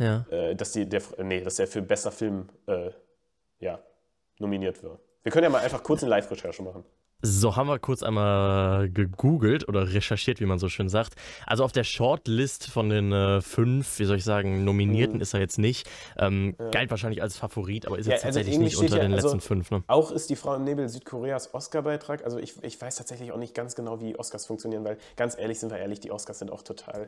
ja. 0.00 0.26
äh, 0.30 0.56
dass, 0.56 0.72
die, 0.72 0.88
der, 0.88 1.02
nee, 1.18 1.40
dass 1.40 1.56
der 1.56 1.68
für 1.68 1.82
bester 1.82 2.10
Film 2.10 2.48
äh, 2.66 2.90
ja, 3.60 3.80
nominiert 4.38 4.82
wird. 4.82 4.98
Wir 5.22 5.30
können 5.30 5.44
ja 5.44 5.50
mal 5.50 5.60
einfach 5.60 5.82
kurz 5.82 6.02
eine 6.02 6.10
Live-Recherche 6.10 6.62
machen. 6.62 6.84
So 7.22 7.56
haben 7.56 7.68
wir 7.68 7.78
kurz 7.78 8.02
einmal 8.02 8.88
gegoogelt 8.88 9.68
oder 9.68 9.92
recherchiert, 9.92 10.40
wie 10.40 10.46
man 10.46 10.58
so 10.58 10.68
schön 10.68 10.88
sagt. 10.88 11.14
Also 11.46 11.64
auf 11.64 11.72
der 11.72 11.84
Shortlist 11.84 12.70
von 12.70 12.88
den 12.88 13.12
äh, 13.12 13.40
fünf, 13.42 13.98
wie 13.98 14.04
soll 14.04 14.16
ich 14.16 14.24
sagen, 14.24 14.64
Nominierten 14.64 15.16
mhm. 15.16 15.22
ist 15.22 15.34
er 15.34 15.40
jetzt 15.40 15.58
nicht. 15.58 15.88
Ähm, 16.18 16.56
ja. 16.58 16.70
Galt 16.70 16.90
wahrscheinlich 16.90 17.22
als 17.22 17.36
Favorit, 17.36 17.86
aber 17.86 17.98
ist 17.98 18.06
ja, 18.06 18.12
jetzt 18.12 18.24
also 18.24 18.38
tatsächlich 18.38 18.58
nicht 18.58 18.76
unter 18.76 18.96
ja, 18.96 19.02
den 19.02 19.12
also 19.12 19.28
letzten 19.28 19.40
fünf. 19.40 19.70
Ne? 19.70 19.82
Auch 19.86 20.10
ist 20.10 20.30
die 20.30 20.36
Frau 20.36 20.54
im 20.54 20.64
Nebel 20.64 20.88
Südkoreas 20.88 21.52
Oscar-Beitrag. 21.52 22.24
Also 22.24 22.38
ich, 22.38 22.54
ich 22.62 22.80
weiß 22.80 22.96
tatsächlich 22.96 23.32
auch 23.32 23.38
nicht 23.38 23.54
ganz 23.54 23.74
genau, 23.74 24.00
wie 24.00 24.18
Oscars 24.18 24.46
funktionieren, 24.46 24.84
weil 24.84 24.96
ganz 25.16 25.36
ehrlich 25.38 25.60
sind 25.60 25.70
wir 25.70 25.78
ehrlich, 25.78 26.00
die 26.00 26.10
Oscars 26.10 26.38
sind 26.38 26.50
auch 26.50 26.62
total. 26.62 27.06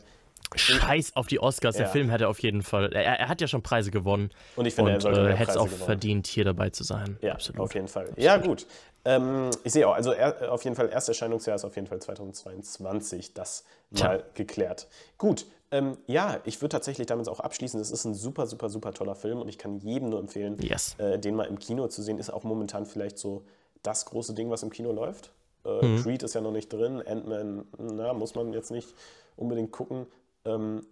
Scheiß 0.55 1.17
auf 1.17 1.27
die 1.27 1.41
Oscars. 1.41 1.77
Der 1.77 1.89
Film 1.89 2.11
hätte 2.11 2.29
auf 2.29 2.39
jeden 2.41 2.63
Fall. 2.63 2.93
Er, 2.93 3.21
er, 3.21 3.29
hat 3.29 3.41
ja 3.41 3.47
schon 3.47 3.63
Preise 3.63 3.91
gewonnen. 3.91 4.31
Und 4.57 4.67
ich 4.67 4.75
finde, 4.75 4.95
und, 4.95 5.05
er 5.05 5.31
äh, 5.31 5.37
hätte 5.37 5.53
es 5.53 5.57
auch 5.57 5.65
gewonnen. 5.65 5.85
verdient, 5.85 6.27
hier 6.27 6.45
dabei 6.45 6.71
zu 6.71 6.85
sein. 6.85 7.17
Ja, 7.23 7.33
Absolut. 7.33 7.61
auf 7.61 7.75
jeden 7.75 7.89
Fall. 7.89 8.11
Ja, 8.17 8.37
gut. 8.37 8.67
Ähm, 9.05 9.51
ich 9.65 9.73
sehe 9.73 9.89
auch, 9.89 9.95
also 9.95 10.13
er, 10.13 10.53
auf 10.53 10.65
jeden 10.65 10.77
Fall, 10.77 10.89
Ersterscheinungsjahr 10.89 11.57
ist 11.57 11.65
auf 11.65 11.75
jeden 11.75 11.89
Fall 11.89 12.01
2022, 12.01 13.35
das 13.35 13.65
Tja. 13.95 14.09
mal 14.09 14.25
geklärt. 14.35 14.89
Gut, 15.19 15.47
ähm, 15.73 15.97
ja, 16.07 16.41
ich 16.45 16.61
würde 16.61 16.71
tatsächlich 16.71 17.07
damit 17.07 17.29
auch 17.29 17.41
abschließen. 17.41 17.81
Es 17.81 17.91
ist 17.91 18.05
ein 18.05 18.15
super, 18.15 18.47
super, 18.47 18.69
super 18.69 18.93
toller 18.93 19.15
Film 19.15 19.41
und 19.41 19.49
ich 19.49 19.59
kann 19.59 19.79
jedem 19.79 20.11
nur 20.11 20.21
empfehlen, 20.21 20.57
yes. 20.61 20.95
äh, 20.99 21.19
den 21.19 21.35
mal 21.35 21.45
im 21.45 21.59
Kino 21.59 21.89
zu 21.89 22.03
sehen. 22.03 22.19
Ist 22.19 22.31
auch 22.31 22.45
momentan 22.45 22.87
vielleicht 22.87 23.19
so 23.19 23.45
das 23.83 24.05
große 24.05 24.35
Ding, 24.35 24.51
was 24.51 24.63
im 24.63 24.71
Kino 24.71 24.93
läuft. 24.93 25.33
Äh, 25.65 25.85
mhm. 25.85 26.03
Creed 26.03 26.23
ist 26.23 26.35
ja 26.35 26.41
noch 26.41 26.53
nicht 26.53 26.73
drin, 26.73 27.03
Ant-Man, 27.05 27.65
na, 27.79 28.13
muss 28.13 28.35
man 28.35 28.53
jetzt 28.53 28.71
nicht 28.71 28.89
unbedingt 29.37 29.73
gucken. 29.73 30.07
Ähm, 30.45 30.87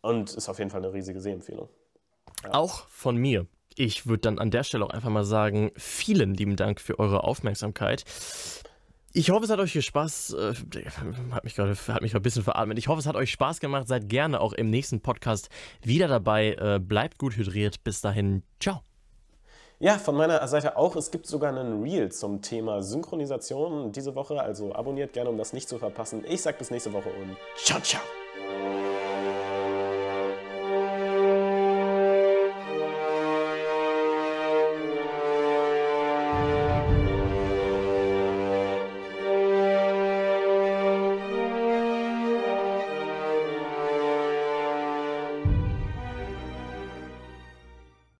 und 0.00 0.34
ist 0.34 0.48
auf 0.48 0.58
jeden 0.58 0.70
Fall 0.70 0.82
eine 0.82 0.92
riesige 0.92 1.20
Sehempfehlung. 1.20 1.68
Ja. 2.44 2.54
Auch 2.54 2.88
von 2.88 3.16
mir. 3.16 3.46
Ich 3.76 4.06
würde 4.06 4.22
dann 4.22 4.38
an 4.38 4.50
der 4.50 4.64
Stelle 4.64 4.84
auch 4.84 4.90
einfach 4.90 5.10
mal 5.10 5.24
sagen, 5.24 5.70
vielen 5.76 6.34
lieben 6.34 6.56
Dank 6.56 6.80
für 6.80 6.98
eure 6.98 7.24
Aufmerksamkeit. 7.24 8.04
Ich 9.12 9.30
hoffe, 9.30 9.44
es 9.44 9.50
hat 9.50 9.58
euch 9.60 9.82
Spaß, 9.82 10.34
äh, 10.34 10.54
hat 11.30 11.44
mich 11.44 11.54
gerade 11.54 11.74
ein 11.88 12.22
bisschen 12.22 12.42
veratmet. 12.42 12.78
Ich 12.78 12.88
hoffe, 12.88 13.00
es 13.00 13.06
hat 13.06 13.16
euch 13.16 13.30
Spaß 13.30 13.60
gemacht. 13.60 13.88
Seid 13.88 14.08
gerne 14.08 14.40
auch 14.40 14.52
im 14.52 14.68
nächsten 14.68 15.00
Podcast 15.00 15.48
wieder 15.82 16.06
dabei. 16.06 16.52
Äh, 16.52 16.80
bleibt 16.80 17.18
gut 17.18 17.36
hydriert. 17.36 17.82
Bis 17.82 18.02
dahin, 18.02 18.42
ciao. 18.60 18.80
Ja, 19.78 19.98
von 19.98 20.16
meiner 20.16 20.46
Seite 20.48 20.76
auch. 20.76 20.96
Es 20.96 21.10
gibt 21.10 21.26
sogar 21.26 21.50
einen 21.50 21.82
Reel 21.82 22.10
zum 22.10 22.42
Thema 22.42 22.82
Synchronisation 22.82 23.92
diese 23.92 24.14
Woche. 24.14 24.40
Also 24.40 24.74
abonniert 24.74 25.12
gerne, 25.12 25.30
um 25.30 25.38
das 25.38 25.52
nicht 25.52 25.68
zu 25.68 25.78
verpassen. 25.78 26.24
Ich 26.28 26.42
sag 26.42 26.58
bis 26.58 26.70
nächste 26.70 26.92
Woche 26.92 27.08
und 27.08 27.36
ciao, 27.56 27.80
ciao. 27.80 28.02